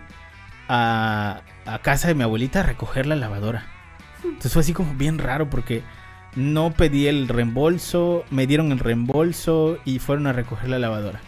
a, 0.68 1.42
a, 1.66 1.80
casa 1.80 2.08
de 2.08 2.16
mi 2.16 2.24
abuelita 2.24 2.62
a 2.62 2.64
recoger 2.64 3.06
la 3.06 3.16
lavadora. 3.16 3.66
Entonces 4.24 4.54
fue 4.54 4.62
así 4.62 4.74
como 4.74 4.94
bien 4.94 5.18
raro 5.18 5.50
porque 5.50 5.84
no 6.36 6.72
pedí 6.72 7.08
el 7.08 7.28
reembolso, 7.28 8.26
me 8.30 8.46
dieron 8.46 8.72
el 8.72 8.80
reembolso 8.80 9.80
y 9.86 10.00
fueron 10.00 10.28
a 10.28 10.34
recoger 10.34 10.70
la 10.70 10.80
lavadora. 10.80 11.22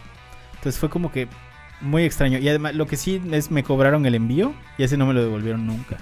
Entonces 0.54 0.78
fue 0.78 0.90
como 0.90 1.10
que 1.10 1.28
muy 1.80 2.04
extraño. 2.04 2.38
Y 2.38 2.48
además 2.48 2.74
lo 2.74 2.86
que 2.86 2.96
sí 2.96 3.20
es 3.32 3.50
me 3.50 3.64
cobraron 3.64 4.06
el 4.06 4.14
envío 4.14 4.54
y 4.78 4.84
ese 4.84 4.96
no 4.96 5.06
me 5.06 5.14
lo 5.14 5.22
devolvieron 5.22 5.66
nunca. 5.66 5.98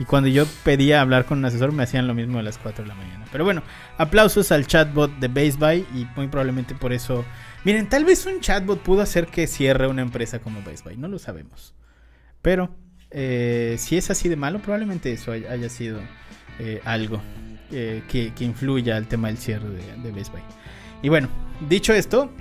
Y 0.00 0.06
cuando 0.06 0.30
yo 0.30 0.46
pedía 0.64 1.02
hablar 1.02 1.26
con 1.26 1.38
un 1.38 1.44
asesor 1.44 1.72
me 1.72 1.82
hacían 1.82 2.06
lo 2.06 2.14
mismo 2.14 2.38
a 2.38 2.42
las 2.42 2.56
4 2.56 2.84
de 2.84 2.88
la 2.88 2.94
mañana. 2.94 3.26
Pero 3.30 3.44
bueno, 3.44 3.62
aplausos 3.98 4.50
al 4.50 4.66
chatbot 4.66 5.12
de 5.18 5.28
Base 5.28 5.58
Buy 5.58 5.84
y 5.94 6.06
muy 6.16 6.26
probablemente 6.26 6.74
por 6.74 6.94
eso... 6.94 7.22
Miren, 7.64 7.86
tal 7.86 8.06
vez 8.06 8.24
un 8.24 8.40
chatbot 8.40 8.80
pudo 8.80 9.02
hacer 9.02 9.26
que 9.26 9.46
cierre 9.46 9.88
una 9.88 10.00
empresa 10.00 10.38
como 10.38 10.62
Base 10.62 10.82
Buy, 10.82 10.96
no 10.96 11.06
lo 11.06 11.18
sabemos. 11.18 11.74
Pero 12.40 12.74
eh, 13.10 13.76
si 13.78 13.98
es 13.98 14.10
así 14.10 14.30
de 14.30 14.36
malo, 14.36 14.60
probablemente 14.60 15.12
eso 15.12 15.32
haya 15.32 15.68
sido 15.68 16.00
eh, 16.58 16.80
algo 16.86 17.20
eh, 17.70 18.02
que, 18.08 18.32
influya 18.42 18.96
al 18.96 19.06
tema 19.06 19.28
del 19.28 19.36
cierre 19.36 19.68
de, 19.68 20.12
de. 20.12 20.24
Y 21.02 21.10
bueno, 21.10 21.28
dicho 21.68 21.92
esto, 21.92 22.32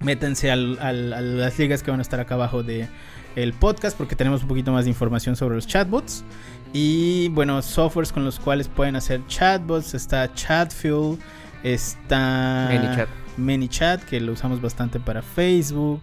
métanse 0.00 0.50
al, 0.50 0.78
a 0.80 0.92
las 0.92 1.58
ligas 1.58 1.82
que 1.82 1.90
van 1.90 2.00
a 2.00 2.02
estar 2.02 2.20
acá 2.20 2.34
abajo 2.34 2.62
de 2.62 2.88
el 3.36 3.52
podcast 3.52 3.96
porque 3.96 4.16
tenemos 4.16 4.42
un 4.42 4.48
poquito 4.48 4.72
más 4.72 4.84
de 4.84 4.90
información 4.90 5.36
sobre 5.36 5.54
los 5.56 5.66
chatbots. 5.66 6.24
Y 6.72 7.28
bueno, 7.28 7.62
softwares 7.62 8.12
con 8.12 8.24
los 8.24 8.40
cuales 8.40 8.68
pueden 8.68 8.96
hacer 8.96 9.20
chatbots. 9.26 9.94
Está 9.94 10.32
Chatfuel, 10.34 11.18
está 11.62 12.68
ManyChat. 12.70 13.08
ManyChat, 13.36 14.02
que 14.04 14.20
lo 14.20 14.32
usamos 14.32 14.60
bastante 14.60 14.98
para 15.00 15.22
Facebook. 15.22 16.02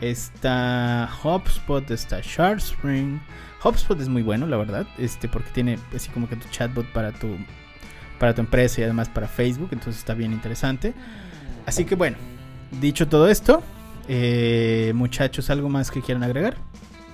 Está 0.00 1.08
HubSpot, 1.22 1.90
está 1.90 2.20
SharpSpring. 2.20 3.20
HubSpot 3.62 3.98
es 4.00 4.08
muy 4.08 4.22
bueno, 4.22 4.46
la 4.46 4.58
verdad, 4.58 4.86
este, 4.98 5.28
porque 5.28 5.50
tiene 5.50 5.78
así 5.94 6.10
como 6.10 6.28
que 6.28 6.36
tu 6.36 6.46
chatbot 6.48 6.86
para 6.92 7.12
tu, 7.12 7.36
para 8.18 8.34
tu 8.34 8.42
empresa 8.42 8.80
y 8.80 8.84
además 8.84 9.08
para 9.08 9.26
Facebook, 9.26 9.70
entonces 9.72 9.98
está 9.98 10.12
bien 10.12 10.32
interesante. 10.32 10.92
Así 11.64 11.86
que 11.86 11.94
bueno, 11.94 12.18
dicho 12.80 13.08
todo 13.08 13.28
esto, 13.28 13.62
eh, 14.08 14.92
muchachos, 14.94 15.50
¿algo 15.50 15.68
más 15.68 15.90
que 15.90 16.02
quieran 16.02 16.22
agregar? 16.22 16.56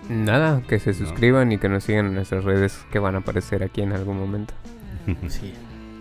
Nada, 0.09 0.63
que 0.63 0.79
se 0.81 0.93
suscriban 0.93 1.49
no. 1.49 1.55
y 1.55 1.59
que 1.59 1.69
nos 1.69 1.85
sigan 1.85 2.07
en 2.07 2.15
nuestras 2.15 2.45
redes 2.45 2.85
que 2.91 2.99
van 2.99 3.15
a 3.15 3.19
aparecer 3.19 3.63
aquí 3.63 3.83
en 3.83 3.93
algún 3.93 4.19
momento. 4.19 4.55
Sí, 5.29 5.53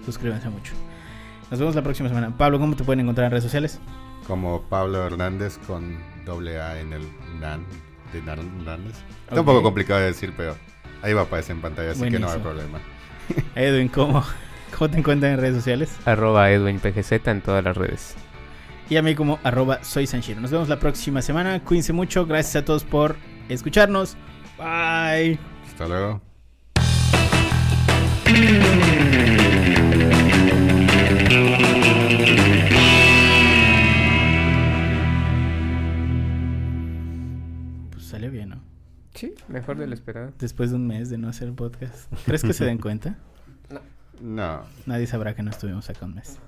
suscríbanse 0.06 0.50
mucho. 0.50 0.74
Nos 1.50 1.60
vemos 1.60 1.74
la 1.76 1.82
próxima 1.82 2.10
semana. 2.10 2.36
Pablo, 2.38 2.60
¿cómo 2.60 2.76
te 2.76 2.84
pueden 2.84 3.00
encontrar 3.00 3.26
en 3.26 3.32
redes 3.32 3.44
sociales? 3.44 3.80
Como 4.28 4.62
Pablo 4.64 5.06
Hernández 5.06 5.58
con 5.66 5.98
doble 6.26 6.62
A 6.62 6.80
en 6.80 6.94
el 6.94 7.02
NAN 7.40 7.66
de 8.14 8.20
Hernández. 8.20 8.96
Está 9.28 9.40
un 9.40 9.46
poco 9.46 9.64
complicado 9.64 10.00
de 10.00 10.08
decir, 10.08 10.34
pero 10.36 10.56
ahí 11.02 11.14
va 11.14 11.22
a 11.22 11.24
aparecer 11.24 11.56
en 11.56 11.62
pantalla, 11.62 11.92
así 11.92 12.00
Buenísimo. 12.00 12.28
que 12.28 12.34
no 12.34 12.38
hay 12.38 12.44
problema. 12.44 12.80
Edwin, 13.56 13.88
¿cómo, 13.88 14.24
¿cómo 14.78 14.90
te 14.90 14.98
encuentran 15.00 15.34
en 15.34 15.40
redes 15.40 15.56
sociales? 15.56 15.96
Arroba 16.06 16.52
EdwinPGZ 16.52 17.28
en 17.28 17.42
todas 17.42 17.64
las 17.64 17.78
redes. 17.78 18.16
Y 18.90 18.98
a 18.98 19.04
mí 19.04 19.14
como 19.14 19.40
arroba 19.44 19.84
soy 19.84 20.08
Sanchiro. 20.08 20.42
Nos 20.42 20.50
vemos 20.50 20.68
la 20.68 20.80
próxima 20.80 21.22
semana. 21.22 21.64
Cuídense 21.64 21.94
mucho. 21.94 22.26
Gracias 22.26 22.56
a 22.56 22.66
todos 22.66 22.84
por 22.84 23.16
escucharnos. 23.48 24.18
Bye. 24.58 25.38
Hasta 25.68 25.88
luego. 25.88 26.22
Pues 37.92 38.06
salió 38.06 38.32
bien, 38.32 38.50
¿no? 38.50 38.62
Sí, 39.14 39.34
mejor 39.48 39.78
de 39.78 39.86
lo 39.86 39.94
esperado. 39.94 40.34
Después 40.40 40.72
de 40.72 40.78
un 40.78 40.88
mes 40.88 41.10
de 41.10 41.18
no 41.18 41.30
hacer 41.30 41.54
podcast. 41.54 42.12
¿Crees 42.26 42.42
que 42.42 42.54
se 42.54 42.66
den 42.66 42.80
cuenta? 42.80 43.18
No. 43.70 43.82
No. 44.22 44.64
Nadie 44.86 45.08
sabrá 45.08 45.34
que 45.34 45.44
no 45.44 45.50
estuvimos 45.50 45.90
acá 45.90 46.06
un 46.06 46.16
mes. 46.16 46.40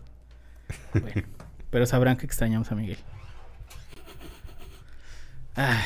Bueno. 0.91 1.21
Pero 1.71 1.85
sabrán 1.85 2.17
que 2.17 2.25
extrañamos 2.25 2.71
a 2.71 2.75
Miguel. 2.75 2.99
Ah. 5.55 5.81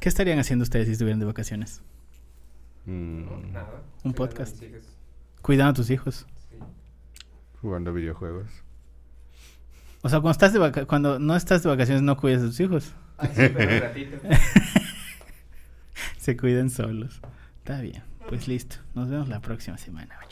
¿Qué 0.00 0.08
estarían 0.08 0.38
haciendo 0.38 0.62
ustedes 0.64 0.86
si 0.86 0.92
estuvieran 0.92 1.18
de 1.18 1.26
vacaciones? 1.26 1.80
Mm. 2.84 3.52
Nada. 3.52 3.82
Un 4.04 4.12
podcast. 4.12 4.62
Cuidando 5.42 5.70
a 5.70 5.74
tus 5.74 5.90
hijos. 5.90 6.26
Sí. 6.50 6.58
Jugando 7.60 7.92
videojuegos. 7.92 8.50
O 10.02 10.08
sea, 10.08 10.20
cuando 10.20 10.32
estás 10.32 10.52
de 10.52 10.58
vaca 10.60 10.86
cuando 10.86 11.18
no 11.18 11.34
estás 11.34 11.62
de 11.62 11.68
vacaciones 11.68 12.02
no 12.02 12.16
cuidas 12.16 12.42
a 12.42 12.46
tus 12.46 12.60
hijos. 12.60 12.94
Ay, 13.18 13.30
sí, 13.34 13.42
pero 13.48 13.74
un 13.74 13.80
ratito. 13.80 14.18
Se 16.18 16.36
cuidan 16.36 16.70
solos. 16.70 17.20
Está 17.58 17.80
bien. 17.80 18.02
Pues 18.28 18.46
listo. 18.46 18.76
Nos 18.94 19.08
vemos 19.08 19.28
la 19.28 19.40
próxima 19.40 19.78
semana, 19.78 20.14
muchachos. 20.16 20.26